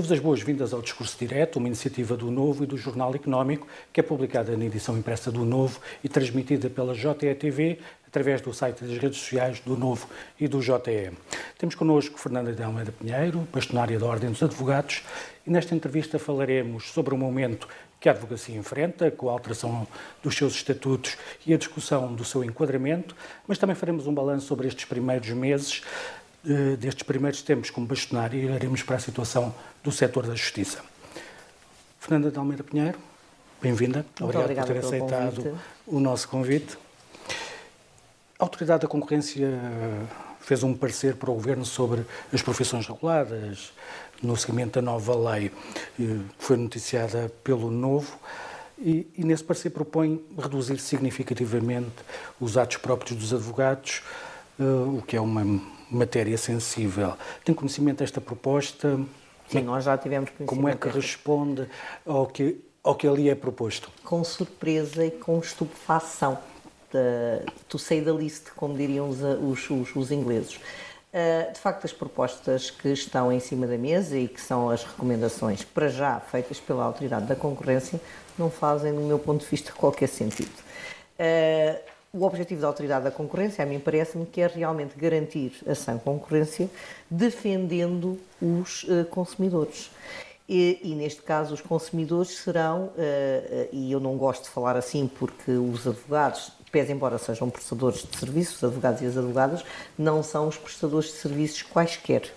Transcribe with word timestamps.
Dou-vos 0.00 0.12
as 0.12 0.18
boas-vindas 0.18 0.72
ao 0.72 0.80
Discurso 0.80 1.14
Direto, 1.18 1.56
uma 1.56 1.68
iniciativa 1.68 2.16
do 2.16 2.30
Novo 2.30 2.64
e 2.64 2.66
do 2.66 2.78
Jornal 2.78 3.14
Económico, 3.14 3.66
que 3.92 4.00
é 4.00 4.02
publicada 4.02 4.56
na 4.56 4.64
edição 4.64 4.96
impressa 4.96 5.30
do 5.30 5.44
Novo 5.44 5.78
e 6.02 6.08
transmitida 6.08 6.70
pela 6.70 6.94
JETV 6.94 7.78
através 8.06 8.40
do 8.40 8.50
site 8.54 8.82
das 8.82 8.96
redes 8.96 9.18
sociais 9.18 9.60
do 9.60 9.76
Novo 9.76 10.08
e 10.40 10.48
do 10.48 10.62
JE. 10.62 11.12
Temos 11.58 11.74
connosco 11.74 12.18
Fernanda 12.18 12.50
de 12.50 12.62
Almeida 12.62 12.90
Pinheiro, 12.90 13.46
bastonária 13.52 13.98
da 13.98 14.06
Ordem 14.06 14.30
dos 14.30 14.42
Advogados, 14.42 15.02
e 15.46 15.50
nesta 15.50 15.74
entrevista 15.74 16.18
falaremos 16.18 16.90
sobre 16.92 17.12
o 17.12 17.18
momento 17.18 17.68
que 18.00 18.08
a 18.08 18.12
advocacia 18.12 18.56
enfrenta, 18.56 19.10
com 19.10 19.28
a 19.28 19.32
alteração 19.32 19.86
dos 20.22 20.34
seus 20.34 20.54
estatutos 20.54 21.18
e 21.46 21.52
a 21.52 21.58
discussão 21.58 22.14
do 22.14 22.24
seu 22.24 22.42
enquadramento, 22.42 23.14
mas 23.46 23.58
também 23.58 23.76
faremos 23.76 24.06
um 24.06 24.14
balanço 24.14 24.46
sobre 24.46 24.66
estes 24.66 24.86
primeiros 24.86 25.28
meses, 25.28 25.82
destes 26.78 27.02
primeiros 27.02 27.42
tempos 27.42 27.70
como 27.70 27.86
bastonária 27.86 28.38
e 28.38 28.46
olharemos 28.46 28.82
para 28.82 28.96
a 28.96 28.98
situação 28.98 29.54
do 29.82 29.92
setor 29.92 30.26
da 30.26 30.34
justiça. 30.34 30.80
Fernanda 31.98 32.30
de 32.30 32.38
Almeida 32.38 32.64
Pinheiro, 32.64 32.98
bem-vinda. 33.60 34.06
Obrigado 34.20 34.56
por 34.56 34.66
ter 34.66 34.78
aceitado 34.78 35.58
o 35.86 36.00
nosso 36.00 36.28
convite. 36.28 36.78
A 38.38 38.44
Autoridade 38.44 38.82
da 38.82 38.88
Concorrência 38.88 39.46
eh, 39.46 40.06
fez 40.40 40.62
um 40.62 40.72
parecer 40.72 41.16
para 41.16 41.30
o 41.30 41.34
Governo 41.34 41.64
sobre 41.64 42.06
as 42.32 42.40
profissões 42.40 42.86
reguladas, 42.86 43.72
no 44.22 44.34
seguimento 44.34 44.80
da 44.80 44.82
nova 44.82 45.14
lei, 45.14 45.46
eh, 45.46 45.50
que 45.98 46.24
foi 46.38 46.56
noticiada 46.56 47.30
pelo 47.44 47.70
Novo, 47.70 48.18
e, 48.78 49.06
e, 49.14 49.24
nesse 49.24 49.44
parecer 49.44 49.68
propõe 49.68 50.24
reduzir 50.38 50.78
significativamente 50.78 51.92
os 52.40 52.56
atos 52.56 52.78
próprios 52.78 53.14
dos 53.14 53.34
advogados, 53.34 54.00
uh, 54.58 54.96
o 54.96 55.02
que 55.02 55.16
é 55.16 55.20
uma 55.20 55.44
matéria 55.90 56.38
sensível. 56.38 57.14
Tem 57.44 57.54
conhecimento 57.54 57.98
desta 57.98 58.20
proposta? 58.20 59.00
Sim, 59.48 59.62
nós 59.62 59.84
já 59.84 59.98
tivemos 59.98 60.30
conhecimento. 60.30 60.54
Como 60.54 60.68
é 60.68 60.76
que 60.76 60.88
responde 60.88 61.68
ao 62.06 62.26
que, 62.26 62.60
ao 62.82 62.94
que 62.94 63.08
ali 63.08 63.28
é 63.28 63.34
proposto? 63.34 63.90
Com 64.04 64.22
surpresa 64.22 65.04
e 65.04 65.10
com 65.10 65.38
estupefação. 65.38 66.38
Uh, 66.92 67.44
to 67.68 67.78
say 67.78 68.02
the 68.02 68.10
least, 68.10 68.50
como 68.56 68.76
diriam 68.76 69.08
os, 69.08 69.20
os, 69.20 69.70
os, 69.70 69.96
os 69.96 70.10
ingleses. 70.10 70.56
Uh, 70.56 71.52
de 71.52 71.58
facto, 71.58 71.84
as 71.84 71.92
propostas 71.92 72.70
que 72.70 72.88
estão 72.88 73.32
em 73.32 73.40
cima 73.40 73.66
da 73.66 73.76
mesa 73.76 74.16
e 74.16 74.28
que 74.28 74.40
são 74.40 74.70
as 74.70 74.84
recomendações, 74.84 75.64
para 75.64 75.88
já 75.88 76.20
feitas 76.20 76.58
pela 76.60 76.84
Autoridade 76.84 77.26
da 77.26 77.36
Concorrência, 77.36 78.00
não 78.38 78.50
fazem, 78.50 78.92
do 78.94 79.00
meu 79.00 79.18
ponto 79.18 79.44
de 79.44 79.50
vista, 79.50 79.72
qualquer 79.72 80.08
sentido. 80.08 80.50
Uh, 81.18 81.78
o 82.12 82.24
objetivo 82.24 82.60
da 82.60 82.66
Autoridade 82.66 83.04
da 83.04 83.10
Concorrência, 83.10 83.62
a 83.62 83.66
mim 83.66 83.78
parece-me, 83.78 84.26
que 84.26 84.40
é 84.40 84.46
realmente 84.46 84.96
garantir 84.96 85.52
a 85.66 85.74
sã 85.74 85.96
concorrência, 85.98 86.68
defendendo 87.10 88.18
os 88.40 88.84
uh, 88.84 89.04
consumidores. 89.10 89.90
E, 90.48 90.80
e, 90.82 90.94
neste 90.96 91.22
caso, 91.22 91.54
os 91.54 91.60
consumidores 91.60 92.30
serão, 92.38 92.90
e 93.72 93.92
eu 93.92 94.00
não 94.00 94.16
gosto 94.16 94.42
de 94.42 94.48
falar 94.50 94.76
assim 94.76 95.06
porque 95.06 95.52
os 95.52 95.86
advogados 95.86 96.50
pese 96.70 96.92
embora 96.92 97.18
sejam 97.18 97.50
prestadores 97.50 98.02
de 98.02 98.16
serviços, 98.16 98.56
os 98.56 98.64
advogados 98.64 99.02
e 99.02 99.06
as 99.06 99.16
advogadas, 99.16 99.64
não 99.98 100.22
são 100.22 100.48
os 100.48 100.56
prestadores 100.56 101.08
de 101.08 101.14
serviços 101.14 101.62
quaisquer. 101.62 102.30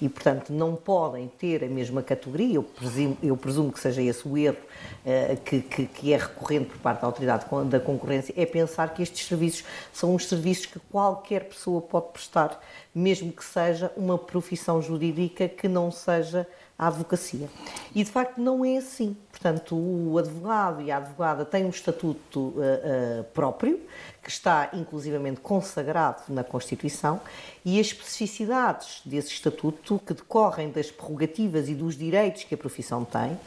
E, 0.00 0.08
portanto, 0.08 0.50
não 0.52 0.74
podem 0.74 1.28
ter 1.38 1.62
a 1.62 1.68
mesma 1.68 2.02
categoria, 2.02 2.54
eu 2.54 2.62
presumo, 2.62 3.18
eu 3.22 3.36
presumo 3.36 3.72
que 3.72 3.80
seja 3.80 4.00
esse 4.00 4.26
o 4.26 4.36
erro 4.36 4.56
uh, 5.04 5.36
que, 5.42 5.60
que, 5.60 5.86
que, 5.86 6.12
é 6.12 6.16
recorrente 6.16 6.66
por 6.66 6.78
parte 6.78 7.00
da 7.00 7.06
autoridade 7.06 7.44
da 7.66 7.80
concorrência, 7.80 8.32
é 8.36 8.46
pensar 8.46 8.94
que 8.94 9.02
estes 9.02 9.26
serviços 9.26 9.64
são 9.92 10.14
os 10.14 10.26
serviços 10.26 10.66
que 10.66 10.78
qualquer 10.90 11.44
pessoa 11.44 11.82
pode 11.82 12.12
prestar, 12.12 12.60
mesmo 12.94 13.30
que 13.32 13.44
seja 13.44 13.92
uma 13.96 14.16
profissão 14.16 14.80
jurídica 14.80 15.48
que 15.48 15.68
não 15.68 15.90
seja 15.90 16.46
a 16.78 16.86
advocacia. 16.86 17.48
E 17.92 18.04
de 18.04 18.10
facto 18.10 18.38
não 18.38 18.64
é 18.64 18.76
assim. 18.76 19.16
Portanto, 19.30 19.74
o 19.74 20.16
advogado 20.16 20.80
e 20.80 20.90
a 20.90 20.98
advogada 20.98 21.44
têm 21.44 21.64
um 21.64 21.70
estatuto 21.70 22.38
uh, 22.38 22.52
uh, 23.20 23.24
próprio, 23.34 23.80
que 24.22 24.30
está 24.30 24.70
inclusivamente 24.72 25.40
consagrado 25.40 26.22
na 26.28 26.44
Constituição, 26.44 27.20
e 27.64 27.80
as 27.80 27.88
especificidades 27.88 29.00
desse 29.04 29.32
estatuto, 29.32 30.00
que 30.06 30.14
decorrem 30.14 30.70
das 30.70 30.90
prerrogativas 30.90 31.68
e 31.68 31.74
dos 31.74 31.96
direitos 31.96 32.44
que 32.44 32.54
a 32.54 32.58
profissão 32.58 33.04
tem, 33.04 33.38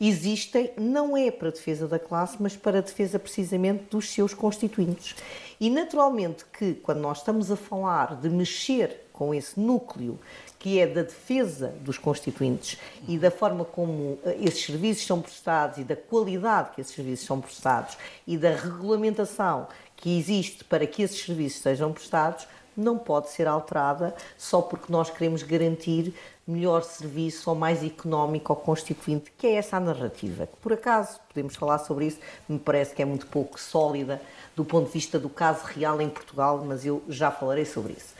existem 0.00 0.72
não 0.76 1.16
é 1.16 1.30
para 1.30 1.50
defesa 1.50 1.88
da 1.88 1.98
classe, 1.98 2.36
mas 2.38 2.56
para 2.56 2.82
defesa 2.82 3.18
precisamente 3.18 3.84
dos 3.90 4.10
seus 4.10 4.34
constituintes. 4.34 5.16
E 5.58 5.70
naturalmente 5.70 6.44
que 6.52 6.74
quando 6.74 6.98
nós 6.98 7.18
estamos 7.18 7.50
a 7.50 7.56
falar 7.56 8.16
de 8.16 8.28
mexer 8.28 9.05
com 9.16 9.34
esse 9.34 9.58
núcleo 9.58 10.18
que 10.58 10.78
é 10.78 10.86
da 10.86 11.02
defesa 11.02 11.74
dos 11.80 11.96
constituintes 11.96 12.78
e 13.08 13.18
da 13.18 13.30
forma 13.30 13.64
como 13.64 14.18
eh, 14.24 14.36
esses 14.42 14.64
serviços 14.64 15.06
são 15.06 15.20
prestados 15.20 15.78
e 15.78 15.84
da 15.84 15.96
qualidade 15.96 16.70
que 16.74 16.80
esses 16.80 16.94
serviços 16.94 17.26
são 17.26 17.40
prestados 17.40 17.96
e 18.26 18.36
da 18.36 18.50
regulamentação 18.50 19.66
que 19.96 20.18
existe 20.18 20.64
para 20.64 20.86
que 20.86 21.02
esses 21.02 21.24
serviços 21.24 21.62
sejam 21.62 21.92
prestados, 21.92 22.46
não 22.76 22.98
pode 22.98 23.30
ser 23.30 23.48
alterada 23.48 24.14
só 24.36 24.60
porque 24.60 24.92
nós 24.92 25.08
queremos 25.08 25.42
garantir 25.42 26.12
melhor 26.46 26.82
serviço 26.82 27.48
ou 27.50 27.56
mais 27.56 27.82
económico 27.82 28.52
ao 28.52 28.56
constituinte, 28.56 29.32
que 29.36 29.46
é 29.46 29.54
essa 29.54 29.78
a 29.78 29.80
narrativa. 29.80 30.48
Por 30.60 30.74
acaso 30.74 31.18
podemos 31.28 31.56
falar 31.56 31.78
sobre 31.78 32.06
isso, 32.06 32.18
me 32.48 32.58
parece 32.58 32.94
que 32.94 33.02
é 33.02 33.04
muito 33.04 33.26
pouco 33.26 33.58
sólida 33.58 34.20
do 34.54 34.64
ponto 34.64 34.86
de 34.86 34.92
vista 34.92 35.18
do 35.18 35.28
caso 35.28 35.64
real 35.64 36.00
em 36.00 36.08
Portugal, 36.08 36.62
mas 36.64 36.84
eu 36.84 37.02
já 37.08 37.30
falarei 37.30 37.64
sobre 37.64 37.94
isso. 37.94 38.14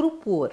Propor 0.00 0.50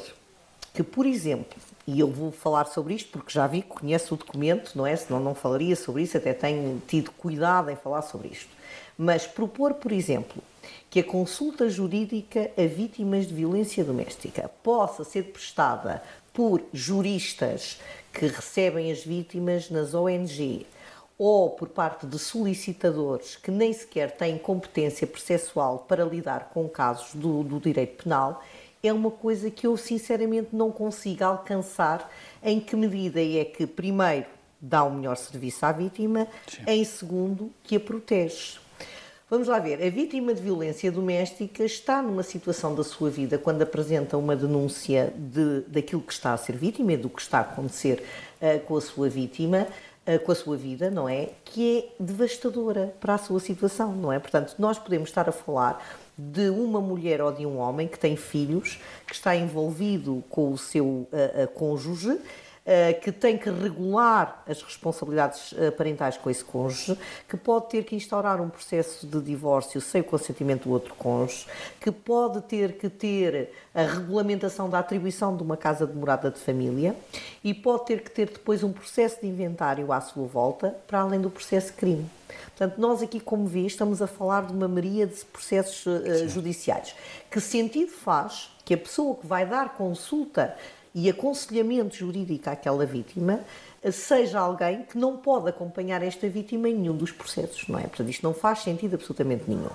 que, 0.73 0.83
por 0.83 1.05
exemplo, 1.05 1.57
e 1.87 2.01
eu 2.01 2.11
vou 2.11 2.33
falar 2.33 2.65
sobre 2.65 2.95
isto 2.95 3.11
porque 3.11 3.31
já 3.31 3.47
vi, 3.47 3.61
conheço 3.61 4.13
o 4.13 4.17
documento, 4.17 4.73
não 4.75 4.85
é? 4.85 4.93
Senão 4.93 5.21
não 5.21 5.33
falaria 5.33 5.73
sobre 5.73 6.03
isso, 6.03 6.17
até 6.17 6.33
tenho 6.33 6.81
tido 6.85 7.11
cuidado 7.11 7.69
em 7.69 7.75
falar 7.77 8.01
sobre 8.01 8.27
isto. 8.27 8.49
Mas 8.97 9.25
propor, 9.25 9.75
por 9.75 9.93
exemplo, 9.93 10.43
que 10.89 10.99
a 10.99 11.03
consulta 11.03 11.69
jurídica 11.69 12.51
a 12.57 12.67
vítimas 12.67 13.25
de 13.25 13.33
violência 13.35 13.85
doméstica 13.85 14.51
possa 14.61 15.05
ser 15.05 15.31
prestada 15.31 16.03
por 16.33 16.61
juristas 16.73 17.79
que 18.11 18.27
recebem 18.27 18.91
as 18.91 19.05
vítimas 19.05 19.69
nas 19.69 19.93
ONG 19.93 20.67
ou 21.17 21.51
por 21.51 21.69
parte 21.69 22.05
de 22.05 22.19
solicitadores 22.19 23.37
que 23.37 23.49
nem 23.49 23.71
sequer 23.71 24.11
têm 24.11 24.37
competência 24.37 25.07
processual 25.07 25.85
para 25.87 26.03
lidar 26.03 26.49
com 26.53 26.67
casos 26.67 27.15
do, 27.15 27.43
do 27.43 27.61
direito 27.61 28.03
penal 28.03 28.43
é 28.83 28.93
uma 28.93 29.11
coisa 29.11 29.49
que 29.49 29.67
eu 29.67 29.75
sinceramente 29.77 30.49
não 30.53 30.71
consigo 30.71 31.23
alcançar. 31.23 32.11
Em 32.43 32.59
que 32.59 32.75
medida 32.75 33.21
é 33.21 33.43
que, 33.43 33.65
primeiro, 33.65 34.27
dá 34.61 34.83
um 34.83 34.95
melhor 34.95 35.15
serviço 35.17 35.65
à 35.65 35.71
vítima, 35.71 36.27
Sim. 36.47 36.61
em 36.67 36.83
segundo, 36.83 37.51
que 37.63 37.75
a 37.75 37.79
protege. 37.79 38.59
Vamos 39.29 39.49
lá 39.49 39.59
ver, 39.59 39.85
a 39.85 39.89
vítima 39.89 40.33
de 40.33 40.41
violência 40.41 40.89
doméstica 40.89 41.65
está 41.65 42.01
numa 42.01 42.23
situação 42.23 42.73
da 42.73 42.81
sua 42.81 43.09
vida 43.09 43.37
quando 43.37 43.61
apresenta 43.61 44.17
uma 44.17 44.37
denúncia 44.37 45.13
de, 45.17 45.61
daquilo 45.67 46.01
que 46.01 46.13
está 46.13 46.31
a 46.31 46.37
ser 46.37 46.55
vítima 46.55 46.93
e 46.93 46.97
do 46.97 47.09
que 47.09 47.21
está 47.21 47.39
a 47.39 47.41
acontecer 47.41 48.01
uh, 48.41 48.59
com 48.61 48.77
a 48.77 48.81
sua 48.81 49.09
vítima, 49.09 49.67
uh, 50.07 50.19
com 50.19 50.31
a 50.31 50.35
sua 50.35 50.55
vida, 50.55 50.89
não 50.89 51.09
é? 51.09 51.31
Que 51.43 51.77
é 51.77 52.01
devastadora 52.01 52.95
para 53.01 53.15
a 53.15 53.17
sua 53.17 53.41
situação, 53.41 53.91
não 53.91 54.13
é? 54.13 54.17
Portanto, 54.17 54.55
nós 54.57 54.79
podemos 54.79 55.09
estar 55.09 55.27
a 55.27 55.33
falar 55.33 55.85
de 56.17 56.49
uma 56.49 56.81
mulher 56.81 57.21
ou 57.21 57.31
de 57.31 57.45
um 57.45 57.59
homem 57.59 57.87
que 57.87 57.99
tem 57.99 58.15
filhos, 58.15 58.79
que 59.05 59.13
está 59.13 59.35
envolvido 59.35 60.23
com 60.29 60.51
o 60.51 60.57
seu 60.57 60.85
uh, 60.85 61.47
cônjuge, 61.53 62.19
que 63.01 63.11
tem 63.11 63.37
que 63.37 63.49
regular 63.49 64.43
as 64.47 64.61
responsabilidades 64.61 65.53
parentais 65.77 66.17
com 66.17 66.29
esse 66.29 66.43
cônjuge, 66.43 66.97
que 67.27 67.37
pode 67.37 67.69
ter 67.69 67.83
que 67.83 67.95
instaurar 67.95 68.41
um 68.41 68.49
processo 68.49 69.07
de 69.07 69.21
divórcio 69.21 69.79
sem 69.79 70.01
o 70.01 70.03
consentimento 70.03 70.63
do 70.63 70.71
outro 70.71 70.93
cônjuge, 70.95 71.45
que 71.79 71.91
pode 71.91 72.41
ter 72.41 72.73
que 72.73 72.89
ter 72.89 73.51
a 73.73 73.83
regulamentação 73.83 74.69
da 74.69 74.79
atribuição 74.79 75.35
de 75.35 75.43
uma 75.43 75.55
casa 75.55 75.87
de 75.87 75.93
morada 75.93 76.29
de 76.29 76.39
família 76.39 76.95
e 77.43 77.53
pode 77.53 77.85
ter 77.85 78.01
que 78.01 78.11
ter 78.11 78.29
depois 78.29 78.63
um 78.63 78.71
processo 78.71 79.21
de 79.21 79.27
inventário 79.27 79.91
à 79.93 80.01
sua 80.01 80.27
volta, 80.27 80.75
para 80.87 80.99
além 80.99 81.21
do 81.21 81.29
processo 81.29 81.67
de 81.67 81.73
crime. 81.73 82.09
Portanto, 82.57 82.79
nós 82.79 83.01
aqui, 83.01 83.19
como 83.19 83.45
vê, 83.45 83.61
estamos 83.61 84.01
a 84.01 84.07
falar 84.07 84.47
de 84.47 84.51
uma 84.51 84.67
maria 84.67 85.05
de 85.05 85.23
processos 85.25 85.85
uh, 85.85 86.27
judiciais. 86.27 86.95
Que 87.29 87.39
sentido 87.39 87.91
faz 87.91 88.51
que 88.65 88.73
a 88.73 88.77
pessoa 88.77 89.15
que 89.15 89.25
vai 89.25 89.45
dar 89.45 89.75
consulta 89.75 90.55
e 90.97 91.11
aconselhamento 91.11 91.95
jurídico 91.95 92.49
àquela 92.49 92.83
vítima 92.83 93.41
eh, 93.83 93.91
seja 93.91 94.39
alguém 94.39 94.81
que 94.81 94.97
não 94.97 95.15
pode 95.15 95.47
acompanhar 95.47 96.01
esta 96.01 96.27
vítima 96.27 96.67
em 96.69 96.73
nenhum 96.73 96.97
dos 96.97 97.11
processos, 97.11 97.67
não 97.67 97.77
é? 97.77 97.83
Portanto, 97.83 98.09
isto 98.09 98.23
não 98.23 98.33
faz 98.33 98.63
sentido 98.63 98.95
absolutamente 98.95 99.43
nenhum. 99.47 99.69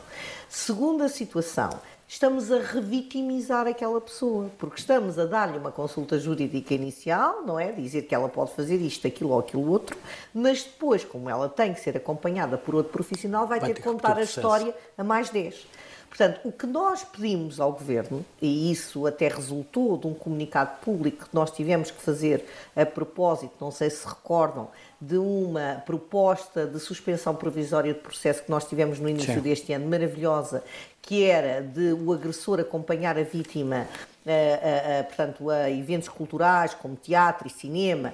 Segunda 0.48 1.08
situação, 1.08 1.78
estamos 2.08 2.50
a 2.50 2.58
revitimizar 2.58 3.68
aquela 3.68 4.00
pessoa, 4.00 4.50
porque 4.58 4.80
estamos 4.80 5.16
a 5.16 5.24
dar-lhe 5.24 5.58
uma 5.58 5.70
consulta 5.70 6.18
jurídica 6.18 6.74
inicial, 6.74 7.42
não 7.46 7.56
é? 7.56 7.70
Dizer 7.70 8.02
que 8.02 8.16
ela 8.16 8.28
pode 8.28 8.52
fazer 8.54 8.78
isto, 8.78 9.06
aquilo 9.06 9.30
ou 9.30 9.38
aquilo 9.38 9.70
outro, 9.70 9.96
mas 10.34 10.64
depois, 10.64 11.04
como 11.04 11.30
ela 11.30 11.48
tem 11.48 11.72
que 11.72 11.78
ser 11.78 11.96
acompanhada 11.96 12.58
por 12.58 12.74
outro 12.74 12.90
profissional, 12.90 13.46
vai, 13.46 13.60
vai 13.60 13.68
ter 13.68 13.76
que 13.76 13.82
contar 13.82 14.18
a 14.18 14.22
história 14.22 14.74
a 14.98 15.04
mais 15.04 15.30
10. 15.30 15.68
Portanto, 16.12 16.40
o 16.44 16.52
que 16.52 16.66
nós 16.66 17.02
pedimos 17.02 17.58
ao 17.58 17.72
Governo, 17.72 18.22
e 18.40 18.70
isso 18.70 19.06
até 19.06 19.28
resultou 19.28 19.96
de 19.96 20.06
um 20.06 20.12
comunicado 20.12 20.78
público 20.82 21.26
que 21.26 21.34
nós 21.34 21.50
tivemos 21.50 21.90
que 21.90 22.02
fazer 22.02 22.44
a 22.76 22.84
propósito, 22.84 23.54
não 23.58 23.70
sei 23.70 23.88
se 23.88 24.06
recordam, 24.06 24.68
de 25.00 25.16
uma 25.16 25.82
proposta 25.86 26.66
de 26.66 26.78
suspensão 26.78 27.34
provisória 27.34 27.94
de 27.94 28.00
processo 28.00 28.42
que 28.42 28.50
nós 28.50 28.66
tivemos 28.66 29.00
no 29.00 29.08
início 29.08 29.32
Sim. 29.32 29.40
deste 29.40 29.72
ano, 29.72 29.88
maravilhosa, 29.88 30.62
que 31.00 31.24
era 31.24 31.62
de 31.62 31.94
o 31.94 32.12
agressor 32.12 32.60
acompanhar 32.60 33.16
a 33.18 33.22
vítima, 33.22 33.88
a, 34.26 34.96
a, 34.96 35.00
a, 35.00 35.04
portanto, 35.04 35.48
a 35.48 35.70
eventos 35.70 36.10
culturais 36.10 36.74
como 36.74 36.94
teatro 36.94 37.48
e 37.48 37.50
cinema, 37.50 38.12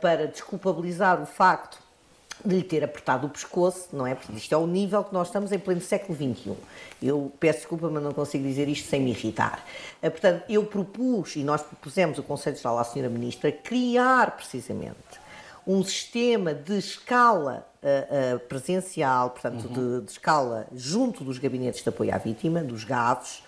para 0.00 0.26
desculpabilizar 0.28 1.20
o 1.20 1.26
facto 1.26 1.87
de 2.44 2.54
lhe 2.54 2.62
ter 2.62 2.84
apertado 2.84 3.26
o 3.26 3.30
pescoço, 3.30 3.88
não 3.92 4.06
é? 4.06 4.14
Porque 4.14 4.32
isto 4.32 4.54
é 4.54 4.58
o 4.58 4.66
nível 4.66 5.02
que 5.04 5.12
nós 5.12 5.28
estamos 5.28 5.52
em 5.52 5.58
pleno 5.58 5.80
século 5.80 6.16
XXI. 6.16 6.54
Eu 7.02 7.32
peço 7.38 7.60
desculpa, 7.60 7.90
mas 7.90 8.02
não 8.02 8.12
consigo 8.12 8.44
dizer 8.44 8.68
isto 8.68 8.88
sem 8.88 9.00
me 9.00 9.10
irritar. 9.10 9.64
Portanto, 10.00 10.44
eu 10.48 10.64
propus, 10.64 11.36
e 11.36 11.44
nós 11.44 11.62
propusemos 11.62 12.18
o 12.18 12.22
Conselho 12.22 12.56
Geral 12.56 12.78
à 12.78 12.82
Sra. 12.82 13.08
Ministra, 13.08 13.50
criar 13.50 14.36
precisamente 14.36 14.96
um 15.68 15.84
sistema 15.84 16.54
de 16.54 16.78
escala 16.78 17.66
uh, 17.82 18.36
uh, 18.36 18.40
presencial, 18.40 19.30
portanto, 19.30 19.66
uhum. 19.66 19.98
de, 19.98 20.06
de, 20.06 20.10
escala 20.10 20.66
junto 20.74 21.22
dos 21.22 21.36
gabinetes 21.36 21.82
de 21.82 21.88
apoio 21.90 22.14
à 22.14 22.16
vítima, 22.16 22.64
dos 22.64 22.84
GAVs, 22.84 23.42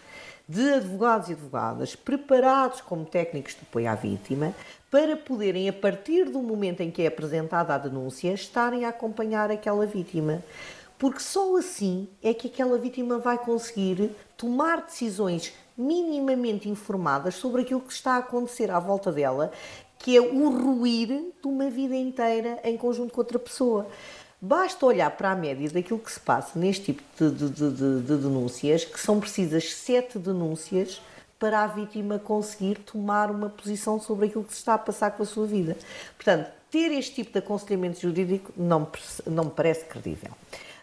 de 0.46 0.75
advogados 0.75 1.31
e 1.31 1.32
advogadas 1.32 1.96
preparados 1.96 2.82
como 2.82 3.06
técnicos 3.06 3.54
de 3.54 3.60
apoio 3.62 3.88
à 3.88 3.94
vítima, 3.94 4.52
para 4.90 5.16
poderem, 5.16 5.69
a 5.69 5.72
partir 5.72 6.25
do 6.25 6.42
momento 6.42 6.81
em 6.81 6.90
que 6.90 7.02
é 7.02 7.06
apresentada 7.06 7.75
a 7.75 7.78
denúncia, 7.78 8.32
estarem 8.32 8.84
a 8.84 8.88
acompanhar 8.88 9.50
aquela 9.50 9.87
vítima. 9.87 10.42
Porque 10.98 11.20
só 11.20 11.56
assim 11.56 12.08
é 12.22 12.34
que 12.34 12.48
aquela 12.48 12.76
vítima 12.76 13.19
vai 13.19 13.38
conseguir 13.38 14.10
tomar 14.37 14.82
decisões 14.82 15.52
minimamente 15.78 16.69
informadas 16.69 17.37
sobre 17.37 17.62
aquilo 17.62 17.81
que 17.81 17.92
está 17.92 18.14
a 18.14 18.19
acontecer 18.19 18.70
à 18.70 18.78
volta 18.78 19.10
dela 19.10 19.50
que 20.00 20.16
é 20.16 20.20
o 20.20 20.48
ruir 20.48 21.08
de 21.08 21.46
uma 21.46 21.69
vida 21.70 21.94
inteira 21.94 22.58
em 22.64 22.76
conjunto 22.76 23.12
com 23.12 23.20
outra 23.20 23.38
pessoa. 23.38 23.86
Basta 24.40 24.86
olhar 24.86 25.10
para 25.10 25.32
a 25.32 25.36
média 25.36 25.69
daquilo 25.69 25.98
que 25.98 26.10
se 26.10 26.19
passa 26.19 26.58
neste 26.58 26.86
tipo 26.86 27.02
de, 27.19 27.31
de, 27.31 27.50
de, 27.50 28.00
de 28.00 28.16
denúncias, 28.16 28.84
que 28.86 28.98
são 28.98 29.20
precisas 29.20 29.70
sete 29.75 30.19
denúncias 30.19 31.02
para 31.40 31.64
a 31.64 31.66
vítima 31.66 32.19
conseguir 32.19 32.76
tomar 32.81 33.31
uma 33.31 33.48
posição 33.48 33.98
sobre 33.98 34.26
aquilo 34.26 34.44
que 34.44 34.52
se 34.52 34.58
está 34.58 34.75
a 34.75 34.78
passar 34.78 35.12
com 35.12 35.22
a 35.22 35.26
sua 35.26 35.46
vida. 35.46 35.75
Portanto, 36.14 36.50
ter 36.70 36.92
este 36.92 37.14
tipo 37.14 37.32
de 37.32 37.38
aconselhamento 37.38 37.98
jurídico 37.98 38.52
não, 38.54 38.87
não 39.26 39.44
me 39.44 39.50
parece 39.50 39.87
credível. 39.87 40.31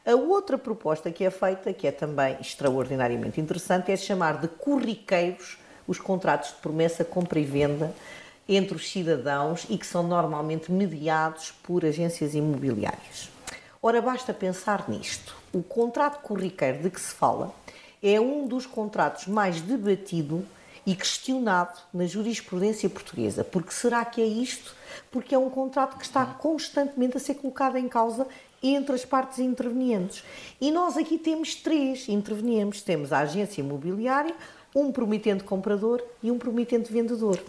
A 0.04 0.16
outra 0.16 0.58
proposta 0.58 1.12
que 1.12 1.24
é 1.24 1.30
feita, 1.30 1.72
que 1.72 1.86
é 1.86 1.92
também 1.92 2.38
extraordinariamente 2.42 3.40
interessante, 3.40 3.92
é 3.92 3.96
chamar 3.96 4.42
de 4.42 4.48
corriqueiros 4.48 5.60
os 5.88 6.00
contratos 6.00 6.50
de 6.50 6.56
promessa, 6.56 7.06
compra 7.06 7.40
e 7.40 7.46
venda 7.46 7.94
entre 8.50 8.76
os 8.76 8.90
cidadãos 8.90 9.66
e 9.70 9.78
que 9.78 9.86
são 9.86 10.02
normalmente 10.04 10.72
mediados 10.72 11.52
por 11.64 11.86
agências 11.86 12.34
imobiliárias. 12.34 13.30
Ora, 13.82 14.02
basta 14.02 14.34
pensar 14.34 14.90
nisto. 14.90 15.36
O 15.54 15.62
contrato 15.62 16.22
corriqueiro 16.22 16.82
de 16.82 16.90
que 16.90 17.00
se 17.00 17.14
fala 17.14 17.54
é 18.02 18.20
um 18.20 18.48
dos 18.48 18.66
contratos 18.66 19.28
mais 19.28 19.62
debatido 19.62 20.46
e 20.86 20.96
questionado 20.96 21.78
na 21.94 22.06
jurisprudência 22.06 22.90
portuguesa. 22.90 23.44
Porque 23.44 23.72
será 23.72 24.06
que 24.06 24.22
é 24.22 24.26
isto? 24.26 24.74
Porque 25.12 25.36
é 25.36 25.38
um 25.38 25.50
contrato 25.50 25.98
que 25.98 26.06
está 26.06 26.26
constantemente 26.26 27.18
a 27.18 27.20
ser 27.20 27.36
colocado 27.36 27.78
em 27.78 27.90
causa 27.90 28.26
entre 28.64 28.96
as 28.96 29.04
partes 29.04 29.40
intervenientes. 29.40 30.24
E 30.60 30.72
nós 30.72 30.98
aqui 30.98 31.18
temos 31.18 31.56
três 31.56 32.08
intervenientes. 32.08 32.82
Temos 32.82 33.12
a 33.12 33.20
agência 33.20 33.62
imobiliária, 33.62 34.34
um 34.74 34.92
promitente 34.92 35.44
comprador 35.44 36.02
e 36.24 36.32
um 36.32 36.38
promitente 36.38 36.92
vendedor. 36.92 37.40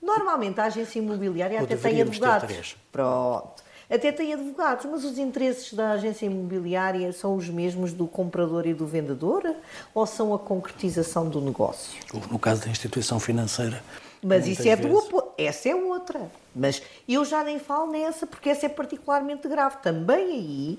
Normalmente 0.00 0.60
a 0.60 0.64
agência 0.64 0.98
imobiliária 0.98 1.60
até 1.60 1.76
tem 1.76 2.00
advogados. 2.00 2.76
Pronto. 2.90 3.65
Até 3.88 4.10
tem 4.10 4.32
advogados, 4.32 4.84
mas 4.86 5.04
os 5.04 5.16
interesses 5.16 5.72
da 5.72 5.92
agência 5.92 6.26
imobiliária 6.26 7.12
são 7.12 7.36
os 7.36 7.48
mesmos 7.48 7.92
do 7.92 8.06
comprador 8.06 8.66
e 8.66 8.74
do 8.74 8.84
vendedor 8.84 9.54
ou 9.94 10.04
são 10.06 10.34
a 10.34 10.38
concretização 10.38 11.28
do 11.28 11.40
negócio? 11.40 11.96
No 12.30 12.38
caso 12.38 12.62
da 12.62 12.68
instituição 12.68 13.20
financeira. 13.20 13.82
Mas 14.22 14.48
isso 14.48 14.66
é 14.68 14.74
do 14.74 15.32
essa 15.38 15.68
é 15.68 15.74
outra. 15.74 16.20
Mas 16.54 16.82
eu 17.08 17.24
já 17.24 17.44
nem 17.44 17.60
falo 17.60 17.92
nessa 17.92 18.26
porque 18.26 18.48
essa 18.48 18.66
é 18.66 18.68
particularmente 18.68 19.46
grave. 19.46 19.76
Também 19.82 20.32
aí 20.32 20.78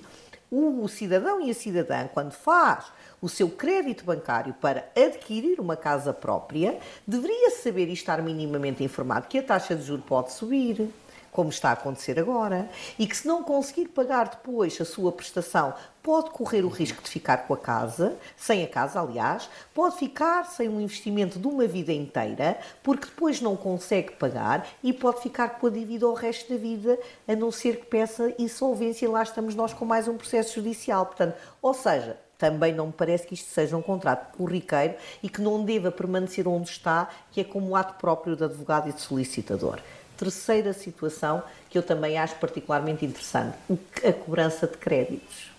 o 0.51 0.87
cidadão 0.87 1.41
e 1.41 1.51
a 1.51 1.53
cidadã, 1.53 2.07
quando 2.07 2.31
faz 2.31 2.85
o 3.21 3.27
seu 3.27 3.49
crédito 3.49 4.05
bancário 4.05 4.53
para 4.61 4.89
adquirir 4.95 5.59
uma 5.59 5.75
casa 5.75 6.13
própria, 6.13 6.77
deveria 7.05 7.51
saber 7.51 7.89
e 7.89 7.93
estar 7.93 8.21
minimamente 8.21 8.83
informado 8.83 9.27
que 9.27 9.39
a 9.39 9.43
taxa 9.43 9.75
de 9.75 9.83
juros 9.83 10.05
pode 10.05 10.31
subir, 10.31 10.89
como 11.37 11.51
está 11.51 11.69
a 11.69 11.73
acontecer 11.73 12.19
agora, 12.19 12.67
e 12.97 13.05
que 13.05 13.15
se 13.15 13.27
não 13.27 13.43
conseguir 13.43 13.89
pagar 13.89 14.27
depois 14.27 14.81
a 14.81 14.85
sua 14.85 15.11
prestação, 15.11 15.71
pode 16.01 16.31
correr 16.31 16.65
o 16.65 16.67
risco 16.67 17.03
de 17.03 17.07
ficar 17.07 17.45
com 17.45 17.53
a 17.53 17.57
casa, 17.57 18.17
sem 18.35 18.63
a 18.63 18.67
casa, 18.67 18.99
aliás, 18.99 19.47
pode 19.71 19.97
ficar 19.97 20.45
sem 20.45 20.67
um 20.67 20.81
investimento 20.81 21.37
de 21.37 21.45
uma 21.45 21.67
vida 21.67 21.93
inteira, 21.93 22.57
porque 22.81 23.05
depois 23.05 23.39
não 23.39 23.55
consegue 23.55 24.13
pagar 24.13 24.67
e 24.83 24.91
pode 24.91 25.21
ficar 25.21 25.59
com 25.59 25.67
a 25.67 25.69
dívida 25.69 26.07
ao 26.07 26.15
resto 26.15 26.51
da 26.51 26.57
vida, 26.59 26.97
a 27.27 27.35
não 27.35 27.51
ser 27.51 27.81
que 27.81 27.85
peça 27.85 28.33
insolvência, 28.39 29.05
e 29.05 29.07
lá 29.07 29.21
estamos 29.21 29.53
nós 29.53 29.71
com 29.71 29.85
mais 29.85 30.07
um 30.07 30.17
processo 30.17 30.55
judicial. 30.55 31.05
Portanto, 31.05 31.35
ou 31.61 31.75
seja, 31.75 32.17
também 32.39 32.73
não 32.73 32.87
me 32.87 32.93
parece 32.93 33.27
que 33.27 33.35
isto 33.35 33.51
seja 33.51 33.77
um 33.77 33.81
contrato 33.83 34.35
corriqueiro 34.35 34.95
e 35.21 35.29
que 35.29 35.39
não 35.39 35.63
deva 35.63 35.91
permanecer 35.91 36.47
onde 36.47 36.71
está, 36.71 37.09
que 37.31 37.41
é 37.41 37.43
como 37.43 37.75
ato 37.75 37.93
próprio 37.99 38.35
de 38.35 38.43
advogado 38.43 38.89
e 38.89 38.91
de 38.91 39.01
solicitador. 39.01 39.79
Terceira 40.17 40.73
situação 40.73 41.43
que 41.69 41.77
eu 41.77 41.83
também 41.83 42.17
acho 42.17 42.35
particularmente 42.35 43.05
interessante, 43.05 43.55
a 44.03 44.11
cobrança 44.11 44.65
de 44.65 44.77
créditos. 44.77 45.51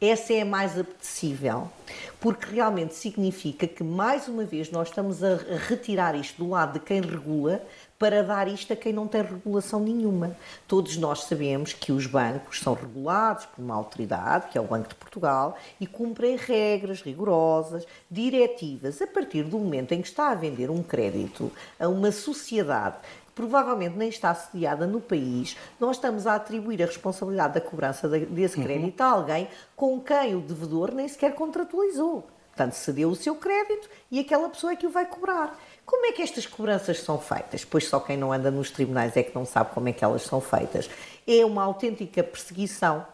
Essa 0.00 0.32
é 0.32 0.40
a 0.40 0.44
mais 0.44 0.76
apetecível, 0.76 1.70
porque 2.18 2.52
realmente 2.52 2.92
significa 2.94 3.68
que, 3.68 3.84
mais 3.84 4.26
uma 4.26 4.44
vez, 4.44 4.68
nós 4.68 4.88
estamos 4.88 5.22
a 5.22 5.36
retirar 5.68 6.16
isto 6.16 6.42
do 6.42 6.50
lado 6.50 6.72
de 6.72 6.80
quem 6.80 7.00
regula 7.00 7.62
para 8.00 8.20
dar 8.24 8.48
isto 8.48 8.72
a 8.72 8.76
quem 8.76 8.92
não 8.92 9.06
tem 9.06 9.22
regulação 9.22 9.78
nenhuma. 9.78 10.36
Todos 10.66 10.96
nós 10.96 11.22
sabemos 11.22 11.72
que 11.72 11.92
os 11.92 12.04
bancos 12.04 12.58
são 12.58 12.74
regulados 12.74 13.46
por 13.46 13.62
uma 13.62 13.76
autoridade, 13.76 14.48
que 14.50 14.58
é 14.58 14.60
o 14.60 14.64
Banco 14.64 14.88
de 14.88 14.96
Portugal, 14.96 15.56
e 15.78 15.86
cumprem 15.86 16.34
regras 16.34 17.00
rigorosas, 17.00 17.86
diretivas, 18.10 19.00
a 19.00 19.06
partir 19.06 19.44
do 19.44 19.56
momento 19.56 19.92
em 19.92 20.02
que 20.02 20.08
está 20.08 20.32
a 20.32 20.34
vender 20.34 20.68
um 20.68 20.82
crédito 20.82 21.52
a 21.78 21.86
uma 21.86 22.10
sociedade 22.10 22.96
provavelmente 23.34 23.96
nem 23.96 24.08
está 24.08 24.30
assediada 24.30 24.86
no 24.86 25.00
país, 25.00 25.56
nós 25.80 25.96
estamos 25.96 26.26
a 26.26 26.34
atribuir 26.34 26.82
a 26.82 26.86
responsabilidade 26.86 27.54
da 27.54 27.60
cobrança 27.60 28.08
desse 28.08 28.58
uhum. 28.58 28.64
crédito 28.64 29.00
uhum. 29.00 29.06
a 29.06 29.10
alguém 29.10 29.48
com 29.74 30.00
quem 30.00 30.34
o 30.34 30.40
devedor 30.40 30.92
nem 30.92 31.08
sequer 31.08 31.34
contratualizou. 31.34 32.26
Portanto, 32.48 32.74
cedeu 32.74 33.08
o 33.08 33.16
seu 33.16 33.34
crédito 33.34 33.88
e 34.10 34.20
aquela 34.20 34.48
pessoa 34.48 34.74
é 34.74 34.76
que 34.76 34.86
o 34.86 34.90
vai 34.90 35.06
cobrar. 35.06 35.58
Como 35.86 36.04
é 36.04 36.12
que 36.12 36.20
estas 36.20 36.46
cobranças 36.46 37.00
são 37.00 37.18
feitas? 37.18 37.64
Pois 37.64 37.88
só 37.88 37.98
quem 37.98 38.16
não 38.16 38.30
anda 38.30 38.50
nos 38.50 38.70
tribunais 38.70 39.16
é 39.16 39.22
que 39.22 39.34
não 39.34 39.46
sabe 39.46 39.72
como 39.72 39.88
é 39.88 39.92
que 39.92 40.04
elas 40.04 40.22
são 40.22 40.40
feitas. 40.40 40.88
É 41.26 41.44
uma 41.46 41.62
autêntica 41.62 42.22
perseguição 42.22 43.06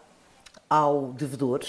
ao 0.69 1.13
devedor 1.13 1.61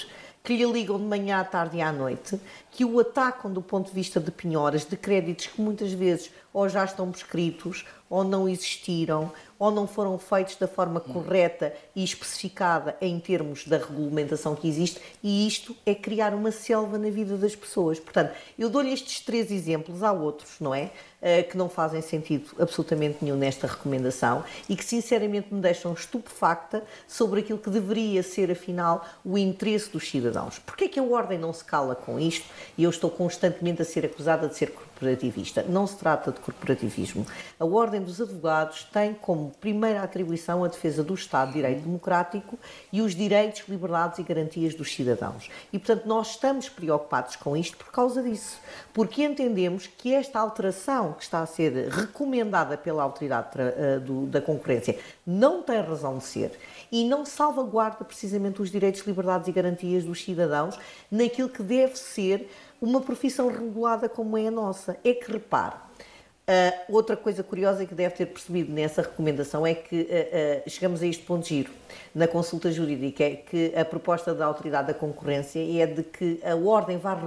que 0.43 0.55
lhe 0.55 0.65
ligam 0.65 0.97
de 0.97 1.03
manhã 1.03 1.41
à 1.41 1.43
tarde 1.43 1.77
e 1.77 1.81
à 1.81 1.91
noite, 1.91 2.39
que 2.71 2.83
o 2.83 2.99
atacam 2.99 3.51
do 3.51 3.61
ponto 3.61 3.89
de 3.89 3.93
vista 3.93 4.19
de 4.19 4.31
penhoras, 4.31 4.85
de 4.85 4.97
créditos 4.97 5.47
que 5.47 5.61
muitas 5.61 5.91
vezes 5.91 6.31
ou 6.53 6.67
já 6.67 6.83
estão 6.83 7.11
prescritos, 7.11 7.85
ou 8.09 8.23
não 8.23 8.49
existiram, 8.49 9.31
ou 9.59 9.69
não 9.69 9.85
foram 9.85 10.17
feitos 10.17 10.55
da 10.55 10.67
forma 10.67 10.99
correta 10.99 11.73
e 11.95 12.03
especificada 12.03 12.95
em 13.01 13.19
termos 13.19 13.67
da 13.67 13.77
regulamentação 13.77 14.55
que 14.55 14.67
existe, 14.67 14.99
e 15.21 15.45
isto 15.45 15.75
é 15.85 15.93
criar 15.93 16.33
uma 16.33 16.51
selva 16.51 16.97
na 16.97 17.09
vida 17.09 17.37
das 17.37 17.55
pessoas. 17.55 17.99
Portanto, 17.99 18.31
eu 18.57 18.69
dou-lhe 18.69 18.91
estes 18.91 19.19
três 19.19 19.51
exemplos, 19.51 20.01
há 20.01 20.11
outros, 20.11 20.55
não 20.59 20.73
é? 20.73 20.91
Uh, 21.19 21.49
que 21.49 21.57
não 21.57 21.67
fazem 21.67 22.01
sentido 22.01 22.51
absolutamente 22.57 23.17
nenhum 23.21 23.35
nesta 23.35 23.67
recomendação 23.67 24.41
e 24.69 24.75
que 24.75 24.85
sinceramente 24.85 25.53
me 25.53 25.59
deixam 25.59 25.91
estupefacta 25.91 26.81
sobre 27.09 27.41
aquilo 27.41 27.59
que 27.59 27.69
deveria 27.69 28.23
ser, 28.23 28.49
afinal, 28.49 29.05
o 29.25 29.37
interesse 29.37 29.89
dos 29.89 30.09
cidadãos. 30.09 30.59
Porquê 30.59 30.85
é 30.85 30.87
que 30.87 30.97
a 30.97 31.03
Ordem 31.03 31.37
não 31.37 31.51
se 31.51 31.65
cala 31.65 31.93
com 31.93 32.17
isto 32.17 32.45
e 32.77 32.85
eu 32.85 32.89
estou 32.89 33.11
constantemente 33.11 33.81
a 33.81 33.85
ser 33.85 34.05
acusada 34.05 34.47
de 34.47 34.55
ser 34.55 34.71
corporativista. 34.99 35.63
Não 35.63 35.87
se 35.87 35.95
trata 35.95 36.31
de 36.31 36.39
corporativismo. 36.39 37.25
A 37.59 37.65
Ordem 37.65 38.01
dos 38.01 38.19
Advogados 38.19 38.83
tem 38.91 39.13
como 39.13 39.51
primeira 39.61 40.03
atribuição 40.03 40.63
a 40.63 40.67
defesa 40.67 41.03
do 41.03 41.13
Estado 41.13 41.49
de 41.49 41.53
Direito 41.55 41.81
Democrático 41.81 42.59
e 42.91 43.01
os 43.01 43.15
direitos, 43.15 43.63
liberdades 43.67 44.19
e 44.19 44.23
garantias 44.23 44.75
dos 44.75 44.93
cidadãos. 44.93 45.49
E, 45.71 45.79
portanto, 45.79 46.05
nós 46.05 46.31
estamos 46.31 46.67
preocupados 46.67 47.37
com 47.37 47.55
isto 47.55 47.77
por 47.77 47.91
causa 47.91 48.21
disso. 48.21 48.59
Porque 48.93 49.23
entendemos 49.23 49.87
que 49.87 50.13
esta 50.13 50.39
alteração 50.39 51.13
que 51.13 51.23
está 51.23 51.39
a 51.39 51.45
ser 51.45 51.89
recomendada 51.89 52.77
pela 52.77 53.03
Autoridade 53.03 53.49
eh, 53.57 53.99
da 54.27 54.41
Concorrência 54.41 54.97
não 55.25 55.63
tem 55.63 55.81
razão 55.81 56.17
de 56.17 56.25
ser 56.25 56.51
e 56.91 57.07
não 57.07 57.25
salvaguarda 57.25 58.03
precisamente 58.03 58.61
os 58.61 58.71
direitos, 58.71 59.01
liberdades 59.01 59.47
e 59.47 59.51
garantias 59.51 60.03
dos 60.03 60.23
cidadãos 60.23 60.77
naquilo 61.11 61.47
que 61.47 61.61
deve 61.61 61.95
ser 61.95 62.49
uma 62.81 63.01
profissão 63.01 63.47
regulada 63.49 64.07
como 64.07 64.37
é 64.37 64.47
a 64.47 64.51
nossa. 64.51 64.97
É 65.03 65.13
que 65.13 65.31
repare, 65.31 65.75
uh, 65.75 66.93
outra 66.95 67.15
coisa 67.15 67.43
curiosa 67.43 67.85
que 67.85 67.93
deve 67.93 68.15
ter 68.15 68.25
percebido 68.25 68.71
nessa 68.71 69.01
recomendação 69.01 69.65
é 69.65 69.73
que 69.73 70.01
uh, 70.01 70.05
uh, 70.05 70.69
chegamos 70.69 71.01
a 71.01 71.07
este 71.07 71.23
ponto 71.23 71.43
de 71.43 71.49
giro 71.49 71.71
na 72.13 72.27
consulta 72.27 72.71
jurídica, 72.71 73.23
é 73.23 73.35
que 73.35 73.73
a 73.75 73.85
proposta 73.85 74.33
da 74.33 74.45
Autoridade 74.45 74.87
da 74.87 74.93
Concorrência 74.93 75.59
é 75.59 75.85
de 75.85 76.03
que 76.03 76.39
a 76.43 76.55
ordem 76.55 76.97
vá 76.97 77.17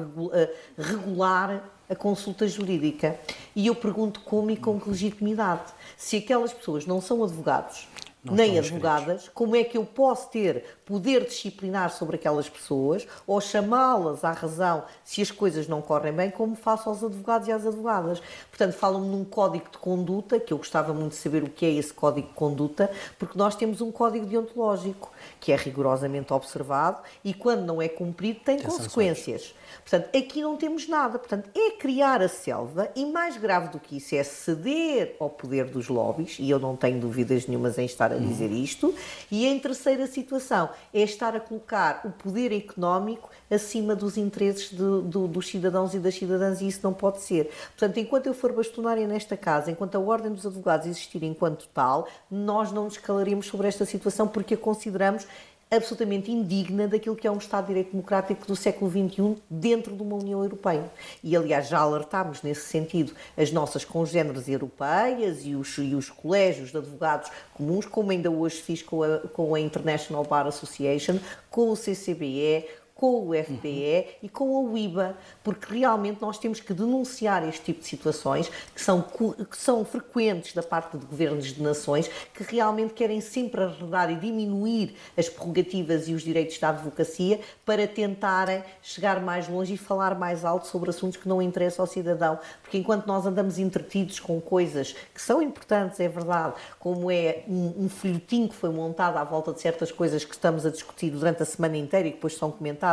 regular 0.76 1.70
a 1.88 1.94
consulta 1.94 2.48
jurídica. 2.48 3.18
E 3.54 3.66
eu 3.66 3.74
pergunto 3.74 4.20
como 4.20 4.50
e 4.50 4.56
com 4.56 4.80
que 4.80 4.88
legitimidade. 4.88 5.72
Se 5.96 6.16
aquelas 6.16 6.52
pessoas 6.52 6.86
não 6.86 7.00
são 7.00 7.22
advogados, 7.22 7.86
não 8.24 8.34
nem 8.34 8.58
advogadas, 8.58 9.28
como 9.34 9.56
é 9.56 9.64
que 9.64 9.76
eu 9.76 9.84
posso 9.84 10.30
ter 10.30 10.64
poder 10.84 11.24
disciplinar 11.24 11.90
sobre 11.90 12.16
aquelas 12.16 12.48
pessoas 12.48 13.06
ou 13.26 13.40
chamá-las 13.40 14.22
à 14.22 14.32
razão 14.32 14.84
se 15.04 15.20
as 15.20 15.30
coisas 15.30 15.66
não 15.66 15.82
correm 15.82 16.12
bem, 16.12 16.30
como 16.30 16.54
faço 16.54 16.88
aos 16.88 17.02
advogados 17.02 17.48
e 17.48 17.52
às 17.52 17.66
advogadas. 17.66 18.22
Portanto, 18.48 18.74
falam-me 18.74 19.08
num 19.08 19.24
código 19.24 19.66
de 19.70 19.78
conduta, 19.78 20.38
que 20.38 20.52
eu 20.52 20.58
gostava 20.58 20.94
muito 20.94 21.12
de 21.12 21.18
saber 21.18 21.42
o 21.42 21.48
que 21.48 21.66
é 21.66 21.70
esse 21.70 21.92
código 21.92 22.28
de 22.28 22.34
conduta, 22.34 22.90
porque 23.18 23.36
nós 23.36 23.56
temos 23.56 23.80
um 23.80 23.90
código 23.90 24.26
deontológico 24.26 25.10
que 25.40 25.50
é 25.50 25.56
rigorosamente 25.56 26.32
observado 26.32 27.00
e, 27.24 27.34
quando 27.34 27.64
não 27.64 27.82
é 27.82 27.88
cumprido, 27.88 28.40
tem, 28.44 28.58
tem 28.58 28.66
consequências. 28.66 29.42
Sanções. 29.42 29.61
Portanto, 29.80 30.16
aqui 30.16 30.42
não 30.42 30.56
temos 30.56 30.88
nada. 30.88 31.18
Portanto, 31.18 31.50
é 31.54 31.72
criar 31.72 32.22
a 32.22 32.28
selva 32.28 32.90
e, 32.94 33.04
mais 33.06 33.36
grave 33.36 33.68
do 33.68 33.78
que 33.78 33.96
isso, 33.96 34.14
é 34.14 34.22
ceder 34.22 35.16
ao 35.18 35.30
poder 35.30 35.66
dos 35.66 35.88
lobbies, 35.88 36.36
e 36.38 36.48
eu 36.50 36.58
não 36.58 36.76
tenho 36.76 37.00
dúvidas 37.00 37.46
nenhumas 37.46 37.78
em 37.78 37.84
estar 37.84 38.12
a 38.12 38.16
dizer 38.16 38.50
isto. 38.50 38.94
E 39.30 39.46
em 39.46 39.58
terceira 39.58 40.06
situação, 40.06 40.70
é 40.92 41.02
estar 41.02 41.34
a 41.34 41.40
colocar 41.40 42.02
o 42.04 42.10
poder 42.10 42.52
económico 42.52 43.30
acima 43.50 43.94
dos 43.94 44.16
interesses 44.16 44.70
de, 44.70 45.02
de, 45.02 45.28
dos 45.28 45.48
cidadãos 45.48 45.94
e 45.94 45.98
das 45.98 46.14
cidadãs, 46.14 46.60
e 46.60 46.68
isso 46.68 46.80
não 46.82 46.92
pode 46.92 47.20
ser. 47.20 47.50
Portanto, 47.76 47.98
enquanto 47.98 48.26
eu 48.26 48.34
for 48.34 48.52
bastonária 48.52 49.06
nesta 49.06 49.36
casa, 49.36 49.70
enquanto 49.70 49.96
a 49.96 50.00
Ordem 50.00 50.32
dos 50.32 50.46
Advogados 50.46 50.86
existir 50.86 51.22
enquanto 51.22 51.68
tal, 51.72 52.08
nós 52.30 52.72
não 52.72 52.84
nos 52.84 52.96
calaremos 52.96 53.46
sobre 53.46 53.68
esta 53.68 53.84
situação 53.84 54.26
porque 54.26 54.54
a 54.54 54.56
consideramos 54.56 55.26
absolutamente 55.72 56.30
indigna 56.30 56.86
daquilo 56.86 57.16
que 57.16 57.26
é 57.26 57.30
um 57.30 57.38
Estado 57.38 57.64
de 57.64 57.68
Direito 57.68 57.92
Democrático 57.92 58.46
do 58.46 58.54
século 58.54 58.90
XXI 58.90 59.36
dentro 59.48 59.96
de 59.96 60.02
uma 60.02 60.16
União 60.16 60.42
Europeia. 60.42 60.90
E, 61.24 61.34
aliás, 61.34 61.68
já 61.68 61.78
alertámos 61.78 62.42
nesse 62.42 62.66
sentido 62.66 63.14
as 63.36 63.50
nossas 63.50 63.82
congêneres 63.82 64.48
europeias 64.48 65.46
e 65.46 65.54
os, 65.54 65.78
e 65.78 65.94
os 65.94 66.10
colégios 66.10 66.70
de 66.70 66.76
advogados 66.76 67.30
comuns, 67.54 67.86
como 67.86 68.10
ainda 68.10 68.30
hoje 68.30 68.60
fiz 68.60 68.82
com 68.82 69.02
a, 69.02 69.18
com 69.20 69.54
a 69.54 69.60
International 69.60 70.22
Bar 70.24 70.46
Association, 70.46 71.18
com 71.50 71.70
o 71.70 71.76
CCBE, 71.76 72.66
com 73.02 73.30
o 73.30 73.34
FPE 73.34 74.18
e 74.22 74.28
com 74.28 74.56
a 74.56 74.60
UIBA, 74.60 75.16
porque 75.42 75.74
realmente 75.74 76.22
nós 76.22 76.38
temos 76.38 76.60
que 76.60 76.72
denunciar 76.72 77.42
este 77.48 77.64
tipo 77.64 77.80
de 77.80 77.88
situações 77.88 78.48
que 78.72 78.80
são, 78.80 79.02
que 79.02 79.56
são 79.56 79.84
frequentes 79.84 80.54
da 80.54 80.62
parte 80.62 80.96
de 80.96 81.04
governos 81.04 81.46
de 81.46 81.60
nações 81.60 82.08
que 82.32 82.44
realmente 82.44 82.94
querem 82.94 83.20
sempre 83.20 83.60
arredar 83.60 84.08
e 84.08 84.14
diminuir 84.14 84.94
as 85.18 85.28
prerrogativas 85.28 86.06
e 86.06 86.14
os 86.14 86.22
direitos 86.22 86.60
da 86.60 86.68
advocacia 86.68 87.40
para 87.66 87.88
tentarem 87.88 88.62
chegar 88.80 89.20
mais 89.20 89.48
longe 89.48 89.74
e 89.74 89.76
falar 89.76 90.16
mais 90.16 90.44
alto 90.44 90.68
sobre 90.68 90.90
assuntos 90.90 91.16
que 91.16 91.26
não 91.26 91.42
interessam 91.42 91.82
ao 91.82 91.88
cidadão. 91.88 92.38
Porque 92.62 92.78
enquanto 92.78 93.08
nós 93.08 93.26
andamos 93.26 93.58
entretidos 93.58 94.20
com 94.20 94.40
coisas 94.40 94.94
que 95.12 95.20
são 95.20 95.42
importantes, 95.42 95.98
é 95.98 96.06
verdade, 96.06 96.54
como 96.78 97.10
é 97.10 97.42
um, 97.48 97.86
um 97.86 97.88
folhetim 97.88 98.46
que 98.46 98.54
foi 98.54 98.70
montado 98.70 99.16
à 99.16 99.24
volta 99.24 99.52
de 99.52 99.60
certas 99.60 99.90
coisas 99.90 100.24
que 100.24 100.34
estamos 100.34 100.64
a 100.64 100.70
discutir 100.70 101.10
durante 101.10 101.42
a 101.42 101.44
semana 101.44 101.76
inteira 101.76 102.06
e 102.06 102.12
que 102.12 102.18
depois 102.18 102.36
são 102.36 102.48
comentadas 102.48 102.91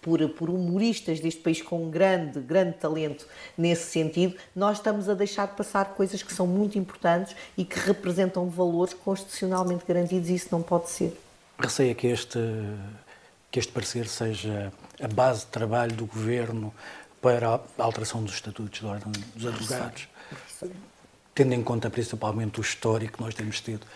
por, 0.00 0.26
por 0.30 0.50
humoristas 0.50 1.20
deste 1.20 1.40
país 1.40 1.62
com 1.62 1.90
grande, 1.90 2.40
grande 2.40 2.72
talento 2.74 3.26
nesse 3.56 3.90
sentido, 3.90 4.36
nós 4.54 4.78
estamos 4.78 5.08
a 5.08 5.14
deixar 5.14 5.48
passar 5.48 5.94
coisas 5.94 6.22
que 6.22 6.32
são 6.32 6.46
muito 6.46 6.78
importantes 6.78 7.34
e 7.56 7.64
que 7.64 7.78
representam 7.78 8.48
valores 8.48 8.94
constitucionalmente 8.94 9.84
garantidos 9.86 10.28
e 10.28 10.34
isso 10.34 10.48
não 10.50 10.62
pode 10.62 10.90
ser. 10.90 11.16
Receia 11.58 11.94
que 11.94 12.06
este, 12.06 12.38
que 13.50 13.58
este 13.58 13.72
parecer 13.72 14.06
seja 14.08 14.72
a 15.00 15.08
base 15.08 15.40
de 15.40 15.46
trabalho 15.46 15.94
do 15.94 16.06
Governo 16.06 16.72
para 17.20 17.48
a 17.48 17.82
alteração 17.82 18.22
dos 18.22 18.34
estatutos 18.34 18.80
da 18.80 18.88
Ordem 18.88 19.12
dos 19.34 19.46
Advogados, 19.46 20.08
tendo 21.34 21.52
em 21.52 21.62
conta 21.62 21.90
principalmente 21.90 22.60
o 22.60 22.62
histórico 22.62 23.18
que 23.18 23.22
nós 23.22 23.34
temos 23.34 23.60
tido 23.60 23.86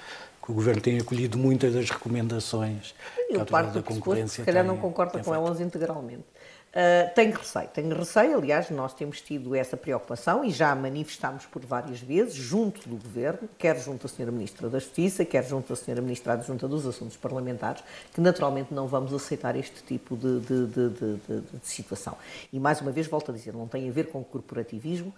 que 0.43 0.51
o 0.51 0.55
Governo 0.55 0.81
tem 0.81 0.99
acolhido 0.99 1.39
muitas 1.39 1.73
das 1.73 1.89
recomendações 1.89 2.95
Eu 3.31 3.37
que 3.37 3.41
a 3.43 3.45
parte 3.45 3.75
da 3.75 3.83
concorrência 3.83 4.43
se 4.43 4.45
calhar 4.45 4.65
não 4.65 4.77
concorda 4.77 5.23
com 5.23 5.35
elas 5.35 5.61
integralmente. 5.61 6.25
Uh, 6.73 7.15
tenho 7.15 7.37
receio, 7.37 7.69
tenho 7.69 7.95
receio, 7.95 8.39
aliás, 8.39 8.71
nós 8.71 8.95
temos 8.95 9.21
tido 9.21 9.55
essa 9.55 9.77
preocupação 9.77 10.43
e 10.43 10.51
já 10.51 10.75
manifestámos 10.75 11.45
por 11.45 11.63
várias 11.67 12.01
vezes, 12.01 12.33
junto 12.33 12.89
do 12.89 12.97
Governo, 12.97 13.47
quer 13.59 13.79
junto 13.79 14.07
da 14.07 14.09
Sra. 14.09 14.33
Ministra 14.33 14.71
da 14.71 14.79
Justiça, 14.79 15.23
quer 15.23 15.45
junto 15.45 15.69
da 15.69 15.75
Sra. 15.75 16.01
Ministra 16.01 16.33
Adjunta 16.33 16.67
dos 16.67 16.87
Assuntos 16.87 17.15
Parlamentares, 17.15 17.85
que 18.15 18.23
naturalmente 18.23 18.73
não 18.73 18.89
vamos 18.89 19.13
aceitar 19.13 19.55
este 19.55 19.83
tipo 19.83 20.17
de, 20.17 20.41
de, 20.41 20.67
de, 20.67 20.89
de, 20.89 21.43
situação. 21.63 22.17
E 22.51 22.59
mais 22.59 22.81
uma 22.81 22.91
vez, 22.91 23.07
volto 23.07 23.31
a 23.31 23.35
dizer, 23.35 23.53
não 23.53 23.69
tem 23.69 23.87
a 23.87 23.93
ver 23.93 24.07
com 24.07 24.25
corporativismo, 24.25 25.13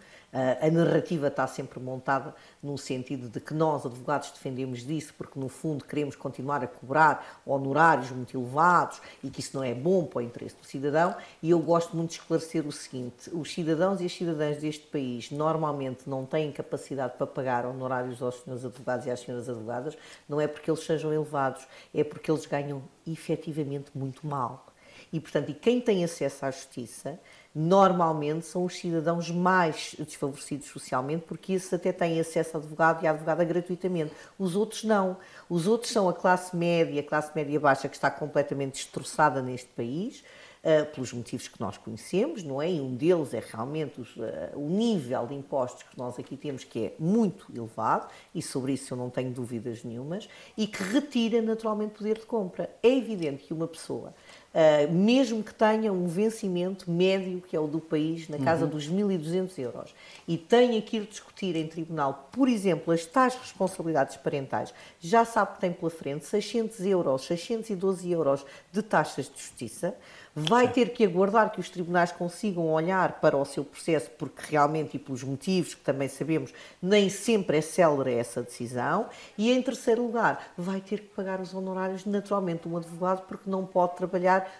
a 0.61 0.71
narrativa 0.71 1.29
está 1.29 1.47
sempre 1.47 1.79
montada 1.79 2.35
no 2.63 2.77
sentido 2.77 3.29
de 3.29 3.39
que 3.41 3.55
nós, 3.55 3.87
advogados, 3.87 4.31
defendemos 4.31 4.81
disso 4.85 5.15
porque, 5.17 5.39
no 5.39 5.49
fundo, 5.49 5.85
queremos 5.85 6.17
continuar 6.17 6.65
a 6.65 6.67
cobrar 6.67 7.41
honorários 7.47 8.11
muito 8.11 8.37
elevados 8.37 9.01
e 9.23 9.31
que 9.31 9.41
isso 9.41 9.57
não 9.57 9.63
é 9.63 9.73
bom 9.73 10.05
para 10.05 10.19
o 10.19 10.23
interesse 10.23 10.57
do 10.57 10.67
cidadão. 10.67 11.15
E 11.43 11.51
eu 11.51 11.59
gosto 11.61 11.97
muito 11.97 12.11
de 12.11 12.17
esclarecer 12.17 12.67
o 12.67 12.73
seguinte: 12.73 13.31
os 13.33 13.53
cidadãos 13.53 14.01
e 14.01 14.07
as 14.07 14.13
cidadãs 14.13 14.59
deste 14.59 14.87
país 14.87 15.31
normalmente 15.31 16.09
não 16.09 16.27
têm 16.27 16.51
capacidade 16.51 17.15
para 17.17 17.27
pagar 17.27 17.65
honorários 17.65 18.21
aos 18.21 18.43
senhores 18.43 18.65
advogados 18.65 19.07
e 19.07 19.11
às 19.11 19.21
senhoras 19.21 19.49
advogadas, 19.49 19.97
não 20.29 20.41
é 20.41 20.49
porque 20.49 20.71
eles 20.71 20.85
sejam 20.85 21.13
elevados, 21.13 21.67
é 21.95 22.03
porque 22.03 22.31
eles 22.31 22.47
ganham 22.47 22.83
efetivamente 23.07 23.91
muito 23.95 24.27
mal. 24.27 24.67
E, 25.15 25.21
portanto, 25.21 25.49
e 25.49 25.55
quem 25.55 25.81
tem 25.81 26.03
acesso 26.03 26.45
à 26.45 26.51
justiça 26.51 27.21
normalmente 27.55 28.47
são 28.47 28.65
os 28.65 28.75
cidadãos 28.75 29.31
mais 29.31 29.95
desfavorecidos 29.97 30.67
socialmente, 30.67 31.23
porque 31.25 31.53
esses 31.53 31.73
até 31.73 31.93
têm 31.93 32.19
acesso 32.19 32.57
a 32.57 32.59
advogado 32.59 33.05
e 33.05 33.07
a 33.07 33.13
advogada 33.13 33.45
gratuitamente. 33.45 34.13
Os 34.37 34.57
outros 34.57 34.83
não. 34.83 35.17
Os 35.49 35.69
outros 35.69 35.93
são 35.93 36.09
a 36.09 36.13
classe 36.13 36.57
média, 36.57 37.01
a 37.01 37.05
classe 37.05 37.31
média 37.33 37.61
baixa 37.61 37.89
que 37.89 37.95
está 37.95 38.11
completamente 38.11 38.73
destroçada 38.73 39.41
neste 39.41 39.69
país. 39.69 40.25
Uh, 40.65 40.87
pelos 40.95 41.13
motivos 41.13 41.47
que 41.47 41.61
nós 41.61 41.77
conhecemos, 41.77 42.43
não 42.43 42.63
é? 42.63 42.73
E 42.73 42.81
um 42.81 42.97
deles 42.97 43.35
é 43.35 43.45
realmente 43.53 44.01
os, 44.01 44.17
uh, 44.17 44.23
o 44.55 44.67
nível 44.71 45.27
de 45.27 45.35
impostos 45.35 45.83
que 45.83 45.99
nós 45.99 46.19
aqui 46.19 46.39
temos, 46.39 46.65
que 46.65 46.87
é 46.87 46.95
muito 46.99 47.53
elevado, 47.55 48.09
e 48.35 48.41
sobre 48.41 48.73
isso 48.73 48.95
eu 48.95 48.97
não 48.97 49.11
tenho 49.11 49.31
dúvidas 49.31 49.85
nenhumas, 49.85 50.27
e 50.57 50.67
que 50.67 50.83
retira 50.83 51.43
naturalmente 51.43 51.99
poder 51.99 52.17
de 52.17 52.25
compra. 52.25 52.75
É 52.83 52.89
evidente 52.89 53.45
que 53.45 53.53
uma 53.53 53.69
pessoa 53.69 54.15
Uh, 54.55 54.93
mesmo 54.93 55.43
que 55.43 55.53
tenha 55.53 55.93
um 55.93 56.07
vencimento 56.07 56.89
médio, 56.89 57.41
que 57.41 57.57
é 57.57 57.59
o 57.59 57.67
do 57.67 57.81
país, 57.81 58.29
na 58.29 58.39
casa 58.39 58.65
uhum. 58.65 58.71
dos 58.71 58.89
1.200 58.89 59.59
euros, 59.59 59.93
e 60.29 60.39
tenha 60.39 60.81
que 60.81 60.99
ir 60.99 61.07
discutir 61.07 61.57
em 61.57 61.67
tribunal, 61.67 62.31
por 62.31 62.49
exemplo, 62.49 62.95
as 62.95 63.05
tais 63.05 63.35
responsabilidades 63.35 64.17
parentais, 64.17 64.73
já 65.01 65.25
sabe 65.25 65.55
que 65.55 65.61
tem 65.61 65.73
pela 65.73 65.91
frente 65.91 66.25
600 66.27 66.81
euros, 66.83 67.25
612 67.25 68.09
euros 68.13 68.47
de 68.71 68.81
taxas 68.81 69.29
de 69.29 69.37
justiça, 69.41 69.97
vai 70.35 70.67
ter 70.67 70.91
que 70.91 71.05
aguardar 71.05 71.53
que 71.53 71.61
os 71.61 71.71
tribunais 71.71 72.11
consigam 72.11 72.73
olhar 72.73 73.21
para 73.21 73.37
o 73.37 73.45
seu 73.45 73.65
processo, 73.65 74.11
porque 74.19 74.43
realmente, 74.51 74.97
e 74.97 74.99
pelos 74.99 75.23
motivos 75.23 75.75
que 75.75 75.81
também 75.81 76.09
sabemos, 76.09 76.53
nem 76.83 77.09
sempre 77.09 77.59
é 77.59 77.61
célere 77.61 78.15
essa 78.15 78.43
decisão. 78.43 79.09
E, 79.39 79.53
em 79.53 79.63
terceiro 79.63 80.03
lugar, 80.03 80.53
vai 80.59 80.81
ter 80.81 81.01
que 81.01 81.09
pagar 81.09 81.41
os 81.41 81.55
honorários, 81.55 82.05
naturalmente, 82.05 82.63
de 82.63 82.69
um 82.69 82.77
advogado, 82.77 83.27
porque 83.29 83.49
não 83.49 83.65
pode 83.65 83.97
trabalhar 83.97 84.51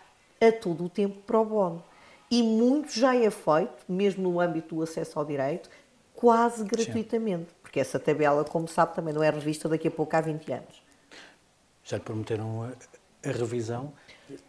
a 0.41 0.53
todo 0.53 0.85
o 0.85 0.89
tempo 0.89 1.21
para 1.27 1.41
o 1.41 1.45
bono. 1.45 1.83
E 2.31 2.43
muito 2.43 2.93
já 2.93 3.15
é 3.17 3.31
feito, 3.31 3.85
mesmo 3.89 4.23
no 4.23 4.41
âmbito 4.41 4.77
do 4.77 4.83
acesso 4.83 5.19
ao 5.19 5.25
direito, 5.25 5.69
quase 6.15 6.65
gratuitamente, 6.65 7.51
Sim. 7.51 7.57
porque 7.63 7.81
essa 7.81 7.99
tabela, 7.99 8.45
como 8.45 8.69
sabe, 8.69 8.95
também 8.95 9.13
não 9.13 9.23
é 9.23 9.31
revista 9.31 9.69
daqui 9.69 9.89
a 9.89 9.91
pouco 9.91 10.15
há 10.17 10.21
20 10.21 10.53
anos. 10.53 10.83
Já 11.83 11.97
lhe 11.97 12.03
prometeram 12.03 12.63
a, 12.63 13.29
a 13.29 13.33
revisão 13.33 13.93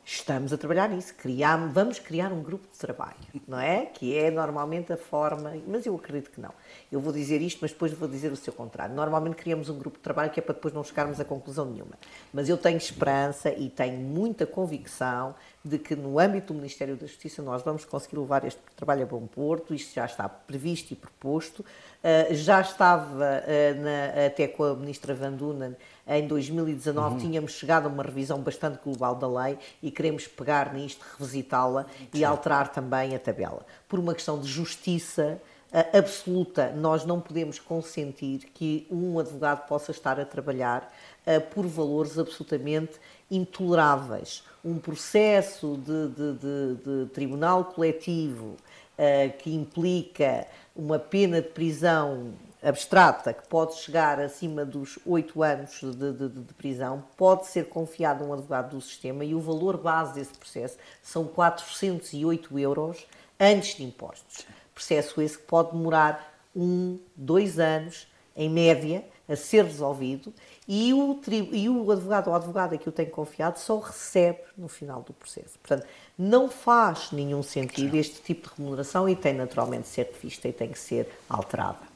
Estamos 0.07 0.53
a 0.53 0.57
trabalhar 0.57 0.87
nisso. 0.87 1.15
Criamos, 1.15 1.73
vamos 1.73 1.97
criar 1.97 2.31
um 2.31 2.43
grupo 2.43 2.67
de 2.71 2.77
trabalho, 2.77 3.15
não 3.47 3.59
é? 3.59 3.87
Que 3.87 4.15
é 4.15 4.29
normalmente 4.29 4.93
a 4.93 4.97
forma. 4.97 5.53
Mas 5.67 5.83
eu 5.87 5.95
acredito 5.95 6.29
que 6.29 6.39
não. 6.39 6.53
Eu 6.91 6.99
vou 6.99 7.11
dizer 7.11 7.41
isto, 7.41 7.57
mas 7.59 7.71
depois 7.71 7.91
vou 7.91 8.07
dizer 8.07 8.31
o 8.31 8.35
seu 8.35 8.53
contrário. 8.53 8.93
Normalmente 8.93 9.35
criamos 9.35 9.67
um 9.67 9.79
grupo 9.79 9.97
de 9.97 10.03
trabalho 10.03 10.29
que 10.29 10.39
é 10.39 10.43
para 10.43 10.53
depois 10.53 10.75
não 10.75 10.83
chegarmos 10.83 11.19
a 11.19 11.25
conclusão 11.25 11.65
nenhuma. 11.65 11.95
Mas 12.31 12.47
eu 12.47 12.55
tenho 12.55 12.77
esperança 12.77 13.49
e 13.49 13.67
tenho 13.67 13.97
muita 13.97 14.45
convicção 14.45 15.33
de 15.63 15.79
que 15.79 15.95
no 15.95 16.19
âmbito 16.19 16.53
do 16.53 16.57
Ministério 16.57 16.95
da 16.95 17.07
Justiça 17.07 17.41
nós 17.41 17.63
vamos 17.63 17.83
conseguir 17.83 18.19
levar 18.19 18.45
este 18.45 18.61
trabalho 18.75 19.01
a 19.01 19.05
bom 19.07 19.25
porto. 19.25 19.73
Isto 19.73 19.95
já 19.95 20.05
está 20.05 20.29
previsto 20.29 20.91
e 20.91 20.95
proposto. 20.95 21.61
Uh, 21.61 22.31
já 22.35 22.61
estava 22.61 23.07
uh, 23.09 23.81
na, 23.81 24.27
até 24.27 24.47
com 24.47 24.63
a 24.63 24.75
Ministra 24.75 25.15
Van 25.15 25.31
Dunen 25.31 25.75
em 26.07 26.27
2019 26.27 27.15
uhum. 27.15 27.19
tínhamos 27.19 27.53
chegado 27.53 27.87
a 27.87 27.89
uma 27.89 28.03
revisão 28.03 28.39
bastante 28.39 28.79
global 28.83 29.15
da 29.15 29.27
lei 29.27 29.57
e 29.81 29.89
queremos 29.95 30.27
pegar 30.27 30.73
nisto, 30.73 31.05
revisitá-la 31.17 31.85
e 32.13 32.23
alterar 32.23 32.71
também 32.71 33.15
a 33.15 33.19
tabela. 33.19 33.65
Por 33.87 33.99
uma 33.99 34.13
questão 34.13 34.39
de 34.39 34.47
justiça 34.47 35.41
uh, 35.71 35.97
absoluta, 35.97 36.71
nós 36.71 37.05
não 37.05 37.19
podemos 37.19 37.59
consentir 37.59 38.49
que 38.53 38.85
um 38.91 39.17
advogado 39.17 39.65
possa 39.67 39.91
estar 39.91 40.19
a 40.19 40.25
trabalhar 40.25 40.93
uh, 41.25 41.41
por 41.53 41.65
valores 41.65 42.19
absolutamente 42.19 42.99
intoleráveis. 43.31 44.43
Um 44.63 44.77
processo 44.77 45.77
de, 45.77 46.07
de, 46.09 46.33
de, 46.33 47.03
de 47.05 47.09
tribunal 47.11 47.65
coletivo 47.65 48.55
uh, 48.97 49.37
que 49.39 49.53
implica 49.53 50.45
uma 50.75 50.99
pena 50.99 51.41
de 51.41 51.49
prisão 51.49 52.33
abstrata, 52.65 53.31
que 53.31 53.47
pode 53.47 53.75
chegar 53.75 54.19
acima 54.19 54.65
dos 54.65 54.97
8 55.05 55.43
anos 55.43 55.79
de, 55.81 56.13
de, 56.13 56.29
de, 56.29 56.53
prisão, 56.55 57.03
pode 57.15 57.45
ser 57.45 57.69
confiado 57.69 58.23
a 58.23 58.27
um 58.27 58.33
advogado 58.33 58.71
do 58.71 58.81
sistema 58.81 59.23
e 59.23 59.35
o 59.35 59.39
valor 59.39 59.77
base 59.77 60.15
desse 60.15 60.33
processo 60.33 60.77
são 61.03 61.25
408 61.25 62.57
euros 62.57 63.05
antes 63.39 63.75
de 63.75 63.83
impostos. 63.83 64.47
Processo 64.73 65.21
esse 65.21 65.37
que 65.37 65.43
pode 65.43 65.71
demorar 65.73 66.35
um, 66.55 66.97
dois 67.15 67.59
anos, 67.59 68.07
em 68.35 68.49
média, 68.49 69.05
a 69.29 69.35
ser 69.35 69.65
resolvido 69.65 70.33
e 70.67 70.93
o, 70.93 71.19
e 71.51 71.69
o 71.69 71.91
advogado 71.91 72.27
ou 72.27 72.35
advogada 72.35 72.77
que 72.77 72.89
o 72.89 72.91
tem 72.91 73.05
confiado 73.05 73.57
só 73.57 73.79
recebe 73.79 74.39
no 74.57 74.67
final 74.67 75.01
do 75.01 75.13
processo. 75.13 75.57
Portanto, 75.61 75.87
não 76.17 76.49
faz 76.49 77.11
nenhum 77.11 77.43
sentido 77.43 77.95
este 77.95 78.21
tipo 78.21 78.49
de 78.49 78.55
remuneração 78.57 79.07
e 79.07 79.15
tem 79.15 79.33
naturalmente 79.33 79.83
de 79.83 79.89
ser 79.89 80.09
revista 80.11 80.47
e 80.47 80.53
tem 80.53 80.69
que 80.69 80.79
ser 80.79 81.09
alterada. 81.29 81.94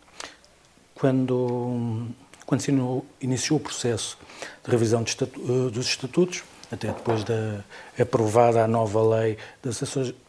Quando, 1.00 2.08
quando 2.46 2.62
se 2.62 2.72
iniciou 3.22 3.58
o 3.58 3.62
processo 3.62 4.18
de 4.64 4.70
revisão 4.70 5.02
de 5.02 5.16
eh, 5.22 5.70
dos 5.72 5.86
estatutos, 5.86 6.44
até 6.72 6.88
depois 6.88 7.24
da 7.24 7.64
aprovada 8.00 8.64
a 8.64 8.68
nova 8.68 9.02
lei 9.16 9.38
das, 9.64 9.80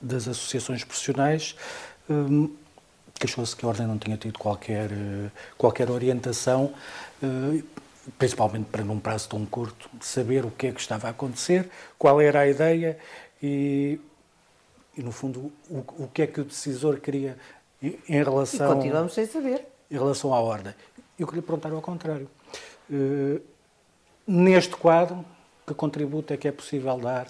das 0.00 0.28
associações 0.28 0.84
profissionais, 0.84 1.56
um, 2.08 2.54
queixou-se 3.18 3.54
que 3.54 3.64
a 3.64 3.68
Ordem 3.68 3.86
não 3.86 3.98
tinha 3.98 4.16
tido 4.16 4.38
qualquer, 4.38 4.90
eh, 4.90 5.30
qualquer 5.58 5.90
orientação, 5.90 6.72
uh, 7.22 7.62
principalmente 8.16 8.66
para 8.66 8.82
num 8.82 8.98
prazo 8.98 9.28
tão 9.28 9.44
curto, 9.44 9.90
saber 10.00 10.44
o 10.44 10.50
que 10.50 10.68
é 10.68 10.72
que 10.72 10.80
estava 10.80 11.08
a 11.08 11.10
acontecer, 11.10 11.68
qual 11.98 12.20
era 12.20 12.40
a 12.40 12.48
ideia 12.48 12.96
e, 13.42 14.00
e 14.96 15.02
no 15.02 15.12
fundo, 15.12 15.52
o, 15.68 15.78
o 16.04 16.08
que 16.12 16.22
é 16.22 16.26
que 16.26 16.40
o 16.40 16.44
decisor 16.44 16.98
queria 17.00 17.36
em 17.82 18.22
relação... 18.22 18.70
E 18.70 18.74
continuamos 18.74 19.12
sem 19.12 19.26
saber. 19.26 19.66
Em 19.90 19.94
relação 19.94 20.32
à 20.32 20.40
ordem. 20.40 20.74
Eu 21.18 21.26
queria 21.26 21.42
perguntar 21.42 21.72
ao 21.72 21.82
contrário. 21.82 22.28
Uh, 22.88 23.40
neste 24.26 24.76
quadro, 24.76 25.24
que 25.66 25.74
contributo 25.74 26.32
é 26.32 26.36
que 26.36 26.48
é 26.48 26.52
possível 26.52 26.96
dar 26.98 27.26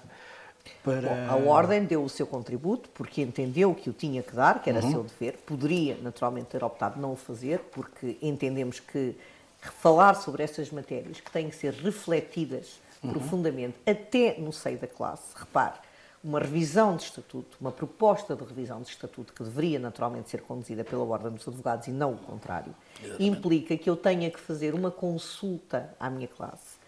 para... 0.82 1.00
Bom, 1.00 1.28
a 1.28 1.50
Ordem 1.50 1.84
deu 1.84 2.02
o 2.02 2.08
seu 2.08 2.26
contributo 2.26 2.88
porque 2.90 3.22
entendeu 3.22 3.74
que 3.74 3.90
o 3.90 3.92
tinha 3.92 4.22
que 4.22 4.34
dar, 4.34 4.62
que 4.62 4.70
era 4.70 4.82
uhum. 4.82 4.90
seu 4.90 5.02
dever. 5.02 5.38
Poderia, 5.46 5.96
naturalmente, 6.02 6.46
ter 6.46 6.64
optado 6.64 7.00
não 7.00 7.12
o 7.12 7.16
fazer, 7.16 7.60
porque 7.72 8.16
entendemos 8.22 8.80
que 8.80 9.14
falar 9.60 10.14
sobre 10.14 10.42
essas 10.42 10.70
matérias 10.70 11.20
que 11.20 11.30
têm 11.30 11.50
que 11.50 11.56
ser 11.56 11.74
refletidas 11.74 12.80
uhum. 13.02 13.10
profundamente, 13.12 13.76
até 13.86 14.36
no 14.38 14.52
seio 14.52 14.78
da 14.78 14.86
classe. 14.86 15.34
Repare, 15.34 15.74
uma 16.22 16.38
revisão 16.38 16.96
de 16.96 17.04
estatuto, 17.04 17.56
uma 17.60 17.72
proposta 17.72 18.36
de 18.36 18.44
revisão 18.44 18.82
de 18.82 18.90
estatuto 18.90 19.32
que 19.32 19.42
deveria 19.42 19.78
naturalmente 19.78 20.28
ser 20.28 20.42
conduzida 20.42 20.84
pela 20.84 21.02
Ordem 21.02 21.32
dos 21.32 21.48
Advogados 21.48 21.86
e 21.86 21.90
não 21.90 22.12
o 22.12 22.18
contrário, 22.18 22.74
Exatamente. 23.02 23.24
implica 23.24 23.76
que 23.76 23.88
eu 23.88 23.96
tenha 23.96 24.30
que 24.30 24.38
fazer 24.38 24.74
uma 24.74 24.90
consulta 24.90 25.94
à 25.98 26.10
minha 26.10 26.28
classe, 26.28 26.78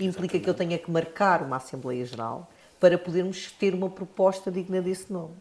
implica 0.00 0.36
Exatamente. 0.36 0.40
que 0.40 0.50
eu 0.50 0.54
tenha 0.54 0.78
que 0.78 0.90
marcar 0.90 1.42
uma 1.42 1.56
Assembleia 1.56 2.04
Geral 2.04 2.50
para 2.80 2.96
podermos 2.96 3.52
ter 3.52 3.74
uma 3.74 3.90
proposta 3.90 4.50
digna 4.50 4.80
desse 4.80 5.12
nome. 5.12 5.34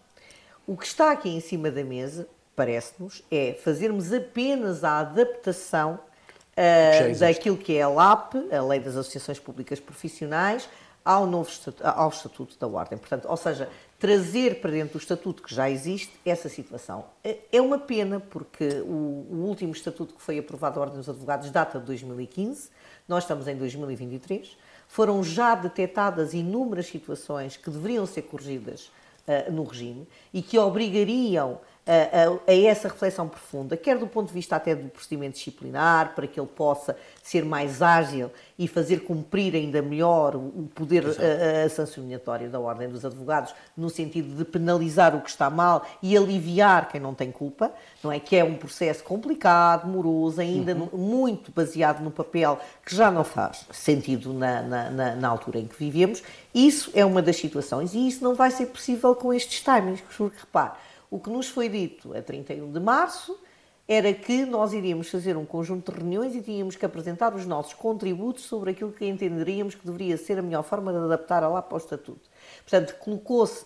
O 0.66 0.76
que 0.76 0.86
está 0.86 1.12
aqui 1.12 1.30
em 1.30 1.40
cima 1.40 1.72
da 1.72 1.84
mesa, 1.84 2.28
parece-nos, 2.54 3.24
é 3.32 3.54
fazermos 3.54 4.12
apenas 4.12 4.84
a 4.84 5.00
adaptação 5.00 6.00
uh, 6.58 7.20
daquilo 7.20 7.56
que 7.56 7.78
é 7.78 7.84
a 7.84 7.88
LAP, 7.88 8.36
a 8.52 8.62
Lei 8.62 8.80
das 8.80 8.98
Associações 8.98 9.40
Públicas 9.40 9.80
Profissionais, 9.80 10.68
ao 11.08 11.26
novo 11.26 11.50
estatuto, 11.50 11.88
ao 11.88 12.10
estatuto 12.10 12.60
da 12.60 12.68
Ordem. 12.68 12.98
Portanto, 12.98 13.30
ou 13.30 13.38
seja, 13.38 13.70
trazer 13.98 14.60
para 14.60 14.72
dentro 14.72 15.00
do 15.00 15.02
estatuto 15.02 15.42
que 15.42 15.56
já 15.56 15.70
existe 15.70 16.12
essa 16.26 16.50
situação. 16.50 17.06
É, 17.24 17.38
é 17.50 17.62
uma 17.62 17.80
pena, 17.80 18.20
porque 18.20 18.82
o, 18.82 19.26
o 19.30 19.46
último 19.48 19.72
estatuto 19.72 20.14
que 20.14 20.22
foi 20.22 20.38
aprovado 20.38 20.78
à 20.78 20.84
Ordem 20.84 20.98
dos 20.98 21.08
Advogados 21.08 21.50
data 21.50 21.80
de 21.80 21.86
2015, 21.86 22.70
nós 23.08 23.24
estamos 23.24 23.48
em 23.48 23.56
2023, 23.56 24.58
foram 24.86 25.24
já 25.24 25.56
detectadas 25.56 26.34
inúmeras 26.34 26.88
situações 26.88 27.56
que 27.56 27.70
deveriam 27.70 28.06
ser 28.06 28.24
corrigidas 28.24 28.92
uh, 29.26 29.50
no 29.50 29.64
regime 29.64 30.06
e 30.34 30.42
que 30.42 30.60
obrigariam 30.60 31.62
a, 31.88 32.52
a, 32.52 32.56
essa 32.56 32.88
reflexão 32.88 33.28
profunda, 33.28 33.78
quer 33.78 33.98
do 33.98 34.08
ponto 34.08 34.28
de 34.28 34.34
vista 34.34 34.56
até 34.56 34.76
do 34.76 34.90
procedimento 34.90 35.38
disciplinar, 35.38 36.14
para 36.14 36.28
que 36.28 36.40
ele 36.40 36.48
possa 36.48 36.98
ser 37.24 37.46
mais 37.46 37.82
ágil 37.82 38.30
e 38.60 38.68
fazer 38.68 39.02
cumprir 39.02 39.56
ainda 39.56 39.82
melhor 39.82 40.36
o 40.36 40.70
poder 40.74 41.04
sancionatório 41.70 42.50
da 42.50 42.60
Ordem 42.60 42.90
dos 42.90 43.06
Advogados, 43.06 43.54
no 43.76 43.90
sentido 43.90 44.36
de 44.36 44.44
penalizar 44.44 45.16
o 45.16 45.22
que 45.22 45.30
está 45.30 45.50
mal 45.50 45.86
e 46.02 46.18
aliviar 46.18 46.90
quem 46.90 47.00
não 47.00 47.14
tem 47.14 47.32
culpa, 47.32 47.72
não 48.04 48.12
é? 48.12 48.20
Que 48.20 48.36
é 48.36 48.44
um 48.44 48.56
processo 48.56 49.04
complicado, 49.04 49.88
moroso, 49.88 50.42
ainda 50.42 50.74
uhum. 50.74 50.90
muito 50.98 51.52
baseado 51.52 52.02
no 52.02 52.12
papel, 52.12 52.60
que 52.86 52.96
já 52.96 53.12
não 53.12 53.24
faz 53.24 53.66
sentido 53.72 54.34
na, 54.34 54.62
na, 54.62 54.90
na, 54.90 55.16
na 55.16 55.28
altura 55.28 55.60
em 55.60 55.68
que 55.68 55.78
vivemos. 55.78 56.24
Isso 56.54 56.92
é 56.94 57.06
uma 57.06 57.22
das 57.22 57.36
situações 57.38 57.94
e 57.94 58.08
isso 58.08 58.24
não 58.24 58.34
vai 58.34 58.52
ser 58.52 58.68
possível 58.68 59.14
com 59.16 59.34
estes 59.34 59.62
timings, 59.62 60.02
porque 60.02 60.38
repare, 60.40 60.72
o 61.10 61.20
que 61.20 61.30
nos 61.30 61.48
foi 61.48 61.70
dito 61.70 62.16
a 62.16 62.22
31 62.22 62.72
de 62.72 62.80
março 62.80 63.38
era 63.88 64.14
que 64.14 64.46
nós 64.46 64.74
iríamos 64.74 65.10
fazer 65.10 65.38
um 65.38 65.46
conjunto 65.46 65.92
de 65.92 65.98
reuniões 66.00 66.36
e 66.36 66.42
tínhamos 66.42 66.76
que 66.76 66.86
apresentar 66.86 67.34
os 67.34 67.46
nossos 67.46 67.74
contributos 67.74 68.44
sobre 68.44 68.72
aquilo 68.72 68.92
que 68.92 69.06
entenderíamos 69.06 69.76
que 69.76 69.86
deveria 69.86 70.18
ser 70.18 70.38
a 70.38 70.42
melhor 70.42 70.64
forma 70.64 70.92
de 70.92 70.98
adaptar 70.98 71.42
a 71.42 71.48
lá 71.48 71.62
para 71.62 71.76
o 71.76 71.78
Estatuto. 71.78 72.30
Portanto, 72.64 72.96
colocou-se, 73.00 73.66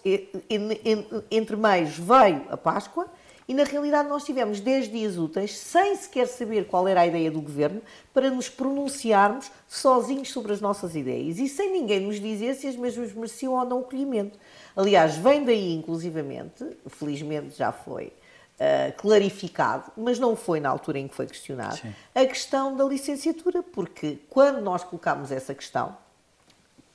entre 1.32 1.56
meios 1.56 1.98
veio 1.98 2.46
a 2.52 2.58
Páscoa 2.58 3.08
e 3.48 3.54
na 3.54 3.64
realidade 3.64 4.08
nós 4.08 4.24
tivemos 4.24 4.60
10 4.60 4.92
dias 4.92 5.18
úteis, 5.18 5.58
sem 5.58 5.96
sequer 5.96 6.28
saber 6.28 6.68
qual 6.68 6.88
era 6.88 7.02
a 7.02 7.08
ideia 7.08 7.32
do 7.32 7.42
governo, 7.42 7.82
para 8.14 8.30
nos 8.30 8.48
pronunciarmos 8.48 9.52
sozinhos 9.68 10.30
sobre 10.30 10.54
as 10.54 10.62
nossas 10.62 10.96
ideias 10.96 11.40
e 11.40 11.50
sem 11.50 11.72
ninguém 11.72 12.00
nos 12.00 12.20
dizer 12.20 12.54
se 12.54 12.68
as 12.68 12.76
mesmas 12.76 13.12
mereciam 13.12 13.54
ou 13.54 13.66
não 13.66 13.80
o 13.80 13.82
acolhimento. 13.82 14.38
Aliás, 14.76 15.18
vem 15.18 15.44
daí, 15.44 15.74
inclusivamente, 15.74 16.66
felizmente 16.88 17.58
já 17.58 17.72
foi 17.72 18.08
uh, 18.08 18.94
clarificado, 18.98 19.92
mas 19.98 20.20
não 20.20 20.36
foi 20.36 20.60
na 20.60 20.70
altura 20.70 21.00
em 21.00 21.08
que 21.08 21.16
foi 21.16 21.28
questionado, 21.28 21.78
Sim. 21.78 21.94
a 22.16 22.26
questão 22.26 22.76
da 22.76 22.84
licenciatura, 22.86 23.64
porque 23.64 24.20
quando 24.30 24.62
nós 24.62 24.84
colocámos 24.84 25.32
essa 25.32 25.54
questão, 25.54 25.96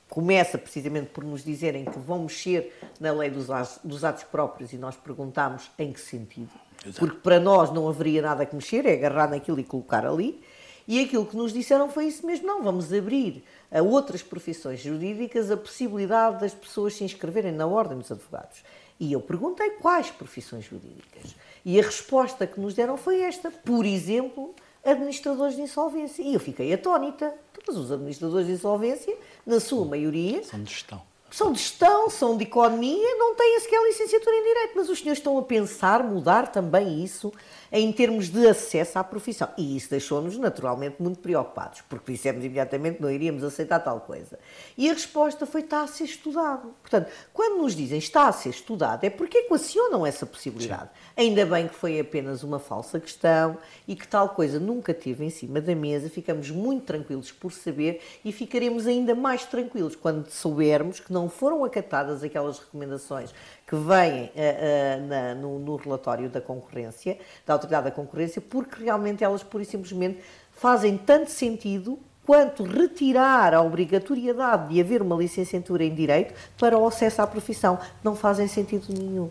começa 0.09 0.57
precisamente 0.57 1.07
por 1.07 1.23
nos 1.23 1.43
dizerem 1.43 1.85
que 1.85 1.99
vão 1.99 2.23
mexer 2.23 2.77
na 2.99 3.11
lei 3.11 3.29
dos, 3.29 3.47
dos 3.83 4.03
atos 4.03 4.23
próprios 4.23 4.71
e 4.73 4.77
nós 4.77 4.95
perguntámos 4.95 5.69
em 5.77 5.91
que 5.91 5.99
sentido. 5.99 6.49
Exato. 6.85 6.99
Porque 6.99 7.17
para 7.17 7.39
nós 7.39 7.71
não 7.71 7.87
haveria 7.89 8.21
nada 8.21 8.45
que 8.45 8.55
mexer, 8.55 8.85
é 8.85 8.93
agarrar 8.93 9.29
naquilo 9.29 9.59
e 9.59 9.63
colocar 9.63 10.05
ali. 10.05 10.41
E 10.87 11.01
aquilo 11.01 11.25
que 11.25 11.35
nos 11.35 11.51
disseram 11.51 11.89
foi 11.89 12.05
isso 12.05 12.25
mesmo: 12.25 12.47
não, 12.47 12.63
vamos 12.63 12.93
abrir 12.93 13.43
a 13.71 13.81
outras 13.81 14.23
profissões 14.23 14.79
jurídicas 14.79 15.51
a 15.51 15.57
possibilidade 15.57 16.39
das 16.39 16.53
pessoas 16.53 16.95
se 16.95 17.03
inscreverem 17.03 17.51
na 17.51 17.67
Ordem 17.67 17.97
dos 17.97 18.11
Advogados. 18.11 18.63
E 18.99 19.11
eu 19.11 19.19
perguntei 19.19 19.71
quais 19.71 20.09
profissões 20.09 20.65
jurídicas. 20.65 21.35
E 21.63 21.79
a 21.79 21.83
resposta 21.83 22.47
que 22.47 22.59
nos 22.59 22.73
deram 22.73 22.95
foi 22.97 23.21
esta: 23.21 23.51
por 23.51 23.85
exemplo, 23.85 24.55
administradores 24.83 25.55
de 25.55 25.61
insolvência. 25.61 26.23
E 26.23 26.33
eu 26.33 26.39
fiquei 26.39 26.73
atónita. 26.73 27.33
Mas 27.67 27.75
os 27.75 27.91
administradores 27.91 28.47
de 28.47 28.53
insolvência, 28.53 29.13
na 29.45 29.59
sua 29.59 29.85
maioria. 29.85 30.41
São 30.43 30.63
de 30.63 30.71
gestão 30.71 31.01
são 31.29 31.51
de 31.51 31.59
gestão, 31.59 32.09
são 32.09 32.37
de 32.37 32.43
economia, 32.43 33.15
não 33.17 33.35
têm 33.35 33.59
sequer 33.59 33.83
licenciatura 33.83 34.35
em 34.35 34.43
Direito, 34.43 34.73
mas 34.75 34.89
os 34.89 34.99
senhores 34.99 35.19
estão 35.19 35.37
a 35.37 35.41
pensar 35.41 36.03
mudar 36.03 36.51
também 36.51 37.03
isso 37.03 37.33
em 37.71 37.91
termos 37.91 38.29
de 38.29 38.47
acesso 38.47 38.99
à 38.99 39.03
profissão. 39.03 39.49
E 39.57 39.75
isso 39.75 39.89
deixou-nos 39.89 40.37
naturalmente 40.37 41.01
muito 41.01 41.19
preocupados, 41.19 41.81
porque 41.89 42.13
dissemos 42.13 42.43
imediatamente 42.43 42.97
que 42.97 43.01
não 43.01 43.11
iríamos 43.11 43.43
aceitar 43.43 43.79
tal 43.79 44.01
coisa. 44.01 44.39
E 44.77 44.89
a 44.89 44.93
resposta 44.93 45.45
foi 45.45 45.61
está 45.61 45.81
a 45.81 45.87
ser 45.87 46.05
estudado. 46.05 46.73
Portanto, 46.81 47.11
quando 47.33 47.61
nos 47.61 47.75
dizem 47.75 47.97
está 47.97 48.27
a 48.27 48.31
ser 48.31 48.49
estudado, 48.49 49.03
é 49.03 49.09
porque 49.09 49.39
equacionam 49.39 50.05
essa 50.05 50.25
possibilidade. 50.25 50.89
Sim. 50.93 51.11
Ainda 51.17 51.45
bem 51.45 51.67
que 51.67 51.75
foi 51.75 51.99
apenas 51.99 52.43
uma 52.43 52.59
falsa 52.59 52.99
questão 52.99 53.57
e 53.87 53.95
que 53.95 54.07
tal 54.07 54.29
coisa 54.29 54.59
nunca 54.59 54.93
teve 54.93 55.25
em 55.25 55.29
cima 55.29 55.59
da 55.59 55.75
mesa, 55.75 56.09
ficamos 56.09 56.49
muito 56.49 56.85
tranquilos 56.85 57.31
por 57.31 57.51
saber 57.51 58.01
e 58.23 58.31
ficaremos 58.31 58.87
ainda 58.87 59.13
mais 59.13 59.45
tranquilos 59.45 59.95
quando 59.95 60.29
soubermos 60.29 60.99
que 60.99 61.11
não 61.11 61.29
foram 61.29 61.63
acatadas 61.63 62.23
aquelas 62.23 62.59
recomendações 62.59 63.33
que 63.67 63.75
vêm 63.75 64.23
uh, 64.23 64.29
uh, 64.29 65.07
na, 65.07 65.35
no, 65.35 65.59
no, 65.59 65.75
relatório 65.75 66.29
da 66.29 66.39
concorrência, 66.39 67.19
da 67.45 67.53
Autoridade 67.53 67.85
da 67.85 67.91
Concorrência, 67.91 68.41
porque 68.41 68.85
realmente 68.85 69.25
elas, 69.25 69.43
pura 69.43 69.61
e 69.61 69.65
simplesmente, 69.65 70.19
fazem 70.53 70.97
tanto 70.97 71.29
sentido 71.29 71.99
quanto 72.25 72.63
retirar 72.63 73.53
a 73.53 73.61
obrigatoriedade 73.61 74.73
de 74.73 74.79
haver 74.79 75.01
uma 75.01 75.17
licenciatura 75.17 75.83
em 75.83 75.93
Direito 75.93 76.33
para 76.57 76.77
o 76.77 76.87
acesso 76.87 77.21
à 77.21 77.27
profissão. 77.27 77.77
Não 78.01 78.15
fazem 78.15 78.47
sentido 78.47 78.85
nenhum. 78.89 79.29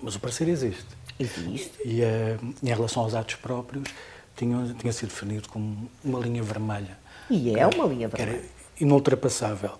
Mas 0.00 0.14
o 0.14 0.20
parecer 0.20 0.48
existe. 0.48 0.86
Existe. 1.18 1.76
E 1.84 2.02
uh, 2.02 2.54
em 2.62 2.68
relação 2.68 3.02
aos 3.02 3.14
atos 3.14 3.34
próprios, 3.36 3.88
tinha, 4.36 4.72
tinha 4.78 4.92
sido 4.92 5.08
definido 5.08 5.48
como 5.48 5.90
uma 6.04 6.20
linha 6.20 6.44
vermelha. 6.44 6.96
E 7.28 7.58
é 7.58 7.66
uma 7.66 7.86
linha 7.86 8.06
vermelha. 8.06 8.44
inultrapassável. 8.78 9.72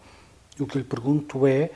E 0.58 0.62
o 0.62 0.66
que 0.66 0.78
lhe 0.78 0.84
pergunto 0.84 1.46
é 1.46 1.70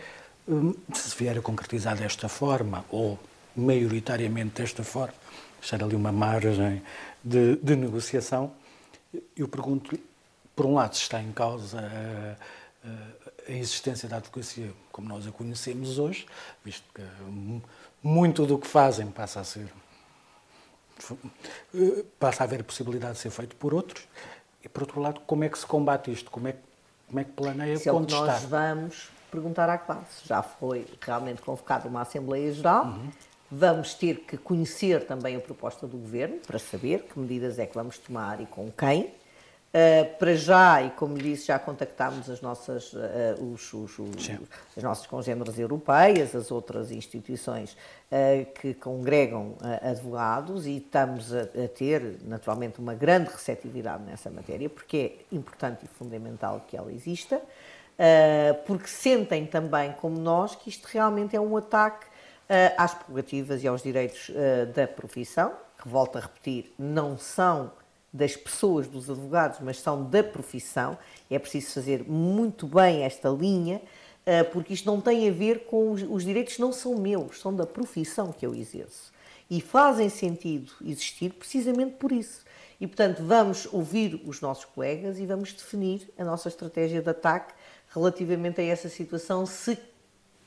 se 0.95 1.17
vier 1.17 1.39
a 1.39 1.43
concretizar 1.43 1.97
desta 1.97 2.29
forma, 2.29 2.85
ou 2.91 3.19
maioritariamente 3.57 4.61
desta 4.63 4.83
forma, 4.83 5.15
deixar 5.61 5.83
ali 5.83 5.95
uma 5.95 6.13
margem 6.13 6.83
de, 7.23 7.57
de 7.57 7.77
negociação, 7.77 8.53
eu 9.37 9.49
pergunto-lhe, 9.49 10.03
por 10.55 10.67
um 10.67 10.75
lado, 10.75 10.95
se 10.97 11.03
está 11.03 11.21
em 11.21 11.33
causa 11.33 11.81
a, 11.81 12.89
a, 12.89 12.93
a, 13.49 13.53
existência 13.53 14.09
da 14.09 14.17
advocacia 14.17 14.73
como 14.93 15.09
nós 15.09 15.27
a 15.27 15.33
conhecemos 15.33 15.99
hoje, 15.99 16.27
visto 16.65 16.85
que 16.95 17.03
muito 18.03 18.47
do 18.47 18.59
que 18.59 18.67
fazem 18.67 19.07
passa 19.09 19.41
a 19.41 19.45
ser 19.45 19.69
passa 22.19 22.43
a 22.43 22.45
haver 22.45 22.63
possibilidade 22.63 23.15
de 23.15 23.21
ser 23.21 23.31
feito 23.31 23.57
por 23.57 23.73
outros. 23.73 24.07
E 24.63 24.69
por 24.69 24.83
outro 24.83 25.01
lado 25.01 25.21
como 25.21 25.45
é 25.45 25.49
que 25.49 25.59
se 25.59 25.65
combate 25.65 26.13
isto? 26.13 26.31
Como 26.31 26.49
é 26.49 26.57
como 27.07 27.21
é 27.21 27.25
que 27.25 27.33
planeia 27.33 27.77
Se 27.79 27.91
onde 27.91 28.15
é 28.15 28.19
o 28.19 28.21
que 28.21 28.27
nós 28.27 28.43
vamos 28.45 29.11
perguntar 29.31 29.69
à 29.69 29.79
classe. 29.79 30.27
Já 30.27 30.43
foi 30.43 30.87
realmente 31.01 31.43
convocada 31.43 31.89
uma 31.89 32.03
assembleia 32.03 32.53
geral. 32.53 32.87
Uhum. 32.87 33.11
vamos 33.51 33.95
ter 33.95 34.21
que 34.21 34.37
conhecer 34.37 35.05
também 35.07 35.35
a 35.35 35.41
proposta 35.41 35.87
do 35.87 35.97
governo 35.97 36.37
para 36.47 36.59
saber 36.59 37.03
que 37.03 37.19
medidas 37.19 37.59
é 37.59 37.67
que 37.67 37.75
vamos 37.75 37.99
tomar 37.99 38.41
e 38.41 38.47
com 38.47 38.71
quem. 38.71 39.13
Uh, 39.73 40.19
para 40.19 40.35
já, 40.35 40.83
e 40.83 40.91
como 40.91 41.17
disse, 41.17 41.47
já 41.47 41.57
contactámos 41.57 42.29
as 42.29 42.41
nossas, 42.41 42.93
uh, 42.93 43.41
os, 43.41 43.73
os, 43.73 44.01
os, 44.01 44.31
as 44.77 44.83
nossas 44.83 45.07
congêneres 45.07 45.57
europeias, 45.61 46.35
as 46.35 46.51
outras 46.51 46.91
instituições 46.91 47.75
uh, 48.11 48.53
que 48.61 48.75
congregam 48.75 49.55
advogados 49.81 50.67
e 50.67 50.79
estamos 50.79 51.33
a, 51.33 51.43
a, 51.43 51.69
ter, 51.69 52.19
naturalmente, 52.25 52.81
uma 52.81 52.95
grande 52.95 53.31
receptividade 53.31 54.03
nessa 54.03 54.29
matéria, 54.29 54.69
porque 54.69 54.97
é 55.31 55.37
importante 55.37 55.85
e 55.85 55.89
fundamental 55.89 56.65
que 56.67 56.77
ela 56.77 56.93
exista, 56.93 57.41
porque 58.67 58.89
sentem 58.89 59.47
também, 59.47 59.93
como 59.93 60.19
nós, 60.19 60.55
que 60.55 60.69
isto 60.69 60.87
realmente 60.87 61.37
é 61.37 61.41
um 61.41 61.57
ataque 61.57 62.07
às 62.77 62.95
prerrogativas 62.95 63.63
e 63.63 63.69
aos 63.69 63.83
direitos 63.83 64.31
da 64.75 64.87
profissão, 64.87 65.53
que, 65.81 65.89
volto 65.89 66.17
a 66.17 66.21
repetir, 66.21 66.73
não 66.79 67.17
são 67.17 67.73
das 68.13 68.35
pessoas, 68.35 68.89
dos 68.89 69.09
advogados, 69.09 69.59
mas 69.61 69.79
são 69.81 70.05
da 70.05 70.23
profissão. 70.23 70.99
É 71.31 71.39
preciso 71.39 71.75
fazer 71.75 72.05
muito 72.09 72.67
bem 72.67 73.03
esta 73.03 73.29
linha, 73.29 73.81
porque 74.53 74.75
isto 74.75 74.87
não 74.87 75.01
tem 75.01 75.29
a 75.29 75.33
ver 75.33 75.67
com 75.67 75.93
os, 75.93 76.03
os 76.03 76.25
direitos, 76.25 76.59
não 76.59 76.73
são 76.73 76.97
meus, 76.97 77.41
são 77.41 77.55
da 77.55 77.67
profissão 77.67 78.33
que 78.33 78.45
eu 78.45 78.55
exerço. 78.55 79.13
E 79.49 79.61
fazem 79.61 80.09
sentido 80.09 80.73
existir 80.85 81.33
precisamente 81.33 81.97
por 81.97 82.13
isso. 82.13 82.45
E, 82.81 82.87
portanto, 82.87 83.23
vamos 83.23 83.69
ouvir 83.73 84.23
os 84.25 84.41
nossos 84.41 84.65
colegas 84.65 85.19
e 85.19 85.27
vamos 85.27 85.53
definir 85.53 86.09
a 86.17 86.25
nossa 86.25 86.49
estratégia 86.49 87.03
de 87.03 87.11
ataque 87.11 87.53
relativamente 87.91 88.61
a 88.61 88.65
essa 88.65 88.89
situação, 88.89 89.45
se 89.47 89.79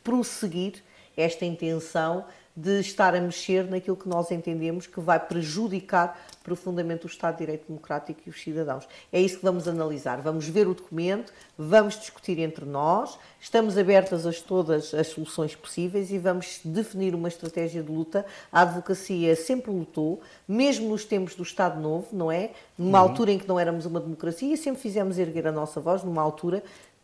prosseguir 0.03 0.83
esta 1.15 1.45
intenção 1.45 2.25
de 2.55 2.79
estar 2.79 3.15
a 3.15 3.21
mexer 3.21 3.63
naquilo 3.63 3.97
que 3.97 4.07
nós 4.07 4.29
entendemos 4.29 4.85
que 4.85 4.99
vai 4.99 5.19
prejudicar 5.19 6.19
profundamente 6.43 7.05
o 7.05 7.07
Estado 7.07 7.33
de 7.33 7.39
Direito 7.39 7.67
Democrático 7.67 8.21
e 8.27 8.29
os 8.29 8.39
cidadãos. 8.39 8.87
É 9.11 9.19
isso 9.19 9.37
que 9.37 9.43
vamos 9.43 9.67
analisar. 9.67 10.21
Vamos 10.21 10.47
ver 10.47 10.67
o 10.67 10.73
documento, 10.75 11.33
vamos 11.57 11.97
discutir 11.97 12.37
entre 12.37 12.63
nós, 12.63 13.17
estamos 13.39 13.75
abertas 13.75 14.27
a 14.27 14.31
todas 14.31 14.93
as 14.93 15.07
soluções 15.07 15.55
possíveis 15.55 16.11
e 16.11 16.19
vamos 16.19 16.59
definir 16.63 17.15
uma 17.15 17.27
estratégia 17.27 17.81
de 17.81 17.91
luta. 17.91 18.23
A 18.51 18.61
advocacia 18.61 19.35
sempre 19.35 19.71
lutou, 19.71 20.21
mesmo 20.47 20.89
nos 20.89 21.05
tempos 21.05 21.33
do 21.33 21.41
Estado 21.41 21.81
Novo, 21.81 22.07
não 22.11 22.31
é? 22.31 22.51
Numa 22.77 23.01
uhum. 23.01 23.09
altura 23.09 23.31
em 23.31 23.39
que 23.39 23.47
não 23.47 23.59
éramos 23.59 23.87
uma 23.87 23.99
democracia, 23.99 24.55
sempre 24.57 24.81
fizemos 24.81 25.17
erguer 25.17 25.47
a 25.47 25.51
nossa 25.51 25.81
voz, 25.81 26.03
numa 26.03 26.21
altura 26.21 26.63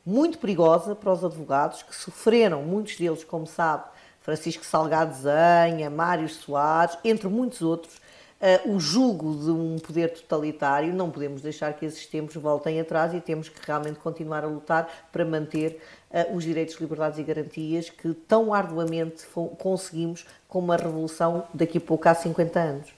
muito 0.09 0.39
perigosa 0.39 0.95
para 0.95 1.13
os 1.13 1.23
advogados 1.23 1.83
que 1.83 1.95
sofreram, 1.95 2.63
muitos 2.63 2.97
deles, 2.97 3.23
como 3.23 3.45
sabe, 3.45 3.83
Francisco 4.21 4.65
Salgado 4.65 5.15
Zanha, 5.15 5.89
Mário 5.89 6.27
Soares, 6.27 6.97
entre 7.03 7.27
muitos 7.27 7.61
outros, 7.61 7.95
uh, 7.95 8.73
o 8.73 8.79
jugo 8.79 9.35
de 9.35 9.51
um 9.51 9.77
poder 9.77 10.09
totalitário. 10.09 10.93
Não 10.93 11.11
podemos 11.11 11.41
deixar 11.41 11.73
que 11.73 11.85
esses 11.85 12.07
tempos 12.07 12.35
voltem 12.35 12.79
atrás 12.79 13.13
e 13.13 13.21
temos 13.21 13.49
que 13.49 13.59
realmente 13.65 13.99
continuar 13.99 14.43
a 14.43 14.47
lutar 14.47 14.89
para 15.11 15.23
manter 15.23 15.79
uh, 16.09 16.35
os 16.35 16.43
direitos, 16.43 16.75
liberdades 16.79 17.19
e 17.19 17.23
garantias 17.23 17.89
que 17.91 18.11
tão 18.13 18.51
arduamente 18.51 19.23
conseguimos 19.59 20.25
com 20.47 20.57
uma 20.57 20.75
revolução 20.75 21.43
daqui 21.53 21.77
a 21.77 21.81
pouco 21.81 22.09
há 22.09 22.15
50 22.15 22.59
anos. 22.59 22.89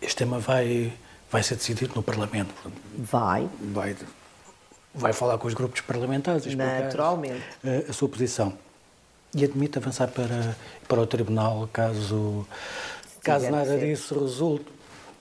Este 0.00 0.16
tema 0.18 0.38
vai, 0.38 0.92
vai 1.30 1.42
ser 1.42 1.56
decidido 1.56 1.94
no 1.96 2.02
Parlamento. 2.02 2.54
Vai. 2.96 3.48
Vai, 3.60 3.96
vai 4.94 5.12
falar 5.12 5.38
com 5.38 5.48
os 5.48 5.54
grupos 5.54 5.80
parlamentares. 5.80 6.46
Naturalmente. 6.54 7.42
A, 7.64 7.90
a 7.90 7.92
sua 7.92 8.08
posição 8.08 8.56
e 9.34 9.44
admite 9.44 9.78
avançar 9.78 10.08
para, 10.08 10.56
para 10.86 11.00
o 11.00 11.06
Tribunal 11.06 11.68
caso, 11.72 12.46
caso 13.22 13.50
nada 13.50 13.76
disso 13.76 14.18
resulte. 14.18 14.72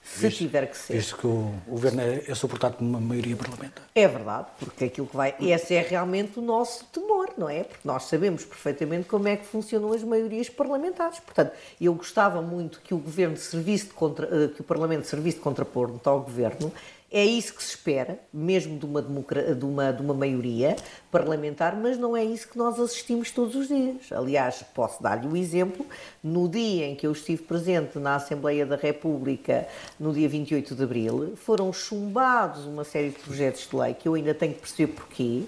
Se 0.03 0.27
visto, 0.27 0.39
tiver 0.39 0.67
que 0.67 0.77
ser. 0.77 0.93
Visto 0.93 1.17
que 1.17 1.25
o, 1.25 1.53
o 1.65 1.71
governo 1.71 2.01
é, 2.01 2.23
é, 2.27 2.35
suportado 2.35 2.75
por 2.75 2.83
uma 2.83 2.99
maioria 2.99 3.37
parlamentar. 3.37 3.85
É 3.95 4.05
verdade, 4.05 4.47
porque 4.59 4.85
aquilo 4.85 5.07
que 5.07 5.15
vai. 5.15 5.33
Esse 5.39 5.73
é 5.73 5.81
realmente 5.81 6.37
o 6.37 6.41
nosso 6.41 6.83
temor, 6.85 7.31
não 7.37 7.49
é? 7.49 7.63
Porque 7.63 7.87
nós 7.87 8.03
sabemos 8.03 8.43
perfeitamente 8.43 9.07
como 9.07 9.27
é 9.29 9.37
que 9.37 9.45
funcionam 9.45 9.93
as 9.93 10.03
maiorias 10.03 10.49
parlamentares. 10.49 11.19
Portanto, 11.19 11.53
eu 11.79 11.93
gostava 11.95 12.41
muito 12.41 12.81
que 12.81 12.93
o 12.93 12.97
governo 12.97 13.37
servisse 13.37 13.87
de 13.87 13.93
contra, 13.93 14.27
eh, 14.27 14.49
que 14.49 14.59
o 14.59 14.63
Parlamento 14.63 15.07
servisse 15.07 15.37
de 15.37 15.43
contraponto 15.43 16.07
ao 16.07 16.19
governo 16.19 16.71
é 17.13 17.23
isso 17.23 17.53
que 17.53 17.63
se 17.63 17.69
espera, 17.69 18.17
mesmo 18.33 18.79
de 18.79 18.85
uma, 18.85 18.99
de, 18.99 19.65
uma, 19.65 19.93
de 19.93 20.01
uma 20.01 20.15
maioria 20.15 20.75
parlamentar, 21.11 21.75
mas 21.75 21.95
não 21.95 22.17
é 22.17 22.25
isso 22.25 22.49
que 22.49 22.57
nós 22.57 22.79
assistimos 22.79 23.29
todos 23.29 23.55
os 23.55 23.67
dias. 23.67 24.11
Aliás, 24.11 24.65
posso 24.73 25.01
dar-lhe 25.01 25.27
o 25.27 25.37
exemplo, 25.37 25.85
no 26.23 26.49
dia 26.49 26.87
em 26.87 26.95
que 26.95 27.05
eu 27.05 27.11
estive 27.11 27.43
presente 27.43 27.99
na 27.99 28.15
Assembleia 28.15 28.65
da 28.65 28.75
República, 28.75 29.67
no 29.99 30.11
dia 30.11 30.27
28 30.27 30.73
de 30.73 30.83
abril, 30.83 31.33
foram 31.35 31.71
chumbados 31.71 32.65
uma 32.65 32.83
série 32.83 33.09
de 33.09 33.19
projetos 33.19 33.67
de 33.69 33.75
lei 33.75 33.93
que 33.93 34.07
eu 34.07 34.15
ainda 34.15 34.33
tenho 34.33 34.55
que 34.55 34.61
perceber 34.61 34.93
porquê, 34.93 35.43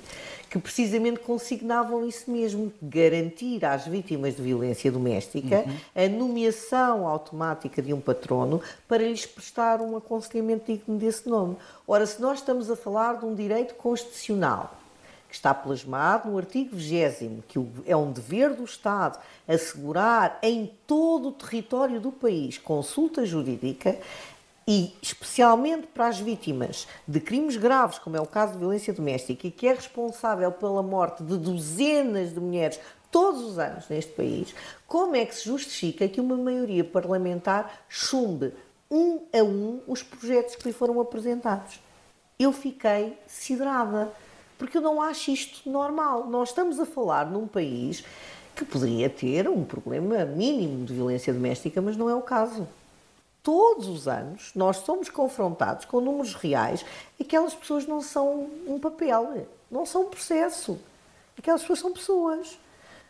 que 0.56 0.60
precisamente 0.60 1.20
consignavam 1.20 2.08
isso 2.08 2.32
mesmo, 2.32 2.72
garantir 2.82 3.66
às 3.66 3.86
vítimas 3.86 4.38
de 4.38 4.42
violência 4.42 4.90
doméstica 4.90 5.66
uhum. 5.68 5.78
a 5.94 6.08
nomeação 6.08 7.06
automática 7.06 7.82
de 7.82 7.94
um 7.94 8.00
patrono 8.00 8.62
para 8.88 9.04
lhes 9.04 9.26
prestar 9.26 9.82
um 9.82 9.98
aconselhamento 9.98 10.72
digno 10.72 10.98
desse 10.98 11.28
nome. 11.28 11.58
Ora, 11.86 12.06
se 12.06 12.22
nós 12.22 12.40
estamos 12.40 12.72
a 12.72 12.76
falar 12.78 13.20
de 13.20 13.26
um 13.26 13.36
direito 13.36 13.74
constitucional, 13.76 14.80
que 15.28 15.36
está 15.36 15.54
plasmado 15.54 16.30
no 16.30 16.38
artigo 16.38 16.74
20, 16.74 17.44
que 17.50 17.60
é 17.86 17.98
um 17.98 18.14
dever 18.14 18.54
do 18.54 18.64
Estado 18.64 19.20
assegurar 19.46 20.40
em 20.42 20.72
todo 20.88 21.28
o 21.28 21.32
território 21.34 22.00
do 22.00 22.14
país 22.14 22.58
consulta 22.58 23.26
jurídica, 23.26 24.00
e 24.68 24.96
especialmente 25.02 25.88
para 25.88 26.08
as 26.08 26.20
vítimas 26.20 26.88
de 27.08 27.20
crimes 27.20 27.56
graves, 27.56 28.00
como 28.00 28.18
é 28.18 28.22
o 28.22 28.26
caso 28.26 28.54
de 28.54 28.60
violência 28.60 28.94
doméstica, 28.94 29.48
e 29.48 29.52
que 29.52 29.68
é 29.68 29.74
responsável 29.74 30.52
pela 30.52 30.82
morte 30.82 31.24
de 31.24 31.38
dezenas 31.38 32.34
de 32.34 32.40
mulheres 32.40 32.80
todos 33.12 33.42
os 33.42 33.60
anos 33.60 33.88
neste 33.88 34.12
país, 34.14 34.56
como 34.88 35.16
é 35.16 35.26
que 35.26 35.36
se 35.36 35.46
justifica 35.46 36.08
que 36.08 36.20
uma 36.20 36.36
maioria 36.36 36.84
parlamentar 36.84 37.86
chumbe 37.88 38.54
um 38.90 39.22
a 39.32 39.44
um 39.44 39.82
os 39.88 40.02
projetos 40.02 40.56
que 40.56 40.68
lhe 40.68 40.74
foram 40.74 41.00
apresentados? 41.00 41.80
Eu 42.38 42.52
fiquei 42.52 43.18
siderada, 43.28 44.12
porque 44.58 44.78
eu 44.78 44.82
não 44.82 45.02
acho 45.02 45.32
isto 45.32 45.70
normal. 45.70 46.28
Nós 46.28 46.50
estamos 46.50 46.80
a 46.80 46.86
falar 46.86 47.30
num 47.30 47.48
país 47.48 48.04
que 48.56 48.66
poderia 48.66 49.10
ter 49.10 49.48
um 49.48 49.64
problema 49.64 50.26
mínimo 50.26 50.86
de 50.86 50.94
violência 50.94 51.32
doméstica, 51.34 51.82
mas 51.82 51.96
não 51.96 52.10
é 52.10 52.16
o 52.16 52.22
caso 52.22 52.68
todos 53.46 53.88
os 53.88 54.08
anos 54.08 54.52
nós 54.56 54.78
somos 54.78 55.08
confrontados 55.08 55.86
com 55.86 56.02
números 56.02 56.34
reais. 56.34 56.84
Aquelas 57.22 57.54
pessoas 57.54 57.86
não 57.86 58.02
são 58.02 58.50
um 58.66 58.80
papel, 58.80 59.46
não 59.70 59.86
são 59.86 60.02
um 60.02 60.10
processo. 60.10 60.80
Aquelas 61.38 61.62
pessoas 61.62 61.80
são 61.80 61.94
pessoas. 61.94 62.60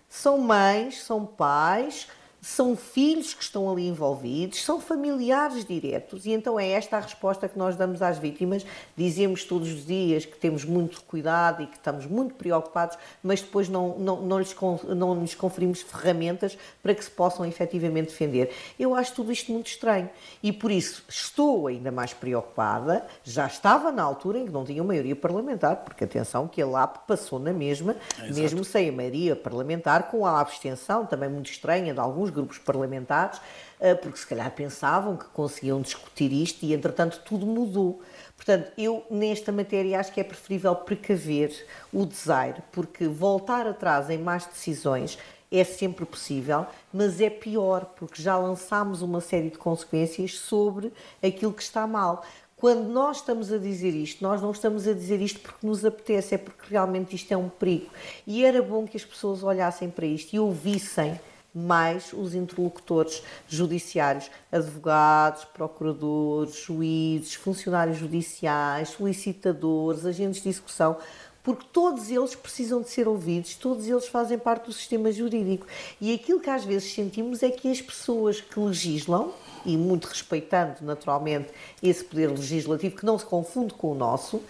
São 0.09 0.37
mães, 0.37 1.01
são 1.03 1.25
pais, 1.25 2.07
são 2.45 2.77
filhos 2.77 3.33
que 3.33 3.41
estão 3.41 3.71
ali 3.71 3.87
envolvidos, 3.87 4.63
são 4.63 4.79
familiares 4.79 5.65
diretos, 5.65 6.27
e 6.27 6.31
então 6.31 6.59
é 6.59 6.69
esta 6.69 6.95
a 6.95 6.99
resposta 6.99 7.49
que 7.49 7.57
nós 7.57 7.75
damos 7.75 8.03
às 8.03 8.19
vítimas. 8.19 8.63
Dizemos 8.95 9.43
todos 9.43 9.73
os 9.73 9.83
dias 9.83 10.25
que 10.25 10.37
temos 10.37 10.63
muito 10.63 11.01
cuidado 11.05 11.63
e 11.63 11.65
que 11.65 11.75
estamos 11.75 12.05
muito 12.05 12.35
preocupados, 12.35 12.99
mas 13.23 13.41
depois 13.41 13.67
não, 13.67 13.97
não, 13.97 14.21
não, 14.21 14.37
lhes, 14.37 14.55
não 14.95 15.19
lhes 15.19 15.33
conferimos 15.33 15.81
ferramentas 15.81 16.55
para 16.83 16.93
que 16.93 17.03
se 17.03 17.09
possam 17.09 17.47
efetivamente 17.47 18.09
defender. 18.09 18.53
Eu 18.77 18.93
acho 18.93 19.15
tudo 19.15 19.31
isto 19.31 19.51
muito 19.51 19.65
estranho 19.65 20.07
e 20.43 20.53
por 20.53 20.69
isso 20.69 21.03
estou 21.09 21.65
ainda 21.65 21.91
mais 21.91 22.13
preocupada. 22.13 23.07
Já 23.23 23.47
estava 23.47 23.91
na 23.91 24.03
altura 24.03 24.37
em 24.37 24.45
que 24.45 24.51
não 24.51 24.63
tinha 24.63 24.83
maioria 24.83 25.15
parlamentar, 25.15 25.77
porque 25.77 26.03
atenção 26.03 26.47
que 26.47 26.61
a 26.61 26.67
LAP 26.67 27.07
passou 27.07 27.39
na 27.39 27.51
mesma, 27.51 27.95
Exato. 28.19 28.35
mesmo 28.35 28.63
sem 28.63 28.89
a 28.89 28.91
maioria 28.91 29.35
parlamentar, 29.35 30.11
com 30.11 30.27
a 30.27 30.39
abstenção 30.39 31.07
também 31.07 31.27
muito 31.27 31.49
estranha 31.49 31.91
de 31.91 31.99
alguns 31.99 32.34
grupos 32.35 32.57
parlamentares, 32.59 33.41
eh, 33.79 33.95
porque 33.95 34.19
se 34.19 34.27
calhar 34.27 34.51
pensavam 34.51 35.17
que 35.17 35.25
conseguiam 35.25 35.81
discutir 35.81 36.31
isto 36.31 36.63
e, 36.63 36.73
entretanto, 36.73 37.21
tudo 37.25 37.45
mudou. 37.45 38.01
Portanto, 38.35 38.71
eu 38.77 39.05
nesta 39.09 39.51
matéria 39.51 39.99
acho 39.99 40.11
que 40.11 40.19
é 40.19 40.23
preferível 40.23 40.75
precaver 40.75 41.65
o 41.91 42.05
desaire, 42.05 42.61
porque 42.71 43.07
voltar 43.07 43.65
atrás 43.65 44.09
em 44.09 44.17
mais 44.17 44.45
decisões 44.45 45.17
é 45.51 45.63
sempre 45.63 46.05
possível, 46.05 46.65
mas 46.91 47.21
é 47.21 47.29
pior, 47.29 47.85
porque 47.95 48.21
já 48.21 48.37
lançámos 48.37 49.01
uma 49.01 49.21
série 49.21 49.49
de 49.49 49.57
consequências 49.57 50.37
sobre 50.37 50.91
aquilo 51.23 51.53
que 51.53 51.61
está 51.61 51.87
mal. 51.87 52.23
Quando 52.57 52.87
nós 52.87 53.17
estamos 53.17 53.51
a 53.51 53.57
dizer 53.57 53.93
isto, 53.93 54.23
nós 54.23 54.41
não 54.41 54.51
estamos 54.51 54.87
a 54.87 54.93
dizer 54.93 55.21
isto 55.21 55.39
porque 55.39 55.65
nos 55.65 55.83
apetece, 55.85 56.35
é 56.35 56.37
porque 56.37 56.69
realmente 56.69 57.15
isto 57.15 57.31
é 57.31 57.37
um 57.37 57.49
perigo. 57.49 57.89
E 58.25 58.45
era 58.45 58.61
bom 58.61 58.87
que 58.87 58.97
as 58.97 59.05
pessoas 59.05 59.43
olhassem 59.43 59.89
para 59.89 60.05
isto 60.05 60.33
e 60.33 60.39
ouvissem 60.39 61.19
mais 61.55 62.11
os 62.11 62.35
interlocutores 62.35 63.23
judiciários, 63.47 64.29
advogados, 64.51 65.45
procuradores, 65.45 66.55
juízes, 66.57 67.35
funcionários 67.35 67.97
judiciais, 67.97 68.89
solicitadores, 68.89 70.05
agentes 70.05 70.43
de 70.43 70.49
execução, 70.49 70.97
porque 71.41 71.65
todos 71.71 72.09
eles 72.09 72.33
precisam 72.35 72.81
de 72.81 72.89
ser 72.89 73.07
ouvidos, 73.07 73.55
todos 73.55 73.87
eles 73.87 74.07
fazem 74.07 74.37
parte 74.37 74.65
do 74.65 74.73
sistema 74.73 75.11
jurídico. 75.11 75.67
E 76.01 76.13
aquilo 76.13 76.39
que 76.39 76.49
às 76.49 76.65
vezes 76.65 76.91
sentimos 76.91 77.43
é 77.43 77.51
que 77.51 77.71
as 77.71 77.79
pessoas 77.79 78.41
que 78.41 78.59
legislam, 78.59 79.31
e 79.63 79.77
muito 79.77 80.05
respeitando 80.05 80.77
naturalmente 80.81 81.49
esse 81.81 82.03
poder 82.03 82.31
legislativo, 82.31 82.95
que 82.95 83.05
não 83.05 83.17
se 83.17 83.25
confunde 83.25 83.75
com 83.75 83.91
o 83.91 83.95
nosso, 83.95 84.41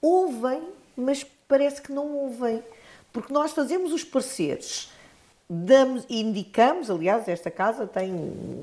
ouvem, 0.00 0.62
mas 0.96 1.24
parece 1.46 1.82
que 1.82 1.92
não 1.92 2.10
ouvem. 2.16 2.62
Porque 3.12 3.32
nós 3.32 3.52
fazemos 3.52 3.92
os 3.92 4.02
pareceres 4.02 4.88
damos, 5.48 6.04
indicamos, 6.08 6.90
aliás, 6.90 7.28
esta 7.28 7.50
casa 7.50 7.86
tem, 7.86 8.12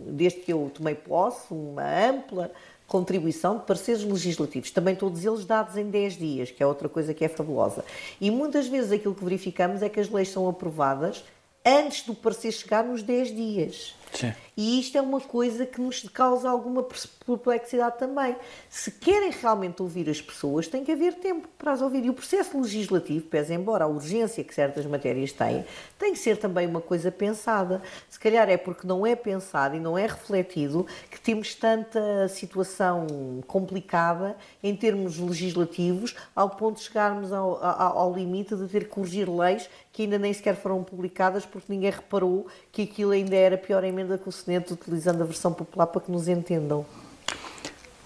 desde 0.08 0.40
que 0.42 0.52
eu 0.52 0.70
tomei 0.74 0.96
posse, 0.96 1.54
uma 1.54 1.84
ampla 1.84 2.52
contribuição 2.86 3.58
de 3.58 3.66
pareceres 3.66 4.04
legislativos, 4.04 4.70
também 4.70 4.96
todos 4.96 5.24
eles 5.26 5.46
dados 5.46 5.78
em 5.78 5.90
10 5.90 6.14
dias, 6.18 6.52
que 6.52 6.62
é 6.62 6.66
outra 6.68 6.90
coisa 6.90 7.14
que 7.14 7.26
é 7.26 7.30
fabulosa. 7.30 7.84
E 8.20 8.30
muitas 8.30 8.68
vezes 8.68 8.92
aquilo 8.92 9.16
que 9.16 9.24
verificamos 9.24 9.82
é 9.82 9.90
que 9.90 10.00
as 10.00 10.10
leis 10.10 10.30
são 10.30 10.48
aprovadas 10.48 11.24
antes 11.66 12.04
do 12.04 12.14
parecer 12.14 12.52
chegar 12.52 12.84
nos 12.84 13.04
10 13.04 13.36
dias. 13.36 13.96
Sim. 14.14 14.34
E 14.56 14.80
isto 14.80 14.96
é 14.96 15.02
uma 15.02 15.20
coisa 15.20 15.66
que 15.66 15.82
nos 15.82 16.08
causa 16.10 16.48
alguma 16.48 16.86
perplexidade 17.26 17.98
também. 17.98 18.36
Se 18.70 18.92
querem 18.92 19.32
realmente 19.32 19.82
ouvir 19.82 20.08
as 20.08 20.22
pessoas, 20.22 20.68
tem 20.68 20.84
que 20.84 20.92
haver 20.92 21.16
tempo 21.16 21.48
para 21.58 21.72
as 21.72 21.82
ouvir. 21.82 22.06
E 22.06 22.10
o 22.12 22.14
processo 22.14 22.60
legislativo, 22.62 23.26
pese 23.26 23.56
embora 23.56 23.86
a 23.86 23.88
urgência 23.88 24.44
que 24.44 24.54
certas 24.54 24.86
matérias 24.86 25.32
têm, 25.32 25.66
tem 25.98 26.14
que 26.14 26.20
ser 26.20 26.38
também 26.38 26.68
uma 26.68 26.82
coisa 26.82 27.12
pensada. 27.12 27.82
Se 28.08 28.20
calhar 28.20 28.48
é 28.48 28.58
porque 28.58 28.86
não 28.86 29.08
é 29.08 29.16
pensado 29.16 29.76
e 29.76 29.80
não 29.80 29.98
é 29.98 30.06
refletido 30.06 30.86
que 31.10 31.20
temos 31.20 31.56
tanta 31.56 32.28
situação 32.28 33.08
complicada 33.48 34.36
em 34.62 34.76
termos 34.76 35.18
legislativos, 35.18 36.16
ao 36.36 36.52
ponto 36.52 36.78
de 36.78 36.84
chegarmos 36.84 37.34
ao, 37.34 37.64
ao, 37.64 37.98
ao 37.98 38.14
limite 38.14 38.56
de 38.56 38.68
ter 38.68 38.82
que 38.82 38.90
corrigir 38.90 39.28
leis 39.28 39.68
que 39.94 40.02
ainda 40.02 40.18
nem 40.18 40.34
sequer 40.34 40.56
foram 40.56 40.84
publicadas 40.84 41.46
porque 41.46 41.72
ninguém 41.72 41.92
reparou 41.92 42.48
que 42.72 42.82
aquilo 42.82 43.12
ainda 43.12 43.36
era 43.36 43.56
pior 43.56 43.84
emenda 43.84 44.18
que 44.18 44.28
o 44.28 44.32
Senado, 44.32 44.72
utilizando 44.72 45.22
a 45.22 45.26
versão 45.26 45.54
popular 45.54 45.86
para 45.86 46.02
que 46.02 46.12
nos 46.12 46.28
entendam. 46.28 46.84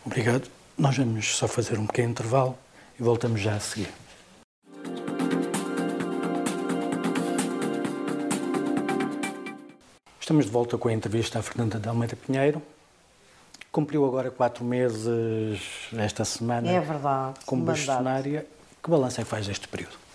Obrigado. 0.06 0.50
Nós 0.78 0.98
vamos 0.98 1.38
só 1.38 1.48
fazer 1.48 1.80
um 1.80 1.88
pequeno 1.88 2.10
intervalo 2.10 2.58
e 3.00 3.02
voltamos 3.02 3.40
já 3.40 3.56
a 3.56 3.60
seguir. 3.62 3.88
Estamos 10.20 10.46
de 10.46 10.52
volta 10.52 10.78
com 10.78 10.90
a 10.90 10.94
entrevista 10.94 11.40
à 11.40 11.42
Fernanda 11.42 11.80
de 11.80 11.88
Almeida 11.88 12.18
Pinheiro. 12.18 12.62
Cumpriu 13.72 14.06
agora 14.06 14.30
quatro 14.30 14.66
meses 14.66 15.90
esta 15.98 16.26
semana 16.26 16.70
é 16.70 16.82
verdade, 16.82 17.40
como 17.46 17.64
bastonária. 17.64 18.46
Que 18.84 18.90
balanço 18.90 19.22
é 19.22 19.24
que 19.24 19.30
faz 19.30 19.48
deste 19.48 19.70
período? 19.70 20.07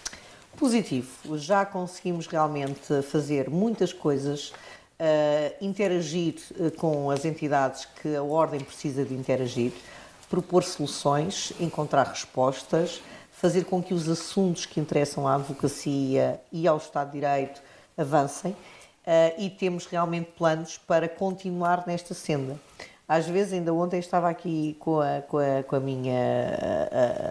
Positivo. 0.63 1.37
Já 1.39 1.67
conseguimos 1.67 2.29
realmente 2.29 3.03
fazer 3.03 3.51
muitas 3.51 3.93
coisas 3.93 4.51
uh, 4.51 5.57
interagir 5.61 6.37
uh, 6.53 6.71
com 6.77 7.11
as 7.11 7.25
entidades 7.25 7.85
que 8.01 8.15
a 8.15 8.23
Ordem 8.23 8.61
precisa 8.61 9.05
de 9.05 9.13
interagir, 9.13 9.73
propor 10.31 10.63
soluções, 10.63 11.53
encontrar 11.59 12.07
respostas, 12.07 13.03
fazer 13.33 13.65
com 13.65 13.83
que 13.83 13.93
os 13.93 14.09
assuntos 14.09 14.65
que 14.65 14.79
interessam 14.79 15.27
à 15.27 15.35
advocacia 15.35 16.41
e 16.53 16.69
ao 16.69 16.77
Estado 16.77 17.11
de 17.11 17.19
Direito 17.19 17.61
avancem 17.99 18.53
uh, 18.53 18.57
e 19.37 19.51
temos 19.51 19.87
realmente 19.87 20.31
planos 20.31 20.79
para 20.79 21.09
continuar 21.09 21.89
nesta 21.89 22.15
senda. 22.15 22.57
Às 23.15 23.29
vezes, 23.29 23.53
ainda 23.53 23.75
ontem 23.75 24.01
estava 24.01 24.31
aqui 24.31 24.75
com 24.81 24.99
a, 24.99 25.21
com 25.21 25.37
a, 25.37 25.63
com 25.63 25.77
a 25.77 25.81
minha 25.81 26.15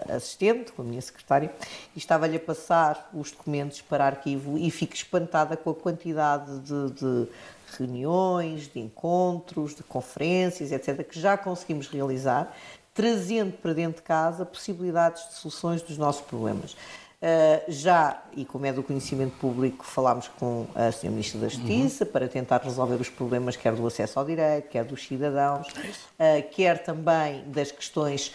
a, 0.08 0.14
assistente, 0.14 0.70
com 0.70 0.82
a 0.82 0.84
minha 0.84 1.02
secretária, 1.02 1.52
e 1.96 1.98
estava-lhe 1.98 2.36
a 2.36 2.40
passar 2.40 3.10
os 3.12 3.32
documentos 3.32 3.80
para 3.82 4.06
arquivo 4.06 4.56
e 4.56 4.70
fico 4.70 4.94
espantada 4.94 5.56
com 5.56 5.70
a 5.70 5.74
quantidade 5.74 6.60
de, 6.60 6.90
de 6.92 7.28
reuniões, 7.76 8.68
de 8.72 8.78
encontros, 8.78 9.74
de 9.74 9.82
conferências, 9.82 10.70
etc., 10.70 11.02
que 11.04 11.18
já 11.18 11.36
conseguimos 11.36 11.88
realizar, 11.88 12.56
trazendo 12.94 13.54
para 13.54 13.72
dentro 13.72 13.96
de 13.96 14.02
casa 14.02 14.46
possibilidades 14.46 15.30
de 15.30 15.34
soluções 15.34 15.82
dos 15.82 15.98
nossos 15.98 16.22
problemas. 16.22 16.76
Uh, 17.22 17.62
já, 17.70 18.20
e 18.32 18.44
como 18.44 18.66
é 18.66 18.72
do 18.72 18.82
conhecimento 18.82 19.36
público, 19.38 19.84
falámos 19.84 20.26
com 20.26 20.66
a 20.74 20.88
Sra. 20.88 21.08
Ministra 21.08 21.38
da 21.38 21.48
Justiça 21.48 22.04
uhum. 22.04 22.10
para 22.10 22.26
tentar 22.26 22.60
resolver 22.60 22.96
os 22.96 23.08
problemas, 23.08 23.54
quer 23.54 23.76
do 23.76 23.86
acesso 23.86 24.18
ao 24.18 24.24
direito, 24.24 24.68
quer 24.68 24.84
dos 24.84 25.06
cidadãos, 25.06 25.68
uh, 25.68 26.50
quer 26.50 26.82
também 26.82 27.44
das 27.46 27.70
questões 27.70 28.34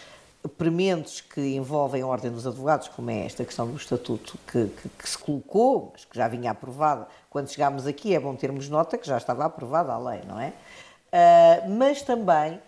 prementes 0.56 1.20
que 1.20 1.54
envolvem 1.54 2.00
a 2.00 2.06
Ordem 2.06 2.30
dos 2.30 2.46
Advogados, 2.46 2.88
como 2.88 3.10
é 3.10 3.26
esta 3.26 3.44
questão 3.44 3.66
do 3.66 3.76
estatuto 3.76 4.38
que, 4.50 4.68
que, 4.68 4.88
que, 4.88 5.08
se 5.08 5.18
colocou, 5.18 5.90
mas 5.92 6.06
que 6.06 6.16
já 6.16 6.26
vinha 6.26 6.52
aprovada. 6.52 7.06
Quando 7.28 7.50
chegámos 7.50 7.86
aqui, 7.86 8.14
é 8.14 8.20
bom 8.20 8.34
termos 8.34 8.70
nota 8.70 8.96
que 8.96 9.06
já 9.06 9.18
estava 9.18 9.44
aprovada 9.44 9.92
a 9.92 9.98
lei, 9.98 10.22
não 10.26 10.40
é? 10.40 10.54
Uh, 11.12 11.70
mas 11.76 12.00
também 12.00 12.58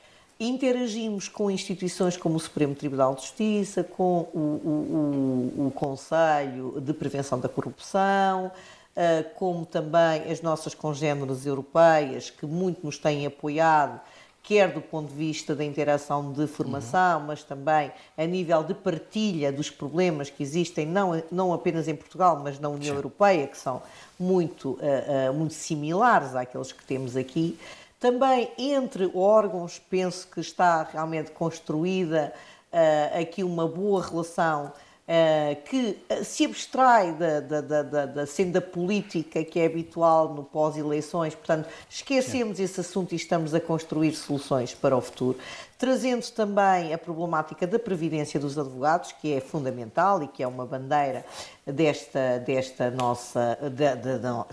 interagimos 0.40 1.28
com 1.28 1.50
instituições 1.50 2.16
como 2.16 2.36
o 2.36 2.40
Supremo 2.40 2.74
Tribunal 2.74 3.14
de 3.14 3.20
Justiça, 3.20 3.84
com 3.84 4.26
o, 4.32 4.38
o, 4.38 5.60
o, 5.60 5.66
o 5.66 5.70
Conselho 5.70 6.80
de 6.80 6.94
Prevenção 6.94 7.38
da 7.38 7.48
Corrupção, 7.48 8.46
uh, 8.46 9.34
como 9.34 9.66
também 9.66 10.32
as 10.32 10.40
nossas 10.40 10.74
congêneres 10.74 11.44
europeias, 11.44 12.30
que 12.30 12.46
muito 12.46 12.84
nos 12.84 12.96
têm 12.96 13.26
apoiado 13.26 14.00
quer 14.42 14.72
do 14.72 14.80
ponto 14.80 15.10
de 15.10 15.14
vista 15.14 15.54
da 15.54 15.64
interação 15.64 16.32
de 16.32 16.46
formação, 16.46 17.20
uhum. 17.20 17.26
mas 17.26 17.42
também 17.44 17.92
a 18.16 18.26
nível 18.26 18.64
de 18.64 18.74
partilha 18.74 19.52
dos 19.52 19.70
problemas 19.70 20.30
que 20.30 20.42
existem, 20.42 20.86
não, 20.86 21.22
não 21.30 21.52
apenas 21.52 21.86
em 21.88 21.94
Portugal, 21.94 22.40
mas 22.42 22.58
na 22.58 22.68
União 22.68 22.92
Sim. 22.92 22.96
Europeia, 22.96 23.46
que 23.46 23.56
são 23.56 23.82
muito, 24.18 24.70
uh, 24.70 25.30
uh, 25.30 25.34
muito 25.34 25.54
similares 25.54 26.34
àqueles 26.34 26.72
que 26.72 26.84
temos 26.84 27.16
aqui. 27.16 27.58
Também 28.00 28.50
entre 28.56 29.10
órgãos, 29.14 29.78
penso 29.78 30.26
que 30.26 30.40
está 30.40 30.82
realmente 30.82 31.30
construída 31.30 32.32
uh, 32.72 33.20
aqui 33.20 33.44
uma 33.44 33.68
boa 33.68 34.02
relação 34.02 34.72
eh, 35.12 35.56
que 35.64 35.98
eh, 36.08 36.22
se 36.22 36.44
abstrai 36.44 37.12
da, 37.14 37.40
da, 37.40 37.60
da, 37.60 38.06
da, 38.06 38.26
senda 38.26 38.60
política 38.60 39.42
que 39.42 39.58
é 39.58 39.66
habitual 39.66 40.32
no 40.32 40.44
pós-eleições, 40.44 41.34
portanto, 41.34 41.68
esquecemos 41.90 42.58
Sim. 42.58 42.62
esse 42.62 42.78
assunto 42.78 43.12
e 43.12 43.16
estamos 43.16 43.52
a 43.52 43.58
construir 43.58 44.12
soluções 44.12 44.72
para 44.72 44.96
o 44.96 45.00
futuro. 45.00 45.36
Trazendo 45.80 46.30
também 46.32 46.92
a 46.92 46.98
problemática 46.98 47.66
da 47.66 47.78
previdência 47.78 48.38
dos 48.38 48.58
advogados, 48.58 49.12
que 49.12 49.32
é 49.32 49.40
fundamental 49.40 50.22
e 50.22 50.28
que 50.28 50.42
é 50.42 50.46
uma 50.46 50.66
bandeira 50.66 51.24
desta, 51.66 52.38
desta 52.38 52.90
nossa, 52.90 53.58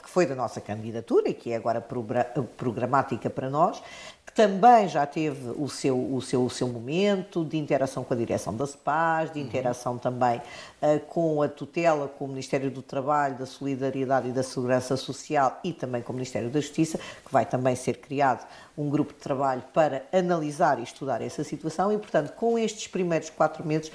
que 0.02 0.10
foi 0.10 0.26
da 0.26 0.34
nossa 0.34 0.62
candidatura 0.62 1.28
e 1.28 1.34
que 1.34 1.52
é 1.52 1.58
agora 1.58 1.86
programática 2.56 3.30
para 3.30 3.50
nós, 3.50 3.84
também 4.34 4.88
já 4.88 5.06
teve 5.06 5.50
o 5.58 5.68
seu, 5.68 5.98
o 5.98 6.22
seu, 6.22 6.46
o 6.46 6.50
seu 6.50 6.68
momento 6.68 7.44
de 7.44 7.58
interação 7.58 8.04
com 8.04 8.14
a 8.14 8.18
direção 8.18 8.56
das 8.56 8.76
PAS, 8.76 9.32
de 9.32 9.40
interação 9.40 9.94
uhum. 9.94 9.98
também 9.98 10.38
uh, 10.82 11.00
com 11.08 11.42
a 11.42 11.48
tutela, 11.48 12.08
com 12.08 12.26
o 12.26 12.28
Ministério 12.28 12.70
do 12.70 12.82
Trabalho, 12.82 13.36
da 13.38 13.46
Solidariedade 13.46 14.30
e 14.30 14.32
da 14.32 14.44
Segurança 14.44 14.96
Social 14.96 15.60
e 15.64 15.74
também 15.74 16.02
com 16.02 16.12
o 16.12 16.16
Ministério 16.16 16.50
da 16.50 16.60
Justiça, 16.60 16.98
que 16.98 17.32
vai 17.32 17.46
também 17.46 17.76
ser 17.76 17.98
criado 17.98 18.46
um 18.78 18.90
grupo 18.90 19.14
de 19.14 19.20
trabalho 19.20 19.64
para 19.74 20.06
analisar 20.14 20.80
e 20.80 20.84
estudar 20.84 21.22
essa 21.22 21.44
situação 21.44 21.92
e, 21.92 21.98
portanto, 21.98 22.34
com 22.34 22.60
estes 22.60 22.88
primeiros 22.88 23.30
quatro 23.30 23.66
meses 23.66 23.92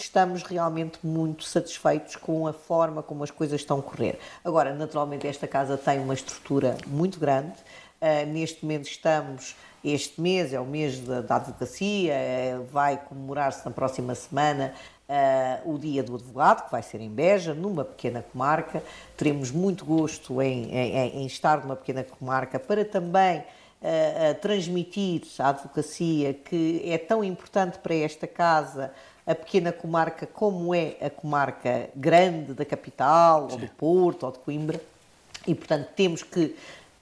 estamos 0.00 0.42
realmente 0.42 0.98
muito 1.02 1.44
satisfeitos 1.44 2.16
com 2.16 2.46
a 2.46 2.52
forma 2.52 3.02
como 3.02 3.22
as 3.22 3.30
coisas 3.30 3.60
estão 3.60 3.78
a 3.78 3.82
correr. 3.82 4.18
Agora, 4.44 4.74
naturalmente, 4.74 5.26
esta 5.26 5.46
casa 5.46 5.76
tem 5.76 6.00
uma 6.00 6.14
estrutura 6.14 6.76
muito 6.86 7.20
grande. 7.20 7.52
Uh, 8.00 8.26
neste 8.26 8.64
momento 8.64 8.86
estamos 8.86 9.56
este 9.84 10.18
mês 10.18 10.54
é 10.54 10.58
o 10.58 10.64
mês 10.64 10.98
da, 11.00 11.20
da 11.20 11.36
advocacia, 11.36 12.14
é, 12.14 12.58
vai 12.72 12.96
comemorar-se 12.96 13.62
na 13.66 13.70
próxima 13.70 14.14
semana 14.14 14.72
uh, 15.06 15.74
o 15.74 15.78
Dia 15.78 16.02
do 16.02 16.14
Advogado, 16.14 16.64
que 16.64 16.72
vai 16.72 16.82
ser 16.82 17.02
em 17.02 17.10
Beja, 17.10 17.52
numa 17.52 17.84
pequena 17.84 18.24
comarca. 18.32 18.82
Teremos 19.14 19.50
muito 19.50 19.84
gosto 19.84 20.40
em, 20.40 20.70
em, 20.74 21.22
em 21.22 21.26
estar 21.26 21.60
numa 21.60 21.76
pequena 21.76 22.02
comarca 22.02 22.58
para 22.58 22.82
também 22.82 23.40
uh, 23.40 24.34
transmitir 24.40 25.22
a 25.38 25.50
advocacia 25.50 26.32
que 26.32 26.80
é 26.86 26.96
tão 26.96 27.22
importante 27.22 27.78
para 27.78 27.94
esta 27.94 28.26
casa 28.26 28.90
a 29.26 29.34
pequena 29.34 29.70
comarca 29.70 30.26
como 30.26 30.74
é 30.74 30.96
a 31.00 31.10
comarca 31.10 31.90
grande 31.94 32.54
da 32.54 32.64
capital, 32.64 33.48
Sim. 33.48 33.54
ou 33.54 33.60
do 33.60 33.68
Porto, 33.68 34.24
ou 34.24 34.32
de 34.32 34.38
Coimbra. 34.38 34.80
E, 35.46 35.54
portanto, 35.54 35.88
temos 35.94 36.22
que 36.22 36.56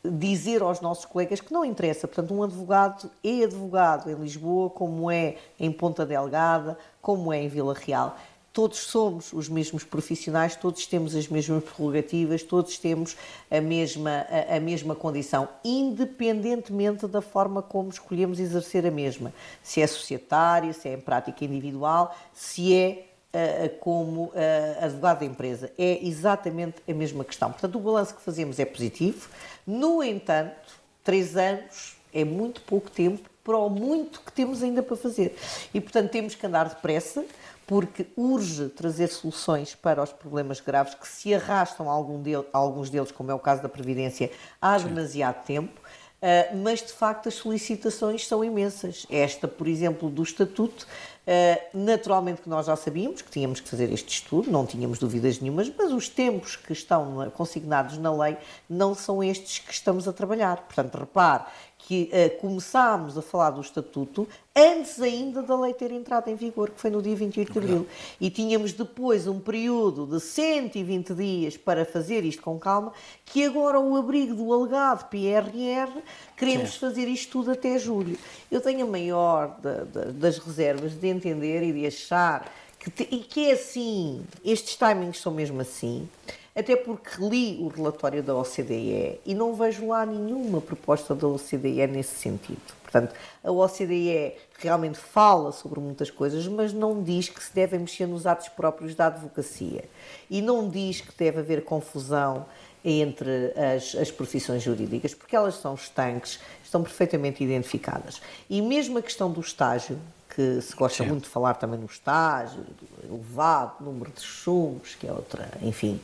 dizer 0.05 0.63
aos 0.63 0.81
nossos 0.81 1.05
colegas 1.05 1.41
que 1.41 1.53
não 1.53 1.65
interessa. 1.65 2.09
Portanto, 2.09 2.35
um 2.35 2.43
advogado 2.43 3.11
é 3.23 3.45
advogado 3.45 4.11
em 4.11 4.15
Lisboa, 4.15 4.69
como 4.71 5.11
é 5.11 5.37
em 5.59 5.71
Ponta 5.71 6.05
Delgada, 6.05 6.77
como 7.01 7.33
é 7.33 7.43
em 7.43 7.49
Vila 7.49 7.75
Real. 7.75 8.17
Todos 8.53 8.81
somos 8.81 9.33
os 9.33 9.49
mesmos 9.49 9.83
profissionais, 9.83 10.55
todos 10.55 10.85
temos 10.87 11.15
as 11.15 11.27
mesmas 11.27 11.65
prerrogativas, 11.65 12.43
todos 12.43 12.77
temos 12.77 13.17
a 13.51 13.63
mesma, 13.63 14.27
a, 14.29 14.57
a 14.57 14.61
mesma 14.61 14.95
condição, 14.95 15.49
independentemente 15.65 17.07
da 17.07 17.23
forma 17.23 17.63
como 17.63 17.89
escolhemos 17.89 18.39
exercer 18.39 18.85
a 18.85 18.91
mesma. 18.91 19.33
Se 19.63 19.81
é 19.81 19.87
societária, 19.87 20.73
se 20.75 20.87
é 20.87 20.95
em 20.95 21.01
prática 21.01 21.45
individual, 21.47 22.15
se 22.35 22.75
é 22.75 23.12
como 23.81 24.33
advogado 24.81 25.21
da 25.21 25.25
empresa. 25.25 25.71
É 25.79 26.05
exatamente 26.07 26.77
a 26.89 26.93
mesma 26.93 27.25
questão. 27.25 27.51
Portanto, 27.51 27.77
o 27.77 27.81
balanço 27.81 28.15
que 28.15 28.23
fazemos 28.23 28.59
é 28.59 28.65
positivo. 28.65 29.29
No 29.67 30.03
entanto, 30.03 30.75
três 31.03 31.37
anos 31.37 31.97
é 32.13 32.25
muito 32.25 32.61
pouco 32.63 32.91
tempo 32.91 33.31
para 33.45 33.59
o 33.59 33.69
muito 33.69 34.21
que 34.21 34.33
temos 34.33 34.63
ainda 34.63 34.83
para 34.83 34.97
fazer. 34.97 35.37
E, 35.75 35.81
portanto, 35.81 36.11
temos 36.11 36.35
que 36.35 36.47
andar 36.47 36.69
depressa, 36.69 37.25
porque 37.67 38.07
urge 38.17 38.69
trazer 38.69 39.09
soluções 39.09 39.75
para 39.75 40.03
os 40.03 40.13
problemas 40.13 40.61
graves 40.61 40.95
que 40.95 41.09
se 41.09 41.35
arrastam 41.35 41.89
algum 41.89 42.21
deles, 42.21 42.47
alguns 42.53 42.91
deles, 42.91 43.11
como 43.11 43.31
é 43.31 43.35
o 43.35 43.39
caso 43.39 43.63
da 43.63 43.69
Previdência, 43.69 44.31
há 44.61 44.79
Sim. 44.79 44.89
demasiado 44.89 45.45
tempo. 45.45 45.81
Uh, 46.23 46.57
mas 46.59 46.81
de 46.81 46.93
facto 46.93 47.29
as 47.29 47.35
solicitações 47.35 48.29
são 48.29 48.45
imensas. 48.45 49.07
Esta, 49.11 49.49
por 49.49 49.67
exemplo, 49.67 50.09
do 50.09 50.23
Estatuto, 50.23 50.87
naturalmente 51.73 52.43
que 52.43 52.49
nós 52.49 52.67
já 52.67 52.75
sabíamos 52.75 53.23
que 53.23 53.31
tínhamos 53.31 53.61
que 53.61 53.69
fazer 53.69 53.93
este 53.93 54.15
estudo, 54.15 54.51
não 54.51 54.67
tínhamos 54.67 54.99
dúvidas 54.99 55.39
nenhumas, 55.41 55.71
mas 55.77 55.93
os 55.93 56.09
tempos 56.09 56.57
que 56.57 56.73
estão 56.73 57.31
consignados 57.31 57.97
na 57.99 58.13
lei 58.13 58.37
não 58.69 58.95
são 58.95 59.23
estes 59.23 59.61
que 59.61 59.73
estamos 59.73 60.09
a 60.09 60.13
trabalhar. 60.13 60.57
Portanto, 60.59 60.97
repare 60.99 61.45
que 61.93 62.09
uh, 62.11 62.41
começámos 62.41 63.19
a 63.19 63.23
falar 63.23 63.51
do 63.51 63.61
Estatuto 63.61 64.27
antes 64.57 64.99
ainda 64.99 65.43
da 65.43 65.61
lei 65.61 65.75
ter 65.75 65.93
entrado 65.93 66.29
em 66.29 66.35
vigor, 66.35 66.71
que 66.71 66.81
foi 66.81 66.89
no 66.89 67.03
dia 67.03 67.15
28 67.15 67.53
de 67.53 67.59
abril. 67.59 67.87
E 68.19 68.31
tínhamos 68.31 68.73
depois 68.73 69.27
um 69.27 69.39
período 69.39 70.07
de 70.07 70.19
120 70.19 71.13
dias 71.13 71.59
para 71.59 71.85
fazer 71.85 72.25
isto 72.25 72.41
com 72.41 72.59
calma, 72.59 72.95
que 73.27 73.45
agora, 73.45 73.79
o 73.79 73.95
abrigo 73.95 74.35
do 74.35 74.51
alegado 74.55 75.07
PRR, 75.11 76.01
queremos 76.35 76.73
Sim. 76.73 76.79
fazer 76.79 77.09
isto 77.09 77.31
tudo 77.31 77.51
até 77.51 77.79
julho. 77.79 78.17
Eu 78.51 78.63
tenho 78.63 78.87
a 78.87 78.91
maior 78.91 79.59
das 80.15 80.39
reservas 80.39 80.95
de 80.95 81.09
entender 81.09 81.63
e 81.63 81.73
de 81.75 81.87
achar 81.87 82.51
que, 82.81 82.91
te, 82.91 83.07
e 83.11 83.19
que 83.19 83.51
é 83.51 83.53
assim, 83.53 84.25
estes 84.43 84.77
timings 84.77 85.19
são 85.19 85.31
mesmo 85.31 85.61
assim 85.61 86.09
até 86.55 86.77
porque 86.77 87.11
li 87.19 87.59
o 87.61 87.69
relatório 87.69 88.23
da 88.23 88.35
OCDE 88.37 89.21
e 89.25 89.35
não 89.35 89.55
vejo 89.55 89.87
lá 89.89 90.05
nenhuma 90.05 90.61
proposta 90.61 91.15
da 91.15 91.27
OCDE 91.27 91.87
nesse 91.87 92.17
sentido. 92.17 92.61
Portanto, 92.83 93.15
a 93.43 93.51
OCDE 93.51 94.35
realmente 94.59 94.99
fala 94.99 95.51
sobre 95.51 95.81
muitas 95.81 96.11
coisas, 96.11 96.47
mas 96.47 96.73
não 96.73 97.03
diz 97.03 97.29
que 97.29 97.43
se 97.43 97.55
deve 97.55 97.79
mexer 97.79 98.07
nos 98.07 98.27
atos 98.27 98.49
próprios 98.49 98.95
da 98.95 99.07
advocacia. 99.07 99.85
E 100.29 100.43
não 100.43 100.69
diz 100.69 101.01
que 101.01 101.17
deve 101.17 101.41
haver 101.41 101.65
confusão 101.65 102.45
entre 102.85 103.53
as, 103.57 103.95
as 103.95 104.11
profissões 104.11 104.63
jurídicas, 104.63 105.15
porque 105.15 105.35
elas 105.35 105.55
são 105.55 105.75
estanques, 105.75 106.39
estão 106.63 106.83
perfeitamente 106.83 107.43
identificadas. 107.43 108.21
E 108.51 108.61
mesmo 108.61 108.99
a 108.99 109.03
questão 109.03 109.31
do 109.31 109.41
estágio, 109.41 109.99
que 110.35 110.61
se 110.61 110.75
gosta 110.75 111.03
Sim. 111.03 111.11
muito 111.11 111.25
de 111.25 111.29
falar 111.29 111.55
também 111.55 111.79
no 111.79 111.87
estágio, 111.87 112.63
do 112.63 113.15
elevado 113.15 113.85
número 113.85 114.11
de 114.11 114.23
chumbos, 114.23 114.95
que 114.95 115.07
é 115.07 115.13
outra, 115.13 115.49
enfim, 115.63 116.01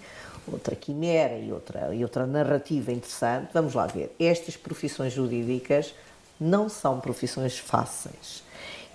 outra 0.52 0.74
quimera 0.74 1.36
e 1.38 1.52
outra, 1.52 1.94
e 1.94 2.02
outra 2.02 2.26
narrativa 2.26 2.92
interessante. 2.92 3.50
Vamos 3.52 3.74
lá 3.74 3.86
ver. 3.86 4.14
Estas 4.18 4.56
profissões 4.56 5.12
jurídicas 5.12 5.94
não 6.40 6.68
são 6.68 7.00
profissões 7.00 7.58
fáceis 7.58 8.42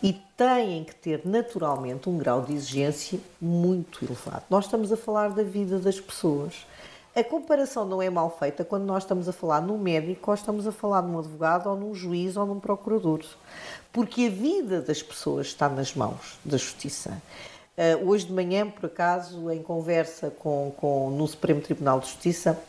e 0.01 0.13
têm 0.35 0.83
que 0.83 0.93
ter 0.93 1.21
naturalmente 1.23 2.09
um 2.09 2.17
grau 2.17 2.41
de 2.41 2.53
exigência 2.53 3.19
muito 3.39 4.03
elevado. 4.03 4.43
Nós 4.49 4.65
estamos 4.65 4.91
a 4.91 4.97
falar 4.97 5.29
da 5.29 5.43
vida 5.43 5.79
das 5.79 5.99
pessoas. 5.99 6.65
A 7.15 7.23
comparação 7.23 7.85
não 7.85 8.01
é 8.01 8.09
mal 8.09 8.35
feita 8.37 8.65
quando 8.65 8.83
nós 8.83 9.03
estamos 9.03 9.29
a 9.29 9.33
falar 9.33 9.61
num 9.61 9.77
médico 9.77 10.31
ou 10.31 10.35
estamos 10.35 10.67
a 10.67 10.71
falar 10.71 11.03
num 11.03 11.19
advogado 11.19 11.69
ou 11.69 11.77
num 11.77 11.95
juiz 11.95 12.35
ou 12.35 12.45
num 12.45 12.59
procurador. 12.59 13.23
Porque 13.93 14.25
a 14.25 14.29
vida 14.29 14.81
das 14.81 15.01
pessoas 15.01 15.47
está 15.47 15.69
nas 15.69 15.93
mãos 15.93 16.37
da 16.43 16.57
justiça. 16.57 17.21
Uh, 17.75 18.07
hoje 18.07 18.27
de 18.27 18.31
manhã, 18.31 18.69
por 18.69 18.85
acaso, 18.85 19.49
em 19.49 19.61
conversa 19.63 20.29
com, 20.29 20.71
com, 20.77 21.09
no 21.09 21.27
Supremo 21.27 21.59
Tribunal 21.59 21.99
de 21.99 22.05
Justiça, 22.05 22.61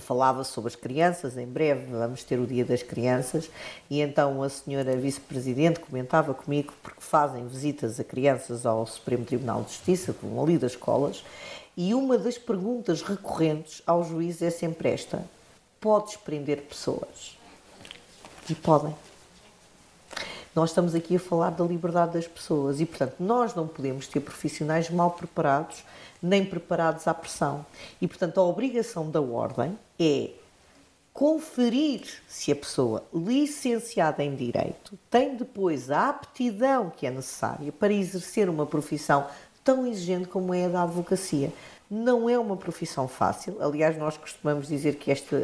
falava 0.00 0.42
sobre 0.42 0.68
as 0.68 0.74
crianças, 0.74 1.36
em 1.36 1.46
breve 1.46 1.86
vamos 1.92 2.24
ter 2.24 2.40
o 2.40 2.46
Dia 2.46 2.64
das 2.64 2.82
Crianças, 2.82 3.48
e 3.88 4.00
então 4.00 4.42
a 4.42 4.48
senhora 4.48 4.96
Vice-Presidente 4.96 5.78
comentava 5.78 6.34
comigo, 6.34 6.74
porque 6.82 7.00
fazem 7.00 7.46
visitas 7.46 8.00
a 8.00 8.02
crianças 8.02 8.66
ao 8.66 8.84
Supremo 8.88 9.24
Tribunal 9.24 9.62
de 9.62 9.70
Justiça, 9.70 10.12
que 10.12 10.26
vão 10.26 10.42
ali 10.42 10.58
das 10.58 10.72
escolas, 10.72 11.24
e 11.76 11.94
uma 11.94 12.18
das 12.18 12.36
perguntas 12.36 13.02
recorrentes 13.02 13.82
ao 13.86 14.02
juiz 14.02 14.42
é 14.42 14.50
sempre 14.50 14.90
esta: 14.90 15.24
podes 15.80 16.16
prender 16.16 16.62
pessoas? 16.62 17.38
E 18.50 18.54
podem. 18.54 18.94
Nós 20.54 20.70
estamos 20.70 20.94
aqui 20.94 21.16
a 21.16 21.20
falar 21.20 21.50
da 21.50 21.64
liberdade 21.64 22.12
das 22.12 22.28
pessoas 22.28 22.80
e, 22.80 22.86
portanto, 22.86 23.16
nós 23.18 23.54
não 23.54 23.66
podemos 23.66 24.06
ter 24.06 24.20
profissionais 24.20 24.88
mal 24.88 25.10
preparados 25.10 25.84
nem 26.22 26.44
preparados 26.44 27.08
à 27.08 27.12
pressão. 27.12 27.66
E, 28.00 28.06
portanto, 28.06 28.38
a 28.38 28.44
obrigação 28.44 29.10
da 29.10 29.20
ordem 29.20 29.76
é 29.98 30.30
conferir 31.12 32.02
se 32.28 32.52
a 32.52 32.56
pessoa 32.56 33.04
licenciada 33.12 34.22
em 34.22 34.34
direito 34.34 34.98
tem 35.10 35.36
depois 35.36 35.90
a 35.90 36.08
aptidão 36.08 36.90
que 36.96 37.06
é 37.06 37.10
necessária 37.10 37.70
para 37.70 37.92
exercer 37.92 38.48
uma 38.48 38.64
profissão 38.64 39.26
tão 39.62 39.86
exigente 39.86 40.28
como 40.28 40.54
é 40.54 40.66
a 40.66 40.68
da 40.68 40.82
advocacia. 40.82 41.52
Não 41.90 42.28
é 42.30 42.38
uma 42.38 42.56
profissão 42.56 43.08
fácil. 43.08 43.56
Aliás, 43.60 43.96
nós 43.98 44.16
costumamos 44.16 44.68
dizer 44.68 44.96
que 44.96 45.10
este, 45.10 45.34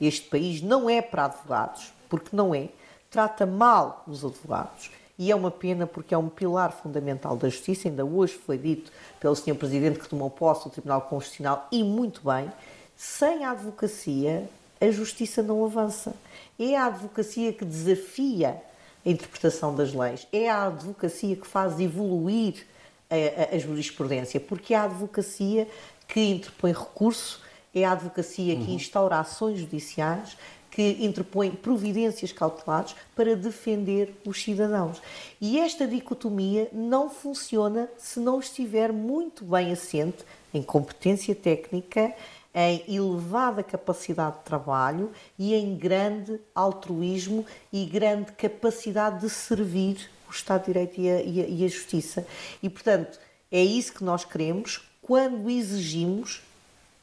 este 0.00 0.28
país 0.28 0.60
não 0.62 0.88
é 0.88 1.00
para 1.00 1.26
advogados, 1.26 1.92
porque 2.08 2.34
não 2.34 2.54
é 2.54 2.68
trata 3.14 3.46
mal 3.46 4.02
os 4.08 4.24
advogados. 4.24 4.90
E 5.16 5.30
é 5.30 5.36
uma 5.36 5.50
pena 5.52 5.86
porque 5.86 6.12
é 6.12 6.18
um 6.18 6.28
pilar 6.28 6.72
fundamental 6.72 7.36
da 7.36 7.48
justiça. 7.48 7.86
Ainda 7.86 8.04
hoje 8.04 8.34
foi 8.34 8.58
dito 8.58 8.90
pelo 9.20 9.36
Sr. 9.36 9.54
Presidente 9.54 10.00
que 10.00 10.08
tomou 10.08 10.28
posse 10.28 10.64
do 10.64 10.70
Tribunal 10.70 11.02
Constitucional 11.02 11.68
e 11.70 11.84
muito 11.84 12.22
bem. 12.24 12.50
Sem 12.96 13.44
a 13.44 13.52
advocacia, 13.52 14.50
a 14.80 14.90
justiça 14.90 15.44
não 15.44 15.64
avança. 15.64 16.12
É 16.58 16.76
a 16.76 16.86
advocacia 16.86 17.52
que 17.52 17.64
desafia 17.64 18.60
a 19.06 19.08
interpretação 19.08 19.76
das 19.76 19.94
leis. 19.94 20.26
É 20.32 20.50
a 20.50 20.66
advocacia 20.66 21.36
que 21.36 21.46
faz 21.46 21.78
evoluir 21.78 22.66
a, 23.08 23.52
a, 23.54 23.54
a 23.54 23.58
jurisprudência, 23.60 24.40
porque 24.40 24.74
é 24.74 24.78
a 24.78 24.84
advocacia 24.84 25.68
que 26.08 26.20
interpõe 26.20 26.72
recurso, 26.72 27.40
é 27.74 27.84
a 27.84 27.92
advocacia 27.92 28.54
que 28.56 28.62
uhum. 28.62 28.74
instaura 28.74 29.18
ações 29.18 29.58
judiciais, 29.58 30.36
que 30.70 31.04
interpõe 31.04 31.52
providências 31.52 32.32
cautelares 32.32 32.96
para 33.14 33.36
defender 33.36 34.12
os 34.26 34.42
cidadãos. 34.42 35.00
E 35.40 35.58
esta 35.60 35.86
dicotomia 35.86 36.68
não 36.72 37.08
funciona 37.08 37.88
se 37.96 38.18
não 38.18 38.40
estiver 38.40 38.92
muito 38.92 39.44
bem 39.44 39.70
assente 39.70 40.24
em 40.52 40.62
competência 40.62 41.34
técnica, 41.34 42.12
em 42.52 42.82
elevada 42.88 43.62
capacidade 43.62 44.38
de 44.38 44.44
trabalho 44.44 45.12
e 45.38 45.54
em 45.54 45.76
grande 45.76 46.40
altruísmo 46.54 47.44
e 47.72 47.84
grande 47.84 48.32
capacidade 48.32 49.20
de 49.20 49.30
servir 49.30 50.10
o 50.28 50.32
Estado 50.32 50.60
de 50.60 50.66
Direito 50.66 51.00
e 51.00 51.10
a, 51.10 51.22
e 51.22 51.40
a, 51.40 51.46
e 51.46 51.64
a 51.64 51.68
Justiça. 51.68 52.26
E, 52.62 52.68
portanto, 52.68 53.18
é 53.50 53.62
isso 53.62 53.92
que 53.92 54.04
nós 54.04 54.24
queremos 54.24 54.88
quando 55.02 55.50
exigimos 55.50 56.42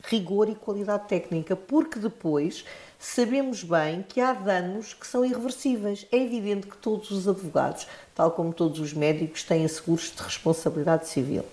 rigor 0.03 0.49
e 0.49 0.55
qualidade 0.55 1.07
técnica, 1.07 1.55
porque 1.55 1.99
depois 1.99 2.65
sabemos 2.99 3.63
bem 3.63 4.03
que 4.07 4.21
há 4.21 4.33
danos 4.33 4.93
que 4.93 5.05
são 5.07 5.23
irreversíveis. 5.25 6.05
É 6.11 6.17
evidente 6.17 6.67
que 6.67 6.77
todos 6.77 7.11
os 7.11 7.27
advogados, 7.27 7.87
tal 8.15 8.31
como 8.31 8.53
todos 8.53 8.79
os 8.79 8.93
médicos, 8.93 9.43
têm 9.43 9.67
seguros 9.67 10.13
de 10.15 10.21
responsabilidade 10.21 11.07
civil. 11.07 11.43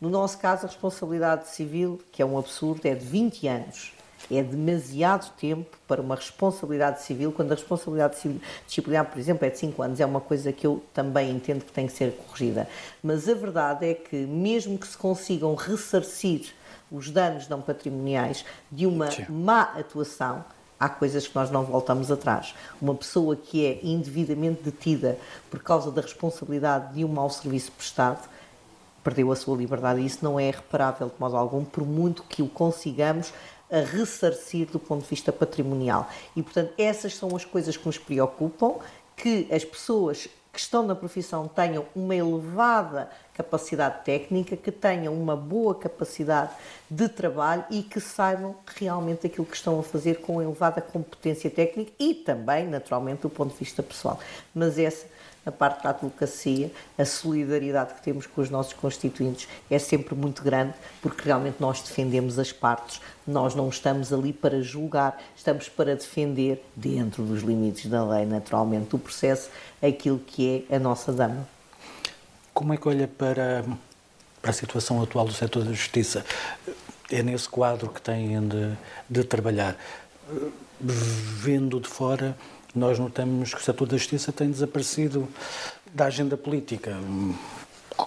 No 0.00 0.10
nosso 0.10 0.38
caso, 0.38 0.66
a 0.66 0.68
responsabilidade 0.68 1.48
civil, 1.48 2.00
que 2.12 2.20
é 2.20 2.26
um 2.26 2.38
absurdo, 2.38 2.86
é 2.86 2.94
de 2.94 3.04
20 3.04 3.48
anos. 3.48 3.92
É 4.30 4.42
demasiado 4.42 5.30
tempo 5.36 5.76
para 5.86 6.02
uma 6.02 6.16
responsabilidade 6.16 7.02
civil, 7.02 7.30
quando 7.30 7.52
a 7.52 7.54
responsabilidade 7.54 8.18
civil, 8.18 8.40
disciplinar, 8.66 9.04
por 9.06 9.18
exemplo, 9.18 9.46
é 9.46 9.50
de 9.50 9.58
5 9.58 9.82
anos. 9.82 10.00
É 10.00 10.06
uma 10.06 10.20
coisa 10.20 10.52
que 10.52 10.66
eu 10.66 10.82
também 10.92 11.30
entendo 11.30 11.64
que 11.64 11.72
tem 11.72 11.86
que 11.86 11.92
ser 11.92 12.12
corrigida. 12.12 12.68
Mas 13.02 13.28
a 13.28 13.34
verdade 13.34 13.86
é 13.86 13.94
que, 13.94 14.16
mesmo 14.16 14.76
que 14.76 14.86
se 14.86 14.98
consigam 14.98 15.54
ressarcir 15.54 16.52
os 16.90 17.10
danos 17.10 17.48
não 17.48 17.60
patrimoniais 17.60 18.44
de 18.70 18.86
uma 18.86 19.10
Sim. 19.10 19.26
má 19.28 19.62
atuação, 19.62 20.44
há 20.78 20.88
coisas 20.88 21.26
que 21.26 21.34
nós 21.34 21.50
não 21.50 21.64
voltamos 21.64 22.10
atrás. 22.10 22.54
Uma 22.80 22.94
pessoa 22.94 23.34
que 23.34 23.64
é 23.64 23.80
indevidamente 23.82 24.62
detida 24.62 25.18
por 25.50 25.62
causa 25.62 25.90
da 25.90 26.02
responsabilidade 26.02 26.94
de 26.94 27.04
um 27.04 27.08
mau 27.08 27.30
serviço 27.30 27.72
prestado 27.72 28.28
perdeu 29.02 29.30
a 29.30 29.36
sua 29.36 29.56
liberdade 29.56 30.00
e 30.00 30.06
isso 30.06 30.18
não 30.22 30.38
é 30.38 30.50
reparável 30.50 31.06
de 31.06 31.14
modo 31.20 31.36
algum, 31.36 31.64
por 31.64 31.86
muito 31.86 32.24
que 32.24 32.42
o 32.42 32.48
consigamos 32.48 33.32
a 33.70 33.78
ressarcir 33.78 34.66
do 34.66 34.80
ponto 34.80 35.04
de 35.04 35.08
vista 35.08 35.32
patrimonial. 35.32 36.08
E, 36.34 36.42
portanto, 36.42 36.72
essas 36.76 37.14
são 37.14 37.34
as 37.36 37.44
coisas 37.44 37.76
que 37.76 37.86
nos 37.86 37.98
preocupam, 37.98 38.74
que 39.16 39.46
as 39.50 39.64
pessoas 39.64 40.28
que 40.56 40.60
estão 40.62 40.86
na 40.86 40.94
profissão 40.94 41.46
tenham 41.46 41.84
uma 41.94 42.16
elevada 42.16 43.10
capacidade 43.34 44.02
técnica, 44.06 44.56
que 44.56 44.72
tenham 44.72 45.12
uma 45.12 45.36
boa 45.36 45.74
capacidade 45.74 46.50
de 46.90 47.10
trabalho 47.10 47.62
e 47.70 47.82
que 47.82 48.00
saibam 48.00 48.56
realmente 48.74 49.26
aquilo 49.26 49.44
que 49.44 49.54
estão 49.54 49.78
a 49.78 49.82
fazer 49.82 50.22
com 50.22 50.40
elevada 50.40 50.80
competência 50.80 51.50
técnica 51.50 51.92
e 51.98 52.14
também, 52.14 52.66
naturalmente, 52.66 53.20
do 53.20 53.28
ponto 53.28 53.52
de 53.52 53.58
vista 53.58 53.82
pessoal. 53.82 54.18
Mas 54.54 54.78
essa 54.78 55.04
na 55.46 55.52
parte 55.52 55.84
da 55.84 55.90
advocacia, 55.90 56.72
a 56.98 57.04
solidariedade 57.04 57.94
que 57.94 58.02
temos 58.02 58.26
com 58.26 58.40
os 58.40 58.50
nossos 58.50 58.72
constituintes 58.72 59.46
é 59.70 59.78
sempre 59.78 60.16
muito 60.16 60.42
grande, 60.42 60.74
porque 61.00 61.22
realmente 61.24 61.58
nós 61.60 61.80
defendemos 61.80 62.36
as 62.36 62.50
partes, 62.50 63.00
nós 63.24 63.54
não 63.54 63.68
estamos 63.68 64.12
ali 64.12 64.32
para 64.32 64.60
julgar, 64.60 65.22
estamos 65.36 65.68
para 65.68 65.94
defender, 65.94 66.64
dentro 66.74 67.22
dos 67.22 67.42
limites 67.42 67.86
da 67.86 68.04
lei, 68.04 68.26
naturalmente, 68.26 68.96
o 68.96 68.98
processo, 68.98 69.48
aquilo 69.80 70.18
que 70.18 70.66
é 70.68 70.74
a 70.74 70.78
nossa 70.80 71.12
dama. 71.12 71.48
Como 72.52 72.74
é 72.74 72.76
que 72.76 72.88
olha 72.88 73.06
para, 73.06 73.64
para 74.42 74.50
a 74.50 74.54
situação 74.54 75.00
atual 75.00 75.26
do 75.26 75.32
setor 75.32 75.64
da 75.64 75.72
justiça? 75.72 76.26
É 77.08 77.22
nesse 77.22 77.48
quadro 77.48 77.88
que 77.88 78.02
têm 78.02 78.40
de, 78.48 78.76
de 79.08 79.22
trabalhar. 79.22 79.76
Vendo 80.80 81.78
de 81.78 81.88
fora, 81.88 82.36
nós 82.74 82.98
notamos 82.98 83.54
que 83.54 83.60
o 83.60 83.64
setor 83.64 83.88
da 83.88 83.96
justiça 83.96 84.32
tem 84.32 84.50
desaparecido 84.50 85.28
da 85.92 86.06
agenda 86.06 86.36
política. 86.36 86.96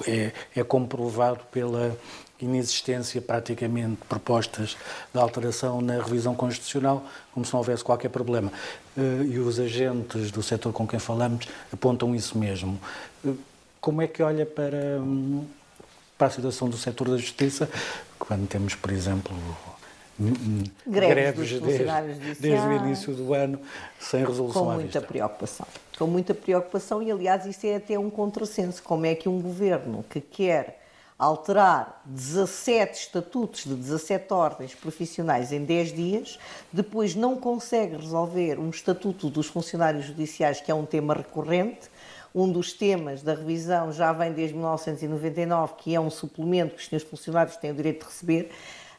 É, 0.08 0.32
é 0.56 0.64
comprovado 0.64 1.44
pela 1.52 1.98
inexistência 2.42 3.22
praticamente 3.22 3.90
de 3.90 4.08
propostas 4.08 4.78
de 5.14 5.20
alteração 5.20 5.82
na 5.82 6.02
revisão 6.02 6.34
constitucional, 6.34 7.06
como 7.34 7.46
se 7.46 7.52
não 7.52 7.60
houvesse 7.60 7.84
qualquer 7.84 8.10
problema. 8.10 8.52
Eh, 8.98 9.24
e 9.26 9.40
os 9.40 9.60
agentes 9.60 10.32
do 10.32 10.42
setor 10.42 10.72
com 10.72 10.88
quem 10.88 11.00
falamos 11.00 11.48
apontam 11.72 12.16
isso 12.16 12.38
mesmo. 12.38 12.80
Eh, 13.26 13.34
como 13.82 14.02
é 14.02 14.08
que 14.08 14.24
olha 14.24 14.46
para, 14.46 15.02
para 16.18 16.28
a 16.28 16.30
situação 16.30 16.70
do 16.70 16.78
setor 16.78 17.10
da 17.10 17.18
justiça, 17.18 17.70
quando 18.18 18.48
temos, 18.48 18.76
por 18.76 18.92
exemplo, 18.92 19.36
greves, 20.86 21.60
greves 21.60 21.62
desde, 22.18 22.42
desde, 22.42 22.68
o 22.68 22.74
início 22.74 23.14
do 23.14 23.34
ano, 23.34 23.60
sem 24.00 24.26
resolução 24.26 24.66
Com 24.66 24.74
muita 24.74 25.02
preocupação. 25.02 25.68
Com 25.98 26.08
muita 26.08 26.34
preocupação, 26.34 27.02
e 27.02 27.12
aliás, 27.12 27.46
isso 27.46 27.66
é 27.66 27.76
até 27.76 27.98
um 27.98 28.10
contrassenso. 28.10 28.84
Como 28.84 29.06
é 29.06 29.16
que 29.16 29.30
um 29.30 29.42
governo 29.42 30.04
que 30.10 30.20
quer 30.22 30.80
alterar 31.20 32.02
17 32.06 32.98
estatutos 32.98 33.66
de 33.66 33.76
17 33.76 34.34
ordens 34.34 34.74
profissionais 34.74 35.52
em 35.52 35.66
10 35.66 35.94
dias, 35.94 36.40
depois 36.72 37.14
não 37.14 37.36
consegue 37.36 37.98
resolver 37.98 38.58
um 38.58 38.70
estatuto 38.70 39.30
dos 39.30 39.48
funcionários 39.48 40.06
judiciais, 40.06 40.62
que 40.62 40.72
é 40.72 40.74
um 40.74 40.86
tema 40.86 41.14
recorrente. 41.14 41.90
Um 42.34 42.50
dos 42.50 42.72
temas 42.72 43.22
da 43.22 43.34
revisão 43.34 43.92
já 43.92 44.14
vem 44.14 44.32
desde 44.32 44.56
1999, 44.56 45.74
que 45.80 45.94
é 45.94 46.00
um 46.00 46.10
suplemento 46.10 46.76
que 46.76 46.82
os 46.82 46.88
senhores 46.88 47.10
funcionários 47.10 47.58
têm 47.58 47.72
o 47.72 47.76
direito 47.76 48.06
de 48.06 48.06
receber. 48.06 48.52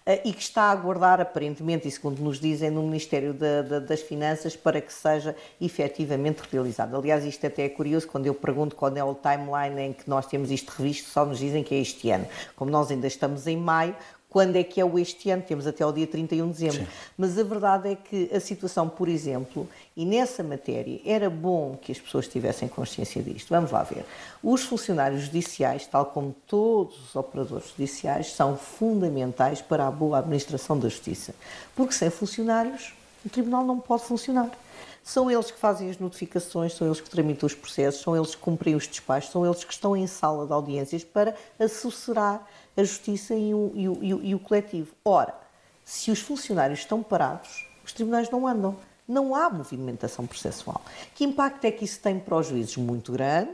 Eh, 0.07 0.23
e 0.25 0.33
que 0.33 0.43
está 0.43 0.63
a 0.63 0.71
aguardar, 0.71 1.21
aparentemente, 1.21 1.87
e 1.87 1.91
segundo 1.91 2.21
nos 2.23 2.41
dizem, 2.41 2.71
no 2.71 2.83
Ministério 2.83 3.35
da, 3.35 3.63
da, 3.63 3.79
das 3.81 4.01
Finanças 4.01 4.57
para 4.57 4.81
que 4.81 4.93
seja 4.93 5.37
efetivamente 5.61 6.41
realizado. 6.51 6.97
Aliás, 6.97 7.25
isto 7.25 7.47
até 7.47 7.65
é 7.65 7.69
curioso, 7.69 8.09
quando 8.09 8.27
eu 8.27 8.35
pergunto 8.35 8.75
qual 8.75 8.97
é 8.97 9.05
o 9.05 9.15
timeline 9.15 9.81
em 9.89 9.93
que 9.93 10.09
nós 10.09 10.27
temos 10.27 10.51
isto 10.51 10.71
revisto, 10.71 11.09
só 11.09 11.25
nos 11.25 11.39
dizem 11.39 11.63
que 11.63 11.75
é 11.75 11.79
este 11.79 12.11
ano. 12.11 12.27
Como 12.57 12.71
nós 12.71 12.91
ainda 12.91 13.07
estamos 13.07 13.47
em 13.47 13.57
maio, 13.57 13.95
quando 14.31 14.55
é 14.55 14.62
que 14.62 14.81
é 14.81 14.85
o 14.85 14.97
este 14.97 15.28
ano, 15.28 15.43
temos 15.43 15.66
até 15.66 15.85
o 15.85 15.91
dia 15.91 16.07
31 16.07 16.47
de 16.47 16.53
dezembro. 16.53 16.87
Sim. 16.87 16.87
Mas 17.18 17.37
a 17.37 17.43
verdade 17.43 17.91
é 17.91 17.97
que 17.97 18.31
a 18.33 18.39
situação, 18.39 18.89
por 18.89 19.09
exemplo, 19.09 19.68
e 19.97 20.07
nessa 20.07 20.45
matéria, 20.45 21.01
era 21.05 21.28
bom 21.28 21.76
que 21.76 21.91
as 21.91 21.99
pessoas 21.99 22.28
tivessem 22.28 22.68
consciência 22.68 23.20
disto. 23.20 23.49
Vamos 23.49 23.72
lá 23.72 23.83
ver. 23.83 24.07
Os 24.41 24.62
funcionários 24.62 25.22
judiciais, 25.22 25.85
tal 25.85 26.07
como 26.07 26.35
todos 26.47 27.09
os 27.09 27.16
operadores 27.16 27.70
judiciais, 27.70 28.33
são 28.33 28.57
fundamentais 28.57 29.61
para 29.61 29.89
a 29.89 29.91
boa 29.91 30.18
administração 30.18 30.78
da 30.78 30.89
justiça. 30.89 31.35
Porque 31.74 31.93
sem 31.93 32.09
funcionários, 32.09 32.95
o 33.26 33.28
tribunal 33.28 33.64
não 33.64 33.81
pode 33.81 34.05
funcionar. 34.05 34.49
São 35.03 35.31
eles 35.31 35.51
que 35.51 35.59
fazem 35.59 35.91
as 35.91 35.99
notificações, 35.99 36.74
são 36.74 36.87
eles 36.87 37.01
que 37.01 37.11
tramitam 37.11 37.47
os 37.47 37.55
processos, 37.55 38.03
são 38.03 38.14
eles 38.14 38.35
que 38.35 38.41
cumprem 38.41 38.76
os 38.76 38.87
despachos, 38.87 39.33
são 39.33 39.45
eles 39.45 39.64
que 39.64 39.72
estão 39.72 39.97
em 39.97 40.07
sala 40.07 40.47
de 40.47 40.53
audiências 40.53 41.03
para 41.03 41.35
assessorar 41.59 42.47
a 42.77 42.83
justiça 42.83 43.35
e 43.35 43.55
o, 43.55 43.73
e, 43.75 43.89
o, 43.89 44.25
e 44.25 44.35
o 44.35 44.39
coletivo. 44.39 44.95
Ora, 45.05 45.35
se 45.85 46.11
os 46.11 46.21
funcionários 46.21 46.81
estão 46.81 47.03
parados, 47.03 47.66
os 47.85 47.93
tribunais 47.93 48.31
não 48.31 48.47
andam. 48.47 48.77
Não 49.09 49.35
há 49.35 49.51
movimentação 49.51 50.25
processual. 50.25 50.81
Que 51.16 51.25
impacto 51.25 51.64
é 51.64 51.73
que 51.73 51.85
isso 51.85 51.99
tem 51.99 52.16
para 52.21 52.37
os 52.37 52.47
juízes? 52.47 52.77
Muito 52.77 53.11
grande, 53.11 53.51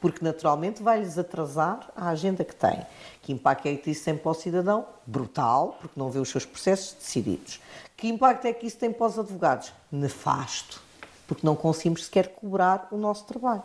porque 0.00 0.24
naturalmente 0.24 0.82
vai-lhes 0.82 1.18
atrasar 1.18 1.90
a 1.94 2.08
agenda 2.08 2.42
que 2.42 2.54
têm. 2.54 2.86
Que 3.20 3.30
impacto 3.30 3.66
é 3.66 3.76
que 3.76 3.90
isso 3.90 4.02
tem 4.02 4.16
para 4.16 4.30
o 4.30 4.34
cidadão? 4.34 4.86
Brutal, 5.06 5.76
porque 5.78 6.00
não 6.00 6.10
vê 6.10 6.18
os 6.18 6.30
seus 6.30 6.46
processos 6.46 6.94
decididos. 6.94 7.60
Que 7.98 8.08
impacto 8.08 8.46
é 8.46 8.52
que 8.54 8.66
isso 8.66 8.78
tem 8.78 8.90
para 8.90 9.06
os 9.06 9.18
advogados? 9.18 9.74
Nefasto, 9.92 10.82
porque 11.26 11.46
não 11.46 11.54
conseguimos 11.54 12.06
sequer 12.06 12.28
cobrar 12.28 12.88
o 12.90 12.96
nosso 12.96 13.24
trabalho. 13.24 13.64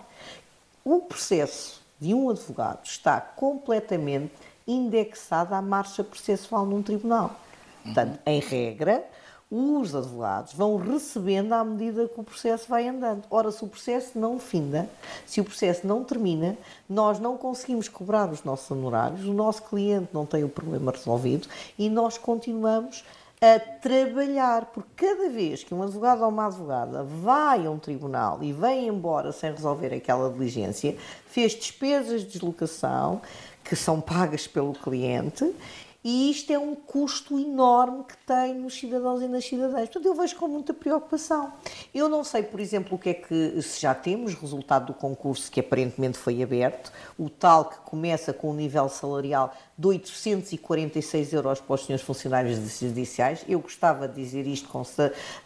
O 0.84 1.00
processo 1.02 1.82
de 2.00 2.14
um 2.14 2.30
advogado 2.30 2.84
está 2.84 3.22
completamente 3.22 4.34
indexada 4.72 5.58
à 5.58 5.62
marcha 5.62 6.04
processual 6.04 6.66
num 6.66 6.82
tribunal. 6.82 7.36
Portanto, 7.84 8.20
em 8.26 8.40
regra, 8.40 9.04
os 9.52 9.96
advogados 9.96 10.54
vão 10.54 10.78
recebendo 10.78 11.54
à 11.54 11.64
medida 11.64 12.08
que 12.08 12.20
o 12.20 12.24
processo 12.24 12.70
vai 12.70 12.88
andando. 12.88 13.24
Ora, 13.32 13.52
se 13.52 13.64
o 13.64 13.68
processo 13.68 14.20
não 14.20 14.38
finda, 14.38 14.88
se 15.26 15.42
o 15.42 15.44
processo 15.44 15.88
não 15.88 16.04
termina, 16.04 16.56
nós 16.88 17.20
não 17.20 17.36
conseguimos 17.36 17.90
cobrar 17.90 18.30
os 18.30 18.44
nossos 18.44 18.70
honorários, 18.70 19.26
o 19.26 19.34
nosso 19.34 19.64
cliente 19.64 20.10
não 20.14 20.26
tem 20.26 20.44
o 20.44 20.50
problema 20.50 20.92
resolvido 20.92 21.48
e 21.80 21.90
nós 21.90 22.18
continuamos 22.18 23.04
a 23.42 23.58
trabalhar, 23.58 24.66
porque 24.66 25.08
cada 25.08 25.30
vez 25.30 25.64
que 25.64 25.74
um 25.74 25.82
advogado 25.82 26.24
ou 26.24 26.30
uma 26.30 26.48
advogada 26.48 27.04
vai 27.04 27.66
a 27.66 27.72
um 27.72 27.80
tribunal 27.80 28.44
e 28.44 28.52
vem 28.52 28.88
embora 28.88 29.32
sem 29.32 29.52
resolver 29.52 29.94
aquela 29.94 30.30
diligência, 30.30 30.96
fez 31.26 31.54
despesas 31.54 32.22
de 32.22 32.34
deslocação, 32.34 33.22
que 33.70 33.76
são 33.76 34.02
pagas 34.02 34.48
pelo 34.48 34.74
cliente 34.74 35.46
E 36.04 36.32
isto 36.32 36.52
é 36.52 36.58
um 36.58 36.74
custo 36.74 37.38
enorme 37.38 38.06
que 38.06 38.18
tem 38.26 38.56
nos 38.56 38.74
cidadãos 38.74 39.22
e 39.22 39.28
nas 39.28 39.46
cidadãs. 39.46 39.82
Portanto, 39.82 40.06
eu 40.06 40.16
vejo 40.16 40.36
com 40.38 40.48
muita 40.48 40.74
preocupação. 40.74 41.52
Eu 41.94 42.08
não 42.08 42.24
sei, 42.24 42.42
por 42.42 42.60
exemplo, 42.60 42.96
o 42.96 42.98
que 42.98 43.10
é 43.10 43.14
que, 43.14 43.62
se 43.62 43.82
já 43.82 43.94
temos 43.94 44.34
resultado 44.34 44.88
do 44.88 44.94
concurso 44.94 45.52
que 45.52 45.60
aparentemente 45.60 46.18
foi 46.18 46.42
aberto, 46.42 46.92
o 47.18 47.30
tal 47.30 47.66
que 47.66 47.78
começa 47.82 48.32
com 48.32 48.52
um 48.52 48.54
nível 48.56 48.88
salarial 48.88 49.54
de 49.78 49.88
846 49.88 51.34
euros 51.34 51.60
para 51.60 51.76
os 51.76 51.86
senhores 51.86 52.06
funcionários 52.06 52.80
judiciais. 52.80 53.44
Eu 53.48 53.60
gostava 53.60 54.08
de 54.08 54.16
dizer 54.16 54.48
isto 54.48 54.70
com, 54.70 54.82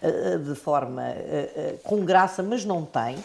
eh, 0.01 0.37
de 0.37 0.55
forma 0.55 1.03
eh, 1.03 1.51
eh, 1.55 1.75
com 1.83 2.05
graça, 2.05 2.43
mas 2.43 2.63
não 2.63 2.85
tem. 2.85 3.17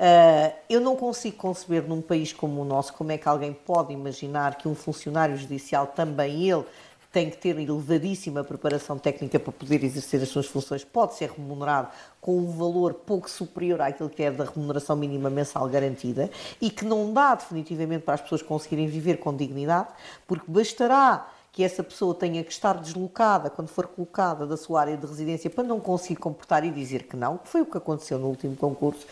Uh, 0.00 0.56
eu 0.70 0.80
não 0.80 0.96
consigo 0.96 1.36
conceber 1.36 1.82
num 1.82 2.00
país 2.00 2.32
como 2.32 2.62
o 2.62 2.64
nosso 2.64 2.90
como 2.94 3.12
é 3.12 3.18
que 3.18 3.28
alguém 3.28 3.52
pode 3.52 3.92
imaginar 3.92 4.54
que 4.54 4.66
um 4.66 4.74
funcionário 4.74 5.36
judicial, 5.36 5.88
também 5.88 6.48
ele, 6.48 6.64
tem 7.12 7.28
que 7.28 7.36
ter 7.36 7.58
elevadíssima 7.58 8.42
preparação 8.42 8.98
técnica 8.98 9.38
para 9.38 9.52
poder 9.52 9.84
exercer 9.84 10.22
as 10.22 10.30
suas 10.30 10.46
funções, 10.46 10.84
pode 10.84 11.16
ser 11.16 11.30
remunerado 11.30 11.88
com 12.18 12.38
um 12.38 12.50
valor 12.50 12.94
pouco 12.94 13.28
superior 13.28 13.82
àquilo 13.82 14.08
que 14.08 14.22
é 14.22 14.30
da 14.30 14.44
remuneração 14.44 14.96
mínima 14.96 15.28
mensal 15.28 15.68
garantida 15.68 16.30
e 16.62 16.70
que 16.70 16.86
não 16.86 17.12
dá 17.12 17.34
definitivamente 17.34 18.02
para 18.02 18.14
as 18.14 18.22
pessoas 18.22 18.40
conseguirem 18.40 18.86
viver 18.86 19.18
com 19.18 19.36
dignidade, 19.36 19.88
porque 20.26 20.50
bastará 20.50 21.28
que 21.52 21.62
essa 21.62 21.82
pessoa 21.82 22.14
tenha 22.14 22.42
que 22.42 22.52
estar 22.52 22.74
deslocada 22.78 23.50
quando 23.50 23.68
for 23.68 23.86
colocada 23.88 24.46
da 24.46 24.56
sua 24.56 24.80
área 24.80 24.96
de 24.96 25.06
residência 25.06 25.50
para 25.50 25.64
não 25.64 25.78
conseguir 25.80 26.16
comportar 26.16 26.64
e 26.64 26.70
dizer 26.70 27.02
que 27.02 27.16
não, 27.16 27.36
que 27.36 27.48
foi 27.48 27.60
o 27.60 27.66
que 27.66 27.76
aconteceu 27.76 28.18
no 28.18 28.28
último 28.28 28.56
concurso, 28.56 29.04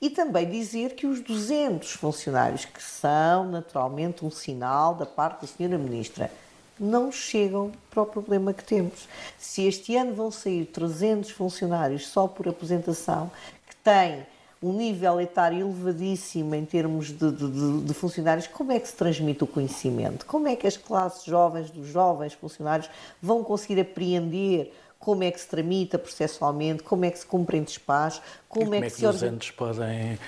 e 0.00 0.10
também 0.10 0.48
dizer 0.48 0.94
que 0.94 1.06
os 1.06 1.20
200 1.20 1.92
funcionários, 1.92 2.64
que 2.64 2.82
são 2.82 3.48
naturalmente 3.50 4.24
um 4.24 4.30
sinal 4.30 4.94
da 4.94 5.06
parte 5.06 5.42
da 5.42 5.46
Senhora 5.46 5.78
Ministra, 5.78 6.30
não 6.78 7.10
chegam 7.10 7.72
para 7.90 8.02
o 8.02 8.06
problema 8.06 8.52
que 8.52 8.62
temos. 8.62 9.08
Se 9.38 9.66
este 9.66 9.96
ano 9.96 10.14
vão 10.14 10.30
sair 10.30 10.66
300 10.66 11.30
funcionários 11.30 12.06
só 12.08 12.26
por 12.26 12.48
aposentação, 12.48 13.30
que 13.66 13.76
têm 13.76 14.26
um 14.62 14.72
nível 14.72 15.20
etário 15.20 15.60
elevadíssimo 15.60 16.54
em 16.54 16.64
termos 16.64 17.08
de, 17.08 17.30
de, 17.30 17.80
de, 17.82 17.94
funcionários, 17.94 18.46
como 18.46 18.72
é 18.72 18.80
que 18.80 18.88
se 18.88 18.96
transmite 18.96 19.44
o 19.44 19.46
conhecimento? 19.46 20.24
Como 20.24 20.48
é 20.48 20.56
que 20.56 20.66
as 20.66 20.76
classes 20.76 21.24
jovens 21.24 21.70
dos 21.70 21.86
jovens 21.88 22.32
funcionários 22.32 22.88
vão 23.20 23.44
conseguir 23.44 23.80
apreender 23.80 24.72
como 25.06 25.22
é 25.22 25.30
que 25.30 25.40
se 25.40 25.46
tramita 25.46 26.00
processualmente, 26.00 26.82
como 26.82 27.04
é 27.04 27.12
que 27.12 27.18
se 27.20 27.24
cumpre 27.24 27.56
em 27.56 27.62
despacho, 27.62 28.20
como, 28.48 28.64
como 28.64 28.74
é, 28.74 28.80
que, 28.80 28.86
é 28.86 28.90
que 28.90 28.96
se... 28.96 29.02
200 29.02 29.50
podem, 29.52 30.18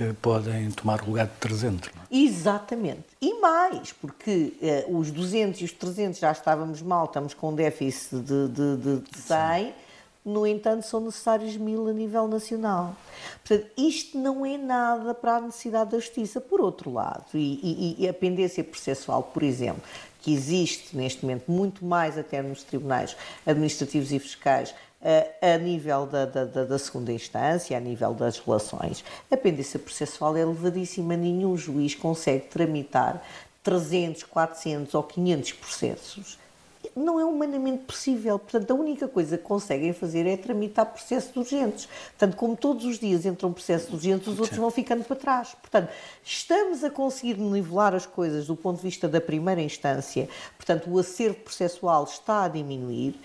eh, 0.00 0.12
podem 0.20 0.72
tomar 0.72 1.00
o 1.02 1.06
lugar 1.06 1.28
de 1.28 1.34
300, 1.34 1.90
não 1.94 2.02
é? 2.02 2.06
Exatamente. 2.10 3.04
E 3.22 3.40
mais, 3.40 3.92
porque 3.92 4.54
eh, 4.60 4.86
os 4.88 5.12
200 5.12 5.60
e 5.60 5.64
os 5.66 5.70
300 5.70 6.18
já 6.18 6.32
estávamos 6.32 6.82
mal, 6.82 7.04
estamos 7.04 7.32
com 7.32 7.50
um 7.50 7.54
déficit 7.54 8.16
de, 8.16 8.48
de, 8.48 8.98
de 8.98 9.18
100, 9.20 9.66
Sim. 9.66 9.72
no 10.24 10.44
entanto 10.44 10.84
são 10.84 10.98
necessários 10.98 11.56
mil 11.56 11.86
a 11.86 11.92
nível 11.92 12.26
nacional. 12.26 12.96
Portanto, 13.46 13.70
isto 13.78 14.18
não 14.18 14.44
é 14.44 14.58
nada 14.58 15.14
para 15.14 15.36
a 15.36 15.40
necessidade 15.42 15.92
da 15.92 16.00
justiça. 16.00 16.40
Por 16.40 16.60
outro 16.60 16.92
lado, 16.92 17.26
e, 17.34 17.60
e, 17.62 17.96
e 18.00 18.08
a 18.08 18.12
pendência 18.12 18.64
processual, 18.64 19.22
por 19.22 19.44
exemplo, 19.44 19.84
que 20.24 20.32
existe 20.32 20.96
neste 20.96 21.22
momento, 21.22 21.52
muito 21.52 21.84
mais 21.84 22.16
até 22.16 22.40
nos 22.40 22.62
tribunais 22.62 23.14
administrativos 23.44 24.10
e 24.10 24.18
fiscais, 24.18 24.74
a 25.42 25.58
nível 25.58 26.06
da, 26.06 26.24
da, 26.24 26.64
da, 26.64 26.78
segunda 26.78 27.12
instância, 27.12 27.76
a 27.76 27.80
nível 27.80 28.14
das 28.14 28.38
relações, 28.38 29.04
a 29.30 29.36
pendência 29.36 29.78
processual 29.78 30.34
é 30.34 30.40
elevadíssima. 30.40 31.14
Nenhum 31.14 31.58
juiz 31.58 31.94
consegue 31.94 32.46
tramitar 32.46 33.22
300, 33.62 34.22
400 34.22 34.94
ou 34.94 35.02
500 35.02 35.52
processos 35.52 36.38
não 36.96 37.18
é 37.18 37.24
humanamente 37.24 37.84
possível. 37.84 38.38
Portanto, 38.38 38.70
a 38.70 38.74
única 38.74 39.08
coisa 39.08 39.36
que 39.36 39.44
conseguem 39.44 39.92
fazer 39.92 40.26
é 40.26 40.36
tramitar 40.36 40.86
processos 40.86 41.34
urgentes. 41.36 41.88
Portanto, 42.10 42.36
como 42.36 42.56
todos 42.56 42.84
os 42.84 42.98
dias 42.98 43.26
entram 43.26 43.52
processos 43.52 43.92
urgentes, 43.92 44.28
os 44.28 44.38
outros 44.38 44.58
vão 44.58 44.70
ficando 44.70 45.04
para 45.04 45.16
trás. 45.16 45.54
Portanto, 45.60 45.90
estamos 46.22 46.84
a 46.84 46.90
conseguir 46.90 47.38
nivelar 47.38 47.94
as 47.94 48.06
coisas 48.06 48.46
do 48.46 48.56
ponto 48.56 48.76
de 48.76 48.82
vista 48.82 49.08
da 49.08 49.20
primeira 49.20 49.60
instância. 49.60 50.28
Portanto, 50.56 50.90
o 50.90 50.98
acervo 50.98 51.36
processual 51.36 52.04
está 52.04 52.44
a 52.44 52.48
diminuir 52.48 53.18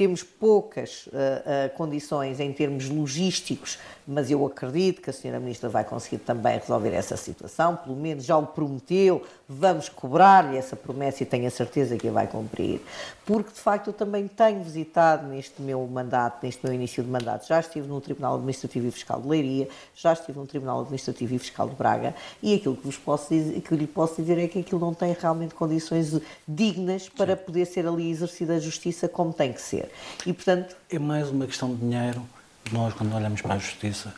temos 0.00 0.22
poucas 0.22 1.08
uh, 1.08 1.10
uh, 1.10 1.76
condições 1.76 2.40
em 2.40 2.50
termos 2.54 2.88
logísticos, 2.88 3.78
mas 4.08 4.30
eu 4.30 4.46
acredito 4.46 5.02
que 5.02 5.10
a 5.10 5.12
Sra. 5.12 5.38
Ministra 5.38 5.68
vai 5.68 5.84
conseguir 5.84 6.16
também 6.20 6.58
resolver 6.58 6.94
essa 6.94 7.18
situação, 7.18 7.76
pelo 7.76 7.96
menos 7.96 8.24
já 8.24 8.34
o 8.38 8.46
prometeu, 8.46 9.22
vamos 9.52 9.88
cobrar-lhe 9.88 10.56
essa 10.56 10.76
promessa 10.76 11.24
e 11.24 11.26
tenho 11.26 11.44
a 11.48 11.50
certeza 11.50 11.96
que 11.96 12.06
a 12.06 12.12
vai 12.12 12.28
cumprir, 12.28 12.80
porque 13.26 13.52
de 13.52 13.58
facto 13.58 13.88
eu 13.88 13.92
também 13.92 14.28
tenho 14.28 14.62
visitado 14.62 15.26
neste 15.26 15.60
meu 15.60 15.84
mandato, 15.88 16.44
neste 16.44 16.64
meu 16.64 16.72
início 16.72 17.02
de 17.02 17.10
mandato, 17.10 17.48
já 17.48 17.58
estive 17.58 17.88
no 17.88 18.00
Tribunal 18.00 18.36
Administrativo 18.36 18.86
e 18.86 18.90
Fiscal 18.92 19.20
de 19.20 19.26
Leiria, 19.26 19.68
já 19.96 20.12
estive 20.12 20.38
no 20.38 20.46
Tribunal 20.46 20.82
Administrativo 20.82 21.34
e 21.34 21.38
Fiscal 21.40 21.68
de 21.68 21.74
Braga 21.74 22.14
e 22.40 22.54
aquilo 22.54 22.76
que, 22.76 22.86
vos 22.86 22.96
posso 22.96 23.34
dizer, 23.34 23.60
que 23.60 23.74
lhe 23.74 23.88
posso 23.88 24.22
dizer 24.22 24.38
é 24.38 24.46
que 24.46 24.60
aquilo 24.60 24.80
não 24.80 24.94
tem 24.94 25.16
realmente 25.20 25.52
condições 25.52 26.20
dignas 26.46 27.08
para 27.08 27.36
Sim. 27.36 27.42
poder 27.44 27.66
ser 27.66 27.88
ali 27.88 28.08
exercida 28.08 28.54
a 28.54 28.60
justiça 28.60 29.08
como 29.08 29.32
tem 29.32 29.52
que 29.52 29.60
ser. 29.60 29.90
E, 30.24 30.32
portanto... 30.32 30.76
É 30.88 30.98
mais 30.98 31.28
uma 31.28 31.46
questão 31.46 31.74
de 31.74 31.80
dinheiro. 31.80 32.22
Nós, 32.70 32.94
quando 32.94 33.12
olhamos 33.16 33.42
para 33.42 33.54
a 33.54 33.58
justiça, 33.58 34.14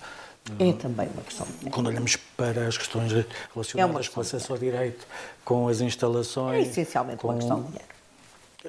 é 0.59 0.73
também 0.73 1.09
uma 1.09 1.23
questão 1.23 1.47
de 1.47 1.53
dinheiro. 1.53 1.75
Quando 1.75 1.87
olhamos 1.87 2.17
para 2.17 2.67
as 2.67 2.77
questões 2.77 3.13
relacionadas 3.55 4.07
é 4.07 4.11
com 4.11 4.21
o 4.21 4.23
acesso 4.23 4.53
ao 4.53 4.59
direito, 4.59 5.07
com 5.45 5.69
as 5.69 5.81
instalações. 5.81 6.67
É 6.67 6.71
essencialmente 6.71 7.19
com... 7.19 7.29
uma 7.29 7.37
questão 7.37 7.61
de 7.61 7.67
dinheiro. 7.69 7.93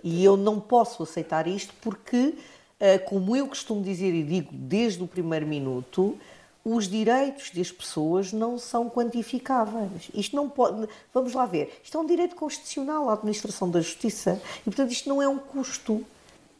E 0.03 0.23
eu 0.23 0.37
não 0.37 0.59
posso 0.59 1.03
aceitar 1.03 1.47
isto 1.47 1.73
porque, 1.81 2.35
eh, 2.79 2.97
como 2.97 3.35
eu 3.35 3.47
costumo 3.47 3.81
dizer 3.81 4.13
e 4.13 4.23
digo 4.23 4.49
desde 4.51 5.03
o 5.03 5.07
primeiro 5.07 5.45
minuto, 5.45 6.17
os 6.65 6.87
direitos 6.87 7.51
das 7.51 7.71
pessoas 7.71 8.31
não 8.31 8.57
são 8.57 8.89
quantificáveis. 8.89 10.09
Isto 10.13 10.35
não 10.35 10.49
pode. 10.49 10.87
Vamos 11.13 11.33
lá 11.33 11.45
ver. 11.45 11.79
Isto 11.83 11.97
é 11.97 12.01
um 12.01 12.05
direito 12.05 12.35
constitucional 12.35 13.09
à 13.09 13.13
administração 13.13 13.69
da 13.69 13.81
justiça. 13.81 14.41
E, 14.61 14.63
portanto, 14.63 14.91
isto 14.91 15.09
não 15.09 15.21
é 15.21 15.27
um 15.27 15.37
custo 15.37 16.03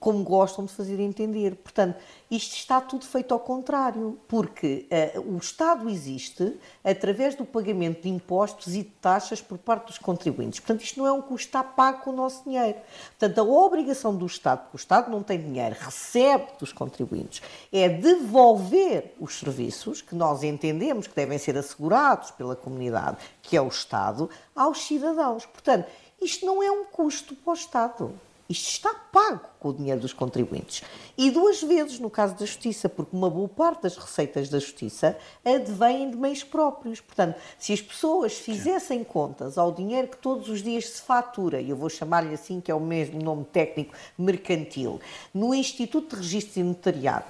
como 0.04 0.22
gostam 0.22 0.66
de 0.66 0.74
fazer 0.74 1.00
entender. 1.00 1.56
Portanto, 1.56 1.96
isto 2.30 2.58
está 2.58 2.82
tudo 2.82 3.06
feito 3.06 3.34
ao 3.34 3.40
contrário, 3.40 4.20
porque 4.28 4.86
uh, 5.16 5.34
o 5.34 5.38
Estado 5.38 5.90
existe 5.90 6.60
através 6.84 7.36
do 7.36 7.46
pagamento 7.46 8.02
de 8.02 8.10
impostos 8.10 8.76
e 8.76 8.80
de 8.80 8.90
taxas 9.00 9.40
por 9.40 9.58
parte 9.58 9.88
dos 9.88 9.98
contribuintes. 9.98 10.60
Portanto, 10.60 10.84
isto 10.84 11.00
não 11.00 11.08
é 11.08 11.12
um 11.14 11.22
custo, 11.22 11.48
está 11.48 11.64
pago 11.64 12.02
com 12.02 12.10
o 12.10 12.14
nosso 12.14 12.44
dinheiro. 12.44 12.80
Portanto, 13.18 13.40
a 13.40 13.44
obrigação 13.44 14.14
do 14.14 14.26
Estado, 14.26 14.64
porque 14.64 14.76
o 14.76 14.78
Estado 14.78 15.10
não 15.10 15.24
tem 15.24 15.40
dinheiro, 15.40 15.74
recebe 15.80 16.48
dos 16.60 16.74
contribuintes, 16.74 17.42
é 17.72 17.88
devolver 17.88 19.16
os 19.22 19.40
serviços 19.40 20.02
que 20.02 20.16
nós 20.16 20.44
entendemos 20.44 21.08
que 21.08 21.16
devem 21.16 21.38
ser 21.38 21.58
assegurados 21.58 22.30
pela 22.32 22.58
comunidade, 22.58 23.20
que 23.42 23.56
é 23.56 23.62
o 23.62 23.70
Estado, 23.70 24.30
aos 24.54 24.86
cidadãos. 24.86 25.46
Portanto, 25.46 25.88
isto 26.22 26.46
não 26.46 26.62
é 26.62 26.70
um 26.70 26.84
custo 26.84 27.34
para 27.36 27.52
o 27.52 27.54
Estado. 27.54 28.20
Isto 28.54 28.70
está 28.70 28.94
pago 28.94 29.48
com 29.60 29.70
o 29.70 29.74
dinheiro 29.74 30.00
dos 30.00 30.14
contribuintes. 30.14 30.84
E 31.18 31.32
duas 31.32 31.64
vezes 31.64 31.98
no 31.98 32.08
caso 32.08 32.36
da 32.36 32.46
Justiça, 32.46 32.88
porque 32.88 33.18
uma 33.18 33.28
boa 33.28 33.50
parte 33.50 33.82
das 33.82 33.98
receitas 33.98 34.48
da 34.48 34.60
Justiça 34.60 35.18
advêm 35.44 36.12
de 36.12 36.16
meios 36.16 36.44
próprios. 36.44 37.02
Portanto, 37.02 37.36
se 37.58 37.74
as 37.74 37.82
pessoas 37.82 38.34
fizessem 38.38 39.04
contas 39.04 39.58
ao 39.58 39.72
dinheiro 39.72 40.08
que 40.08 40.18
todos 40.18 40.50
os 40.50 40.62
dias 40.62 40.88
se 40.88 41.02
fatura, 41.02 41.60
e 41.60 41.72
eu 41.72 41.76
vou 41.76 41.90
chamar-lhe 41.90 42.36
assim, 42.36 42.62
que 42.62 42.70
é 42.70 42.76
o 42.76 42.80
mesmo 42.80 43.20
nome 43.20 43.44
técnico, 43.46 43.96
mercantil, 44.16 45.02
no 45.34 45.52
Instituto 45.52 46.16
de 46.16 46.22
Registros 46.22 46.58
e 46.58 46.64
Notariado, 46.64 47.26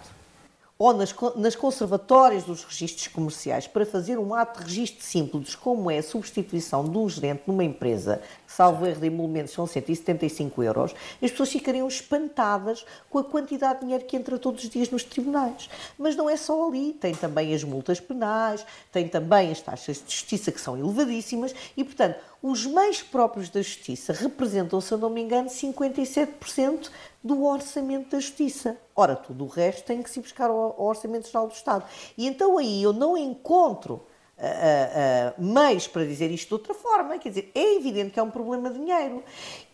ou 0.83 0.91
nas, 0.91 1.15
nas 1.37 1.55
conservatórias 1.55 2.43
dos 2.43 2.65
registros 2.65 3.07
comerciais 3.07 3.65
para 3.65 3.85
fazer 3.85 4.19
um 4.19 4.33
ato 4.33 4.59
de 4.59 4.65
registro 4.65 5.01
simples, 5.01 5.55
como 5.55 5.89
é 5.89 5.99
a 5.99 6.03
substituição 6.03 6.83
de 6.83 6.97
um 6.97 7.07
gerente 7.07 7.43
numa 7.47 7.63
empresa, 7.63 8.21
salvo 8.45 8.85
erro 8.85 8.99
de 8.99 9.07
emolumentos 9.07 9.53
são 9.53 9.65
175 9.65 10.61
euros, 10.61 10.93
as 11.21 11.31
pessoas 11.31 11.53
ficariam 11.53 11.87
espantadas 11.87 12.85
com 13.09 13.17
a 13.17 13.23
quantidade 13.23 13.75
de 13.75 13.85
dinheiro 13.85 14.03
que 14.03 14.17
entra 14.17 14.37
todos 14.37 14.61
os 14.61 14.69
dias 14.69 14.89
nos 14.89 15.05
tribunais. 15.05 15.69
Mas 15.97 16.17
não 16.17 16.29
é 16.29 16.35
só 16.35 16.67
ali, 16.67 16.91
tem 16.91 17.15
também 17.15 17.55
as 17.55 17.63
multas 17.63 18.01
penais, 18.01 18.65
tem 18.91 19.07
também 19.07 19.51
as 19.51 19.61
taxas 19.61 20.03
de 20.05 20.13
justiça 20.13 20.51
que 20.51 20.59
são 20.59 20.77
elevadíssimas 20.77 21.55
e, 21.77 21.83
portanto, 21.85 22.17
os 22.41 22.65
meios 22.65 23.01
próprios 23.01 23.47
da 23.47 23.61
justiça 23.61 24.11
representam, 24.11 24.81
se 24.81 24.93
eu 24.93 24.97
não 24.97 25.09
me 25.09 25.21
engano, 25.21 25.47
57% 25.47 26.89
do 27.23 27.45
orçamento 27.45 28.09
da 28.09 28.19
justiça. 28.19 28.77
Ora, 28.95 29.15
tudo 29.15 29.45
o 29.45 29.47
resto 29.47 29.85
tem 29.85 30.01
que 30.01 30.09
se 30.09 30.19
buscar 30.19 30.49
ao 30.49 30.75
Orçamento 30.77 31.27
Geral 31.27 31.47
do 31.47 31.53
Estado. 31.53 31.85
E 32.17 32.27
então 32.27 32.57
aí 32.57 32.83
eu 32.83 32.91
não 32.91 33.17
encontro 33.17 34.05
uh, 34.37 35.39
uh, 35.39 35.43
meios 35.43 35.87
para 35.87 36.05
dizer 36.05 36.29
isto 36.31 36.49
de 36.49 36.53
outra 36.53 36.73
forma. 36.73 37.17
Quer 37.17 37.29
dizer, 37.29 37.51
é 37.55 37.75
evidente 37.75 38.11
que 38.11 38.19
é 38.19 38.23
um 38.23 38.29
problema 38.29 38.69
de 38.69 38.79
dinheiro 38.79 39.23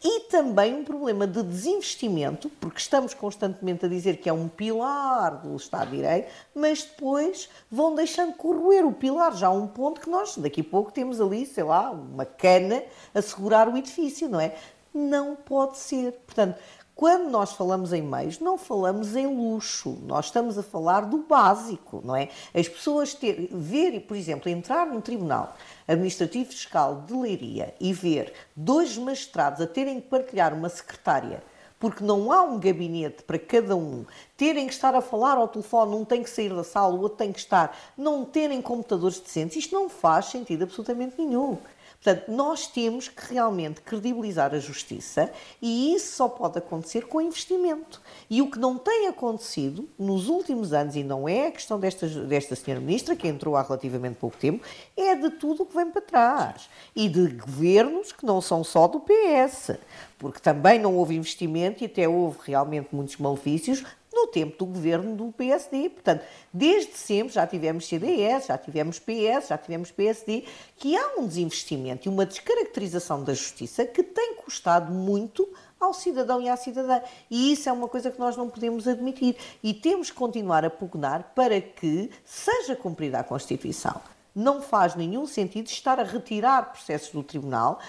e 0.03 0.21
também 0.21 0.73
um 0.73 0.83
problema 0.83 1.25
de 1.25 1.41
desinvestimento, 1.43 2.49
porque 2.61 2.79
estamos 2.79 3.13
constantemente 3.13 3.85
a 3.85 3.89
dizer 3.89 4.17
que 4.17 4.29
é 4.29 4.33
um 4.33 4.47
pilar 4.47 5.41
do 5.41 5.55
Estado 5.55 5.91
de 5.91 5.97
Direito, 5.97 6.31
mas 6.53 6.83
depois 6.83 7.49
vão 7.69 7.95
deixando 7.95 8.33
corroer 8.33 8.85
o 8.85 8.93
pilar 8.93 9.35
já 9.35 9.47
a 9.47 9.51
um 9.51 9.67
ponto 9.67 9.99
que 9.99 10.09
nós 10.09 10.37
daqui 10.37 10.61
a 10.61 10.63
pouco 10.63 10.91
temos 10.91 11.19
ali, 11.19 11.45
sei 11.45 11.63
lá, 11.63 11.91
uma 11.91 12.25
cana 12.25 12.83
a 13.13 13.21
segurar 13.21 13.67
o 13.67 13.77
edifício, 13.77 14.29
não 14.29 14.39
é? 14.39 14.55
Não 14.91 15.35
pode 15.35 15.77
ser. 15.77 16.13
Portanto, 16.25 16.59
quando 16.99 17.29
nós 17.29 17.53
falamos 17.53 17.93
em 17.93 18.01
meios, 18.01 18.39
não 18.39 18.57
falamos 18.57 19.15
em 19.15 19.25
luxo, 19.25 19.97
nós 20.05 20.25
estamos 20.25 20.57
a 20.57 20.61
falar 20.61 21.05
do 21.05 21.19
básico, 21.19 22.01
não 22.03 22.13
é? 22.13 22.27
As 22.53 22.67
pessoas 22.67 23.13
ter, 23.13 23.47
ver, 23.53 24.01
por 24.01 24.17
exemplo, 24.17 24.51
entrar 24.51 24.85
num 24.85 24.99
tribunal 24.99 25.55
administrativo 25.87 26.49
fiscal 26.49 27.05
de 27.07 27.13
Leiria 27.13 27.73
e 27.79 27.93
ver 27.93 28.33
dois 28.53 28.97
magistrados 28.97 29.61
a 29.61 29.65
terem 29.65 30.01
que 30.01 30.09
partilhar 30.09 30.53
uma 30.53 30.67
secretária 30.67 31.41
porque 31.79 32.03
não 32.03 32.33
há 32.33 32.41
um 32.41 32.59
gabinete 32.59 33.23
para 33.23 33.39
cada 33.39 33.77
um, 33.77 34.05
terem 34.35 34.67
que 34.67 34.73
estar 34.73 34.93
a 34.93 34.99
falar 34.99 35.37
ao 35.37 35.47
telefone, 35.47 35.95
um 35.95 36.03
tem 36.03 36.21
que 36.21 36.29
sair 36.29 36.53
da 36.53 36.65
sala, 36.65 36.93
o 36.93 36.99
outro 36.99 37.17
tem 37.17 37.31
que 37.31 37.39
estar, 37.39 37.79
não 37.97 38.25
terem 38.25 38.61
computadores 38.61 39.17
decentes, 39.17 39.55
isto 39.55 39.73
não 39.73 39.87
faz 39.87 40.25
sentido 40.25 40.63
absolutamente 40.63 41.15
nenhum. 41.17 41.57
Portanto, 42.01 42.31
nós 42.31 42.65
temos 42.65 43.09
que 43.09 43.33
realmente 43.33 43.81
credibilizar 43.81 44.53
a 44.53 44.59
justiça 44.59 45.29
e 45.61 45.93
isso 45.93 46.15
só 46.15 46.29
pode 46.29 46.57
acontecer 46.57 47.07
com 47.07 47.19
investimento. 47.19 48.01
E 48.29 48.41
o 48.41 48.49
que 48.49 48.57
não 48.57 48.77
tem 48.77 49.07
acontecido 49.07 49.87
nos 49.99 50.29
últimos 50.29 50.71
anos, 50.71 50.95
e 50.95 51.03
não 51.03 51.27
é 51.27 51.47
a 51.47 51.51
questão 51.51 51.77
desta, 51.77 52.07
desta 52.07 52.55
senhora 52.55 52.79
ministra, 52.79 53.17
que 53.17 53.27
entrou 53.27 53.57
há 53.57 53.61
relativamente 53.61 54.15
pouco 54.15 54.37
tempo, 54.37 54.65
é 54.95 55.13
de 55.13 55.29
tudo 55.31 55.63
o 55.63 55.65
que 55.65 55.75
vem 55.75 55.91
para 55.91 56.01
trás. 56.01 56.69
E 56.95 57.09
de 57.09 57.27
governos 57.27 58.13
que 58.13 58.25
não 58.25 58.39
são 58.39 58.63
só 58.63 58.87
do 58.87 59.01
PS 59.01 59.77
porque 60.19 60.39
também 60.41 60.77
não 60.77 60.95
houve 60.95 61.15
investimento 61.15 61.81
e 61.81 61.85
até 61.87 62.07
houve 62.07 62.39
realmente 62.43 62.89
muitos 62.91 63.15
malefícios 63.15 63.85
no 64.19 64.27
tempo 64.27 64.57
do 64.57 64.65
governo 64.65 65.15
do 65.15 65.31
PSD. 65.31 65.89
Portanto, 65.89 66.23
desde 66.53 66.93
sempre 66.97 67.33
já 67.33 67.47
tivemos 67.47 67.87
CDS, 67.87 68.47
já 68.47 68.57
tivemos 68.57 68.99
PS, 68.99 69.47
já 69.49 69.57
tivemos 69.57 69.91
PSD, 69.91 70.43
que 70.77 70.95
há 70.97 71.15
um 71.17 71.27
desinvestimento 71.27 72.07
e 72.07 72.09
uma 72.09 72.25
descaracterização 72.25 73.23
da 73.23 73.33
justiça 73.33 73.85
que 73.85 74.03
tem 74.03 74.35
custado 74.35 74.91
muito 74.91 75.47
ao 75.79 75.93
cidadão 75.93 76.41
e 76.41 76.49
à 76.49 76.57
cidadã. 76.57 77.01
E 77.31 77.53
isso 77.53 77.69
é 77.69 77.71
uma 77.71 77.87
coisa 77.87 78.11
que 78.11 78.19
nós 78.19 78.35
não 78.35 78.49
podemos 78.49 78.87
admitir. 78.87 79.37
E 79.63 79.73
temos 79.73 80.11
que 80.11 80.17
continuar 80.17 80.65
a 80.65 80.69
pugnar 80.69 81.31
para 81.33 81.61
que 81.61 82.11
seja 82.25 82.75
cumprida 82.75 83.19
a 83.19 83.23
Constituição. 83.23 84.01
Não 84.35 84.61
faz 84.61 84.95
nenhum 84.95 85.25
sentido 85.25 85.67
estar 85.67 85.99
a 85.99 86.03
retirar 86.03 86.71
processos 86.71 87.11
do 87.11 87.23
Tribunal 87.23 87.79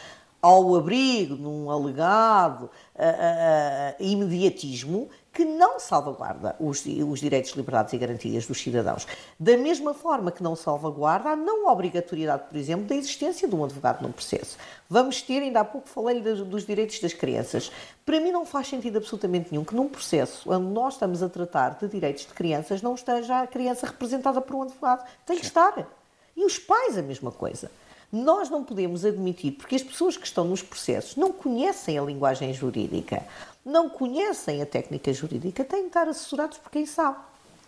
ao 0.41 0.75
abrigo 0.75 1.37
de 1.37 1.47
um 1.47 1.71
alegado 1.71 2.63
uh, 2.63 2.69
uh, 2.69 4.03
imediatismo 4.03 5.11
que 5.33 5.45
não 5.45 5.79
salvaguarda 5.79 6.57
os, 6.59 6.85
os, 6.85 7.21
direitos, 7.21 7.53
liberdades 7.53 7.93
e 7.93 7.99
garantias 7.99 8.47
dos 8.47 8.61
cidadãos. 8.61 9.07
Da 9.39 9.57
mesma 9.57 9.95
forma 9.95 10.33
que 10.33 10.43
não 10.43 10.57
salvaguarda 10.57 11.31
a 11.31 11.37
não 11.37 11.69
obrigatoriedade, 11.69 12.45
por 12.49 12.57
exemplo, 12.57 12.87
da 12.87 12.97
existência 12.97 13.47
de 13.47 13.55
um 13.55 13.65
advogado 13.65 14.03
num 14.03 14.11
processo. 14.11 14.59
Vamos 14.89 15.23
ter, 15.23 15.41
ainda 15.43 15.61
há 15.61 15.65
pouco 15.65 15.89
falei 15.89 16.21
dos 16.21 16.67
direitos 16.67 16.99
das 16.99 17.13
crianças. 17.13 17.71
Para 18.05 18.19
mim 18.19 18.33
não 18.33 18.45
faz 18.45 18.67
sentido 18.69 18.99
absolutamente 18.99 19.51
nenhum 19.53 19.65
que 19.65 19.75
num 19.75 19.89
processo 19.89 20.51
onde 20.51 20.67
nós 20.67 20.95
estamos 20.95 21.23
a 21.23 21.29
tratar 21.29 21.79
de 21.79 21.87
direitos 21.87 22.27
de 22.27 22.33
crianças 22.33 22.83
não 22.83 22.95
esteja 22.95 23.43
a 23.43 23.47
criança 23.47 23.87
representada 23.87 24.41
por 24.41 24.57
um 24.57 24.63
advogado. 24.63 25.07
Tem 25.25 25.39
que 25.39 25.45
estar. 25.45 25.87
E 26.37 26.45
os 26.45 26.59
pais 26.59 26.99
a 26.99 27.03
mesma 27.03 27.31
coisa. 27.31 27.71
Nós 28.13 28.51
não 28.51 28.65
podemos 28.65 29.05
admitir, 29.05 29.53
porque 29.53 29.77
as 29.77 29.85
pessoas 29.85 30.17
que 30.17 30.27
estão 30.27 30.45
nos 30.45 30.63
processos 30.63 31.15
não 31.15 31.31
conhecem 31.31 31.97
a 31.97 32.03
linguagem 32.03 32.53
jurídica, 32.53 33.25
não 33.65 33.89
conhecem 33.89 34.63
a 34.63 34.67
técnica 34.67 35.13
jurídica, 35.13 35.65
têm 35.65 35.83
de 35.83 35.87
estar 35.89 36.09
assessorados 36.09 36.59
por 36.59 36.71
quem 36.71 36.87
sabe. 36.87 37.19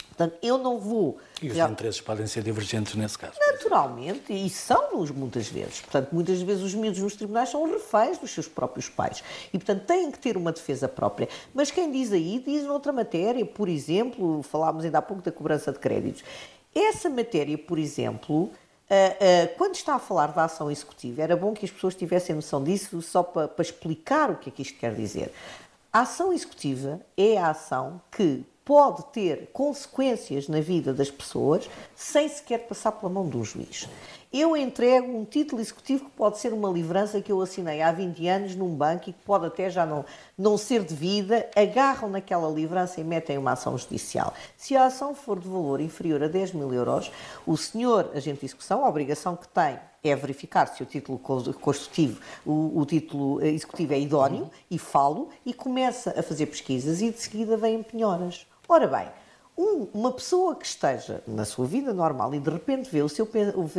Portanto, 0.09 0.37
eu 0.43 0.59
não 0.59 0.79
vou. 0.79 1.19
E 1.41 1.49
os 1.49 1.57
já... 1.57 1.69
interesses 1.69 2.01
podem 2.01 2.27
ser 2.27 2.43
divergentes 2.43 2.95
nesse 2.95 3.19
caso. 3.19 3.39
Naturalmente, 3.41 4.33
e 4.33 4.49
são-nos 4.51 5.11
muitas 5.11 5.49
vezes. 5.49 5.81
Portanto, 5.81 6.11
muitas 6.13 6.41
vezes 6.43 6.63
os 6.63 6.75
miúdos 6.75 7.01
nos 7.01 7.17
tribunais 7.17 7.49
são 7.49 7.65
reféns 7.71 8.19
dos 8.19 8.31
seus 8.31 8.47
próprios 8.47 8.89
pais. 8.91 9.25
E, 9.53 9.59
portanto, 9.59 9.85
têm 9.87 10.11
que 10.11 10.19
ter 10.19 10.37
uma 10.37 10.53
defesa 10.53 10.87
própria. 10.87 11.29
Mas 11.55 11.71
quem 11.71 11.91
diz 11.91 12.13
aí, 12.13 12.43
diz 12.45 12.65
noutra 12.65 12.93
matéria, 12.93 13.45
por 13.45 13.69
exemplo, 13.69 14.43
falámos 14.43 14.85
ainda 14.85 14.99
há 14.99 15.03
pouco 15.03 15.23
da 15.23 15.33
cobrança 15.33 15.73
de 15.73 15.79
créditos. 15.79 16.23
Essa 16.75 17.09
matéria, 17.09 17.57
por 17.57 17.79
exemplo, 17.79 18.51
Uh, 18.83 18.95
uh, 18.95 19.57
quando 19.57 19.75
está 19.75 19.95
a 19.95 19.99
falar 19.99 20.33
da 20.33 20.45
ação 20.45 20.71
executiva, 20.71 21.23
era 21.23 21.35
bom 21.35 21.55
que 21.55 21.65
as 21.65 21.71
pessoas 21.71 21.95
tivessem 21.95 22.37
noção 22.37 22.63
disso, 22.63 23.01
só 23.01 23.23
para, 23.23 23.49
para 23.49 23.63
explicar 23.63 24.31
o 24.31 24.37
que 24.37 24.51
é 24.51 24.53
que 24.53 24.61
isto 24.61 24.79
quer 24.79 24.95
dizer. 24.95 25.33
A 25.95 26.01
ação 26.01 26.33
executiva 26.33 27.05
é 27.19 27.37
a 27.37 27.51
ação 27.51 28.01
que 28.11 28.47
pode 28.65 29.05
ter 29.13 29.51
consequências 29.53 30.49
na 30.49 30.59
vida 30.59 30.95
das 30.95 31.11
pessoas 31.11 31.69
sem 31.95 32.31
sequer 32.31 32.67
passar 32.67 32.93
pela 32.93 33.13
mão 33.13 33.29
de 33.29 33.37
um 33.37 33.45
juiz 33.45 33.87
eu 34.33 34.57
entrego 34.57 35.17
um 35.17 35.25
título 35.25 35.61
executivo 35.61 36.07
que 36.07 36.11
pode 36.13 36.39
ser 36.39 36.53
uma 36.53 36.71
livrança 36.71 37.21
que 37.21 37.31
eu 37.31 37.41
assinei 37.41 37.83
há 37.83 37.93
20 37.93 38.29
anos 38.29 38.55
num 38.57 38.75
banco 38.75 39.11
e 39.11 39.13
que 39.13 39.23
pode 39.25 39.47
até 39.47 39.69
já 39.69 39.85
não, 39.85 40.05
não 40.39 40.57
ser 40.57 40.83
devida, 40.83 41.49
agarram 41.55 42.09
naquela 42.09 42.49
livrança 42.51 43.01
e 43.01 43.05
metem 43.05 43.37
uma 43.37 43.53
ação 43.53 43.77
judicial. 43.77 44.33
Se 44.57 44.75
a 44.77 44.87
ação 44.87 45.15
for 45.15 45.39
de 45.39 45.49
valor 45.49 45.81
inferior 45.81 46.23
a 46.23 46.29
10 46.29 46.53
mil 46.53 46.73
euros, 46.73 47.13
o 47.47 47.57
senhor 47.57 48.11
agente 48.15 48.41
de 48.41 48.47
execução, 48.47 48.85
a 48.85 48.89
obrigação 48.89 49.37
que 49.37 49.49
tem 49.49 49.79
é 50.03 50.17
verificar 50.17 50.67
se 50.67 50.83
o 50.83 50.87
título 50.87 51.19
constitutivo, 51.19 52.21
o, 52.45 52.81
o 52.81 52.87
título 52.87 53.45
executivo 53.45 53.93
é 53.93 54.01
idóneo, 54.01 54.51
e 54.71 54.79
falo, 54.79 55.29
e 55.47 55.53
começa 55.55 56.19
a 56.19 56.23
fazer 56.23 56.47
pesquisas 56.47 57.01
e 57.01 57.11
de 57.11 57.21
seguida 57.21 57.57
vêm 57.57 57.83
penhoras. 57.83 58.47
Ora 58.69 58.87
bem, 58.89 59.09
um, 59.57 59.87
uma 59.93 60.13
pessoa 60.13 60.57
que 60.57 60.65
esteja 60.65 61.23
na 61.27 61.45
sua 61.45 61.67
vida 61.67 61.93
normal 61.93 62.35
e 62.35 62.41
de 62.41 62.51
repente 62.51 62.89
vê 62.91 63.03
o 63.03 63.09
seu, 63.09 63.29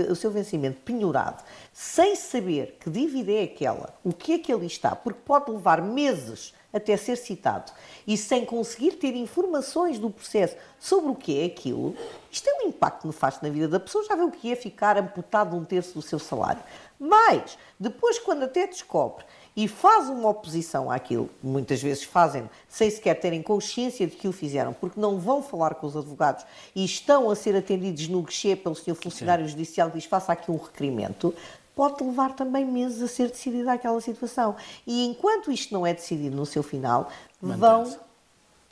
o 0.10 0.16
seu 0.16 0.32
vencimento 0.32 0.80
penhorado, 0.82 1.44
sem 1.72 2.16
saber 2.16 2.78
que 2.80 2.90
dívida 2.90 3.32
é 3.32 3.44
aquela, 3.44 3.98
o 4.04 4.14
que 4.14 4.34
é 4.34 4.40
que 4.40 4.54
ali 4.54 4.68
está, 4.68 4.96
porque 4.96 5.20
pode 5.26 5.50
levar 5.50 5.82
meses 5.82 6.54
até 6.72 6.98
ser 6.98 7.16
citado, 7.18 7.72
e 8.06 8.18
sem 8.18 8.46
conseguir 8.46 8.94
ter 8.94 9.16
informações 9.16 10.00
do 10.00 10.10
processo 10.10 10.56
sobre 10.80 11.12
o 11.12 11.16
que 11.16 11.40
é 11.40 11.46
aquilo, 11.46 11.96
isto 12.32 12.50
é 12.50 12.64
um 12.64 12.68
impacto 12.68 13.06
nefasto 13.06 13.46
na 13.46 13.52
vida 13.52 13.68
da 13.68 13.80
pessoa, 13.80 14.04
já 14.04 14.16
vê 14.16 14.24
o 14.24 14.32
que 14.32 14.52
é 14.52 14.56
ficar 14.56 14.98
amputado 14.98 15.56
um 15.56 15.64
terço 15.64 15.94
do 15.94 16.02
seu 16.02 16.18
salário. 16.18 16.64
Mas, 17.00 17.58
depois, 17.80 18.18
quando 18.18 18.44
até 18.44 18.66
descobre 18.66 19.24
e 19.56 19.68
faz 19.68 20.10
uma 20.10 20.30
oposição 20.30 20.90
àquilo, 20.90 21.30
muitas 21.42 21.82
vezes 21.82 22.04
fazem 22.04 22.50
sem 22.68 22.90
sequer 22.90 23.20
terem 23.20 23.42
consciência 23.42 24.08
de 24.08 24.16
que 24.16 24.28
o 24.28 24.32
fizeram, 24.32 24.74
porque 24.74 25.00
não 25.00 25.20
vão 25.20 25.44
falar 25.44 25.76
com 25.76 25.86
os 25.86 25.96
advogados 25.96 26.46
e 26.76 26.84
estão 26.84 27.30
a 27.30 27.36
ser 27.36 27.56
atendidos 27.56 28.08
no 28.08 28.22
guichê 28.22 28.56
pelo 28.56 28.76
senhor 28.76 28.96
funcionário 28.96 29.46
Sim. 29.46 29.52
judicial 29.52 29.90
que 29.90 29.98
diz 29.98 30.06
faça 30.06 30.34
aqui 30.34 30.50
um 30.50 30.58
requerimento, 30.58 31.34
pode 31.76 32.04
levar 32.04 32.34
também 32.36 32.66
meses 32.66 33.02
a 33.02 33.08
ser 33.08 33.30
decidida 33.30 33.74
aquela 33.74 34.00
situação. 34.02 34.56
E 34.86 35.06
enquanto 35.06 35.52
isto 35.52 35.74
não 35.74 35.86
é 35.86 35.94
decidido 35.94 36.36
no 36.36 36.46
seu 36.46 36.64
final, 36.64 37.10
vão 37.42 37.98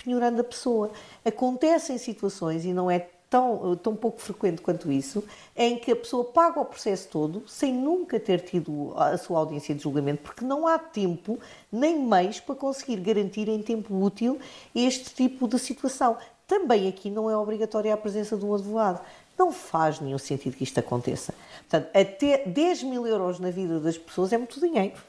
penhorando 0.04 0.42
a 0.42 0.44
pessoa. 0.44 0.92
Acontecem 1.24 1.98
situações, 1.98 2.66
e 2.66 2.74
não 2.74 2.90
é 2.90 3.08
tão, 3.32 3.78
tão 3.78 3.96
pouco 3.96 4.20
frequente 4.20 4.62
quanto 4.62 4.92
isso, 4.92 5.24
em 5.56 5.80
que 5.80 5.90
a 5.94 5.96
pessoa 5.96 6.26
paga 6.26 6.60
o 6.60 6.66
processo 6.66 7.08
todo 7.08 7.42
sem 7.48 7.74
nunca 7.74 8.20
ter 8.20 8.42
tido 8.42 8.94
a 8.98 9.18
sua 9.18 9.40
audiência 9.40 9.74
de 9.74 9.82
julgamento, 9.82 10.22
porque 10.22 10.44
não 10.44 10.68
há 10.68 10.78
tempo 10.78 11.40
nem 11.72 11.98
meios 11.98 12.42
para 12.42 12.56
conseguir 12.56 12.98
garantir 12.98 13.48
em 13.48 13.64
tempo 13.64 13.96
útil 14.04 14.38
este 14.76 15.16
tipo 15.16 15.48
de 15.48 15.58
situação. 15.58 16.18
Também 16.46 16.90
aqui 16.90 17.10
não 17.10 17.32
é 17.32 17.38
obrigatória 17.38 17.94
a 17.94 17.98
presença 17.98 18.36
de 18.36 18.44
um 18.44 18.54
advogado. 18.54 19.00
Não 19.40 19.54
faz 19.54 20.02
nenhum 20.02 20.18
sentido 20.18 20.58
que 20.58 20.66
isto 20.66 20.78
aconteça. 20.78 21.34
Portanto, 21.70 21.90
até 21.96 22.46
10 22.46 22.84
mil 22.84 23.08
euros 23.08 23.40
na 23.40 23.50
vida 23.50 23.80
das 23.80 23.98
pessoas 23.98 24.34
é 24.34 24.38
muito 24.38 24.60
dinheiro 24.60 25.02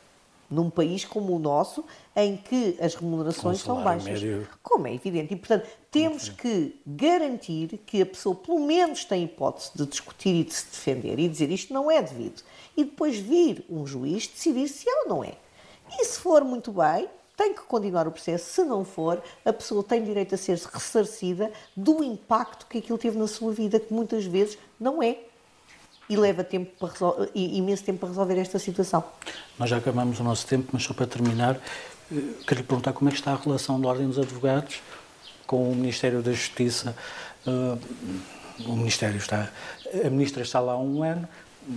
num 0.53 0.68
país 0.68 1.05
como 1.05 1.34
o 1.34 1.38
nosso, 1.38 1.84
em 2.14 2.36
que 2.36 2.76
as 2.80 2.94
remunerações 2.94 3.61
são 3.61 3.82
baixas. 3.82 4.22
Médio... 4.22 4.46
Como 4.62 4.86
é 4.86 4.94
evidente. 4.94 5.32
E, 5.32 5.36
portanto, 5.36 5.66
temos 5.90 6.28
que 6.28 6.78
garantir 6.86 7.80
que 7.86 8.03
a 8.03 8.07
pessoa, 8.07 8.34
pelo 8.34 8.61
menos, 8.61 9.05
tem 9.05 9.24
hipótese 9.24 9.70
de 9.74 9.86
discutir 9.86 10.34
e 10.34 10.44
de 10.44 10.53
se 10.53 10.66
defender 10.66 11.18
e 11.18 11.28
dizer 11.28 11.50
isto 11.50 11.72
não 11.72 11.90
é 11.90 12.03
devido. 12.03 12.42
E 12.76 12.84
depois 12.84 13.16
vir 13.18 13.64
um 13.68 13.86
juiz 13.86 14.26
decidir 14.26 14.68
se 14.68 14.88
é 14.88 15.03
ou 15.03 15.09
não 15.09 15.24
é. 15.24 15.34
E 15.98 16.05
se 16.05 16.20
for 16.20 16.44
muito 16.44 16.70
bem, 16.72 17.09
tem 17.36 17.55
que 17.55 17.62
continuar 17.62 18.07
o 18.07 18.12
processo. 18.12 18.44
Se 18.53 18.62
não 18.62 18.84
for, 18.84 19.22
a 19.44 19.53
pessoa 19.53 19.82
tem 19.82 20.05
direito 20.05 20.34
a 20.34 20.38
ser 20.38 20.59
ressarcida 20.59 21.50
do 21.74 22.05
impacto 22.05 22.66
que 22.66 22.78
aquilo 22.78 22.98
teve 22.98 23.18
na 23.18 23.26
sua 23.26 23.53
vida, 23.53 23.80
que 23.80 23.92
muitas 23.92 24.24
vezes 24.24 24.59
não 24.78 25.03
é 25.03 25.18
e 26.09 26.16
leva 26.16 26.44
tempo 26.44 26.70
para 26.78 27.28
imenso 27.34 27.84
tempo 27.84 28.00
para 28.00 28.09
resolver 28.09 28.38
esta 28.38 28.59
situação. 28.59 29.05
Nós 29.59 29.70
já 29.70 29.76
acabamos 29.76 30.20
o 30.20 30.24
nosso 30.24 30.46
tempo, 30.46 30.68
mas 30.72 30.82
só 30.82 30.92
para 30.92 31.07
terminar, 31.07 31.57
eh, 31.57 32.16
queria 32.46 32.61
lhe 32.61 32.62
perguntar 32.62 32.92
como 32.92 33.09
é 33.09 33.12
que 33.12 33.18
está 33.18 33.32
a 33.32 33.36
relação 33.36 33.80
da 33.80 33.88
Ordem 33.88 34.07
dos 34.07 34.18
Advogados 34.18 34.80
com 35.46 35.70
o 35.70 35.74
Ministério 35.74 36.22
da 36.22 36.32
Justiça. 36.32 36.96
Eh, 37.46 37.78
o 38.66 38.76
Ministério 38.76 39.16
está, 39.16 39.50
a 40.05 40.11
Ministra 40.11 40.42
está 40.42 40.61
lá 40.61 40.72
há 40.72 40.78
um 40.78 41.03
ano, 41.03 41.28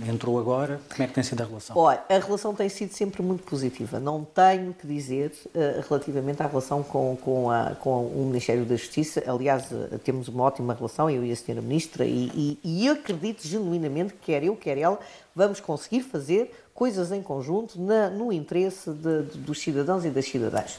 entrou 0.08 0.38
agora. 0.38 0.80
Como 0.88 1.02
é 1.02 1.06
que 1.06 1.14
tem 1.14 1.22
sido 1.22 1.40
a 1.42 1.46
relação? 1.46 1.76
Olha, 1.76 2.02
a 2.08 2.18
relação 2.18 2.54
tem 2.54 2.68
sido 2.68 2.92
sempre 2.92 3.22
muito 3.22 3.42
positiva. 3.44 3.98
Não 4.00 4.24
tenho 4.24 4.74
que 4.74 4.86
dizer 4.86 5.32
uh, 5.46 5.84
relativamente 5.88 6.42
à 6.42 6.46
relação 6.46 6.82
com, 6.82 7.16
com, 7.20 7.50
a, 7.50 7.74
com 7.76 8.06
o 8.06 8.26
Ministério 8.26 8.64
da 8.64 8.76
Justiça. 8.76 9.22
Aliás, 9.26 9.70
uh, 9.70 9.98
temos 10.02 10.28
uma 10.28 10.44
ótima 10.44 10.74
relação, 10.74 11.08
eu 11.08 11.24
e 11.24 11.30
a 11.30 11.34
Sra. 11.34 11.60
Ministra, 11.60 12.04
e, 12.04 12.58
e, 12.64 12.82
e 12.82 12.88
acredito 12.88 13.46
genuinamente 13.46 14.14
que 14.14 14.26
quer 14.26 14.42
eu, 14.42 14.56
quer 14.56 14.78
ela, 14.78 14.98
vamos 15.34 15.60
conseguir 15.60 16.02
fazer 16.02 16.52
coisas 16.74 17.10
em 17.12 17.22
conjunto 17.22 17.80
na, 17.80 18.10
no 18.10 18.32
interesse 18.32 18.90
de, 18.90 19.22
de, 19.22 19.38
dos 19.38 19.60
cidadãos 19.60 20.04
e 20.04 20.10
das 20.10 20.26
cidadãs. 20.26 20.78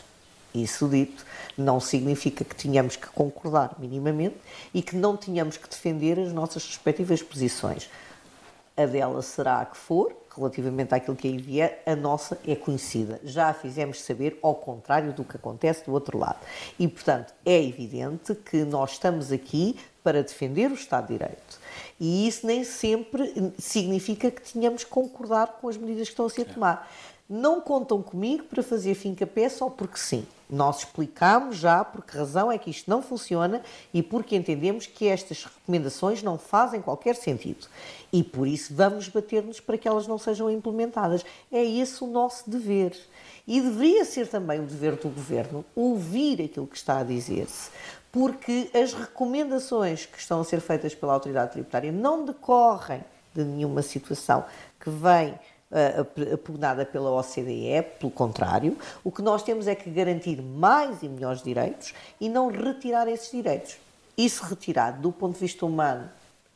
Isso 0.53 0.87
dito, 0.87 1.25
não 1.57 1.79
significa 1.79 2.43
que 2.43 2.55
tenhamos 2.55 2.95
que 2.95 3.07
concordar 3.07 3.75
minimamente 3.79 4.35
e 4.73 4.81
que 4.81 4.95
não 4.95 5.15
tenhamos 5.17 5.57
que 5.57 5.69
defender 5.69 6.19
as 6.19 6.31
nossas 6.31 6.65
respectivas 6.65 7.21
posições. 7.21 7.89
A 8.77 8.85
dela 8.85 9.23
será 9.23 9.61
a 9.61 9.65
que 9.65 9.75
for, 9.75 10.15
relativamente 10.35 10.93
àquilo 10.93 11.17
que 11.17 11.27
aí 11.27 11.37
vier, 11.37 11.81
a 11.83 11.95
nossa 11.95 12.37
é 12.45 12.55
conhecida. 12.55 13.19
Já 13.23 13.49
a 13.49 13.53
fizemos 13.53 14.01
saber 14.01 14.37
ao 14.41 14.53
contrário 14.53 15.11
do 15.11 15.23
que 15.23 15.35
acontece 15.35 15.83
do 15.83 15.91
outro 15.91 16.17
lado. 16.17 16.37
E, 16.77 16.87
portanto, 16.87 17.33
é 17.43 17.59
evidente 17.59 18.35
que 18.35 18.63
nós 18.63 18.91
estamos 18.91 19.31
aqui 19.31 19.75
para 20.03 20.21
defender 20.21 20.69
o 20.69 20.75
Estado 20.75 21.07
de 21.07 21.17
Direito. 21.17 21.59
E 21.99 22.27
isso 22.27 22.45
nem 22.45 22.63
sempre 22.63 23.51
significa 23.57 24.29
que 24.29 24.53
tenhamos 24.53 24.83
que 24.83 24.89
concordar 24.91 25.57
com 25.59 25.67
as 25.67 25.75
medidas 25.75 26.07
que 26.07 26.13
estão 26.13 26.27
a 26.27 26.29
ser 26.29 26.45
tomadas. 26.45 26.85
Não 27.27 27.59
contam 27.59 28.01
comigo 28.01 28.43
para 28.43 28.61
fazer 28.61 28.93
fim-capé 28.93 29.49
só 29.49 29.69
porque 29.69 29.97
sim. 29.97 30.25
Nós 30.49 30.79
explicamos 30.79 31.57
já 31.57 31.83
por 31.83 32.05
que 32.05 32.17
razão 32.17 32.49
é 32.49 32.57
que 32.57 32.69
isto 32.69 32.89
não 32.89 33.01
funciona 33.01 33.61
e 33.93 34.01
porque 34.01 34.35
entendemos 34.35 34.85
que 34.85 35.07
estas 35.07 35.43
recomendações 35.43 36.23
não 36.23 36.37
fazem 36.37 36.81
qualquer 36.81 37.15
sentido. 37.15 37.67
E 38.13 38.23
por 38.23 38.47
isso 38.47 38.73
vamos 38.73 39.09
bater-nos 39.09 39.59
para 39.59 39.77
que 39.77 39.87
elas 39.87 40.07
não 40.07 40.17
sejam 40.17 40.49
implementadas. 40.49 41.25
É 41.51 41.63
esse 41.63 42.01
o 42.01 42.07
nosso 42.07 42.49
dever. 42.49 42.97
E 43.45 43.59
deveria 43.59 44.05
ser 44.05 44.27
também 44.27 44.59
o 44.59 44.65
dever 44.65 44.95
do 44.95 45.09
governo 45.09 45.65
ouvir 45.75 46.41
aquilo 46.41 46.67
que 46.67 46.77
está 46.77 46.99
a 46.99 47.03
dizer-se, 47.03 47.69
porque 48.11 48.69
as 48.73 48.93
recomendações 48.93 50.05
que 50.05 50.17
estão 50.17 50.41
a 50.41 50.43
ser 50.45 50.61
feitas 50.61 50.95
pela 50.95 51.13
autoridade 51.13 51.51
tributária 51.51 51.91
não 51.91 52.23
decorrem 52.23 53.03
de 53.33 53.43
nenhuma 53.43 53.81
situação 53.81 54.45
que 54.79 54.89
vem 54.89 55.37
apugnada 56.33 56.85
pela 56.85 57.11
OCDE, 57.11 57.83
pelo 57.99 58.11
contrário, 58.11 58.77
o 59.03 59.11
que 59.11 59.21
nós 59.21 59.43
temos 59.43 59.67
é 59.67 59.75
que 59.75 59.89
garantir 59.89 60.41
mais 60.41 61.03
e 61.03 61.09
melhores 61.09 61.41
direitos 61.41 61.93
e 62.19 62.29
não 62.29 62.49
retirar 62.49 63.07
esses 63.07 63.31
direitos. 63.31 63.77
Isso 64.17 64.43
retirado 64.45 65.01
do 65.01 65.11
ponto 65.11 65.33
de 65.33 65.39
vista 65.39 65.65
humano 65.65 66.09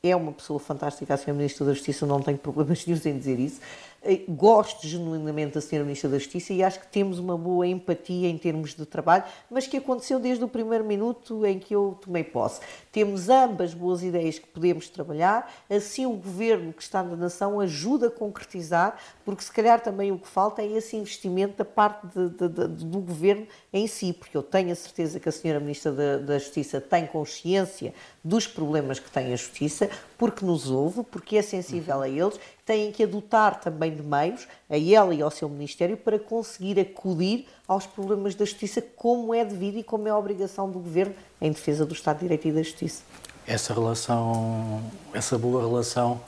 é 0.04 0.16
uma 0.16 0.32
pessoa 0.32 0.60
fantástica, 0.60 1.14
a 1.14 1.18
Sra. 1.18 1.34
Ministra 1.34 1.66
da 1.66 1.74
Justiça, 1.74 2.06
não 2.06 2.22
tenho 2.22 2.38
problemas 2.40 2.86
nenhum 2.86 3.00
em 3.06 3.18
dizer 3.18 3.40
isso. 3.40 3.62
Eh, 4.04 4.24
gosto 4.28 4.88
genuinamente 4.88 5.54
da 5.54 5.60
Sra. 5.60 5.84
Ministra 5.84 6.10
da 6.10 6.18
Justiça 6.18 6.54
e 6.54 6.64
acho 6.64 6.80
que 6.80 6.88
temos 6.88 7.20
uma 7.20 7.38
boa 7.38 7.68
empatia 7.68 8.28
em 8.28 8.38
termos 8.38 8.74
de 8.74 8.84
trabalho, 8.84 9.24
mas 9.50 9.68
que 9.68 9.78
aconteceu 9.78 10.20
desde 10.20 10.44
o 10.44 10.48
primeiro 10.48 10.84
minuto 10.84 11.46
em 11.46 11.60
que 11.60 11.76
eu 11.76 11.96
tomei 12.02 12.24
posse. 12.24 12.62
Temos 12.92 13.30
ambas 13.30 13.76
boas 13.76 14.02
ideias 14.02 14.40
que 14.40 14.48
podemos 14.48 14.90
trabalhar, 14.90 15.54
assim 15.70 16.08
o 16.08 16.14
governo 16.14 16.74
que 16.74 16.82
está 16.82 17.04
na 17.04 17.16
nação 17.16 17.60
ajuda 17.60 18.08
a 18.08 18.12
concretizar, 18.12 18.98
porque 19.24 19.44
se 19.44 19.52
calhar 19.52 19.80
também 19.80 20.12
o 20.12 20.18
que 20.18 20.28
falta 20.28 20.64
é 20.64 20.68
esse 20.68 20.96
investimento 20.96 21.58
da 21.58 21.66
parte 21.66 22.08
de, 22.08 22.30
de, 22.30 22.50
de, 22.50 22.86
do 22.86 23.00
governo 23.00 23.46
em 23.72 23.86
si, 23.86 24.14
porque 24.14 24.36
eu 24.36 24.42
tenho 24.42 24.72
a 24.72 24.76
certeza 24.76 25.20
que 25.20 25.30
a 25.30 25.32
Sra. 25.32 25.60
Ministra 25.60 25.92
da, 25.92 26.18
da 26.18 26.40
Justiça 26.40 26.82
tem 26.82 27.06
consciência 27.06 27.94
dos 28.24 28.48
problemas 28.48 29.00
que 29.00 29.12
tem 29.12 29.32
a 29.32 29.36
Justiça, 29.36 29.90
porque 30.18 30.44
nos 30.44 30.72
ouve, 30.72 31.04
porque 31.04 31.38
é 31.38 31.42
sensível 31.44 32.02
a 32.02 32.10
eles, 32.10 32.40
têm 32.72 32.90
que 32.90 33.04
adotar 33.04 33.60
também 33.60 33.94
de 33.94 34.02
meios, 34.02 34.48
a 34.70 34.78
ela 34.78 35.14
e 35.14 35.22
ao 35.22 35.30
seu 35.30 35.50
Ministério, 35.50 35.98
para 35.98 36.18
conseguir 36.18 36.80
acudir 36.80 37.46
aos 37.68 37.86
problemas 37.86 38.34
da 38.34 38.46
Justiça 38.46 38.82
como 38.96 39.36
é 39.36 39.44
devido 39.44 39.80
e 39.80 39.84
como 39.84 40.08
é 40.08 40.12
a 40.12 40.18
obrigação 40.18 40.72
do 40.72 40.80
Governo 40.80 41.14
em 41.42 41.52
defesa 41.52 41.86
do 41.86 41.94
Estado 41.94 42.20
de 42.20 42.22
Direito 42.24 42.48
e 42.48 42.52
da 42.54 42.64
Justiça. 42.64 43.04
Essa 43.46 43.74
relação, 43.74 44.82
essa 45.14 45.38
boa 45.38 45.60
relação 45.68 46.22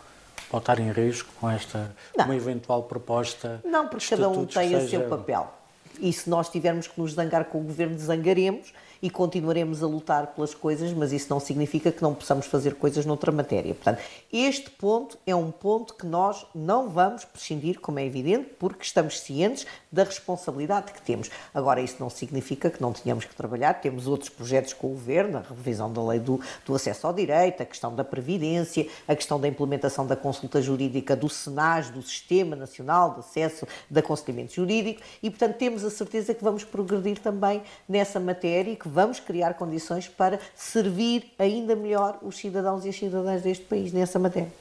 pode 0.49 0.63
estar 0.63 0.79
em 0.79 0.91
risco 0.91 1.29
com 1.39 1.49
esta 1.49 1.95
não. 2.17 2.25
uma 2.25 2.35
eventual 2.35 2.83
proposta? 2.83 3.61
Não, 3.63 3.87
porque 3.87 4.09
cada 4.09 4.27
um 4.27 4.45
tem 4.45 4.69
seja... 4.69 4.85
o 4.85 4.89
seu 4.89 5.01
papel. 5.07 5.49
E 5.97 6.11
se 6.11 6.29
nós 6.29 6.49
tivermos 6.49 6.87
que 6.87 6.99
nos 6.99 7.13
zangar 7.13 7.45
com 7.45 7.61
o 7.61 7.63
Governo, 7.63 7.97
zangaremos 7.97 8.73
e 9.03 9.09
continuaremos 9.09 9.83
a 9.83 9.85
lutar 9.85 10.27
pelas 10.27 10.55
coisas, 10.55 10.93
mas 10.93 11.11
isso 11.11 11.27
não 11.29 11.37
significa 11.37 11.91
que 11.91 12.01
não 12.01 12.15
possamos 12.15 12.45
fazer 12.45 12.75
coisas 12.75 13.05
noutra 13.05 13.33
matéria. 13.33 13.75
Portanto, 13.75 14.01
este 14.31 14.69
ponto 14.69 15.17
é 15.27 15.35
um 15.35 15.51
ponto 15.51 15.93
que 15.93 16.05
nós 16.05 16.45
não 16.55 16.87
vamos 16.87 17.25
prescindir, 17.25 17.81
como 17.81 17.99
é 17.99 18.05
evidente, 18.05 18.51
porque 18.57 18.85
estamos 18.85 19.19
cientes 19.19 19.67
da 19.93 20.03
responsabilidade 20.03 20.91
que 20.91 21.01
temos. 21.01 21.29
Agora, 21.53 21.79
isso 21.79 21.97
não 21.99 22.09
significa 22.09 22.71
que 22.71 22.81
não 22.81 22.91
tenhamos 22.91 23.25
que 23.25 23.35
trabalhar, 23.35 23.75
temos 23.75 24.07
outros 24.07 24.29
projetos 24.29 24.73
com 24.73 24.87
o 24.87 24.89
Governo, 24.89 25.37
a 25.37 25.41
revisão 25.41 25.93
da 25.93 26.03
lei 26.03 26.19
do, 26.19 26.41
do 26.65 26.73
acesso 26.73 27.05
ao 27.05 27.13
direito, 27.13 27.61
a 27.61 27.65
questão 27.65 27.93
da 27.93 28.03
Previdência, 28.03 28.87
a 29.07 29.15
questão 29.15 29.39
da 29.39 29.47
implementação 29.47 30.07
da 30.07 30.15
consulta 30.15 30.61
jurídica 30.61 31.15
do 31.15 31.29
SENAS, 31.29 31.91
do 31.91 32.01
Sistema 32.01 32.55
Nacional 32.55 33.13
de 33.13 33.19
Acesso 33.19 33.67
de 33.89 33.99
Aconselhamento 33.99 34.53
Jurídico, 34.55 35.01
e, 35.21 35.29
portanto, 35.29 35.57
temos 35.57 35.83
a 35.83 35.91
certeza 35.91 36.33
que 36.33 36.43
vamos 36.43 36.63
progredir 36.63 37.19
também 37.19 37.61
nessa 37.87 38.19
matéria 38.19 38.71
e 38.71 38.75
que 38.75 38.89
vamos 38.89 39.19
criar 39.19 39.53
condições 39.53 40.07
para 40.07 40.39
servir 40.55 41.31
ainda 41.37 41.75
melhor 41.75 42.17
os 42.23 42.37
cidadãos 42.37 42.83
e 42.85 42.89
as 42.89 42.95
cidadãs 42.95 43.43
deste 43.43 43.65
país 43.65 43.93
nessa 43.93 44.17
matéria. 44.17 44.51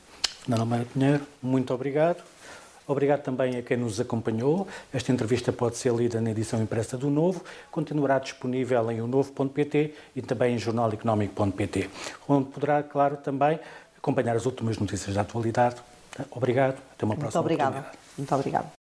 Fernanda 0.42 0.62
Almeida 0.62 0.86
Pinheiro, 0.92 1.26
muito 1.40 1.72
obrigado. 1.72 2.22
Obrigado 2.86 3.22
também 3.22 3.56
a 3.56 3.62
quem 3.62 3.76
nos 3.76 4.00
acompanhou. 4.00 4.66
Esta 4.92 5.12
entrevista 5.12 5.52
pode 5.52 5.76
ser 5.76 5.94
lida 5.94 6.20
na 6.20 6.30
edição 6.30 6.60
impressa 6.60 6.96
do 6.98 7.10
Novo, 7.10 7.44
continuará 7.70 8.18
disponível 8.18 8.90
em 8.90 9.00
onovo.pt 9.00 9.94
e 10.16 10.22
também 10.22 10.54
em 10.54 10.58
jornaleconómico.pt, 10.58 11.88
onde 12.28 12.48
poderá, 12.50 12.82
claro, 12.82 13.16
também 13.16 13.58
acompanhar 13.96 14.36
as 14.36 14.46
últimas 14.46 14.78
notícias 14.78 15.14
da 15.14 15.20
atualidade. 15.20 15.76
Obrigado, 16.30 16.78
até 16.92 17.04
uma 17.04 17.16
próxima 17.16 17.42
Muito 17.42 17.54
obrigada. 17.54 17.90
Muito 18.18 18.34
obrigada. 18.34 18.81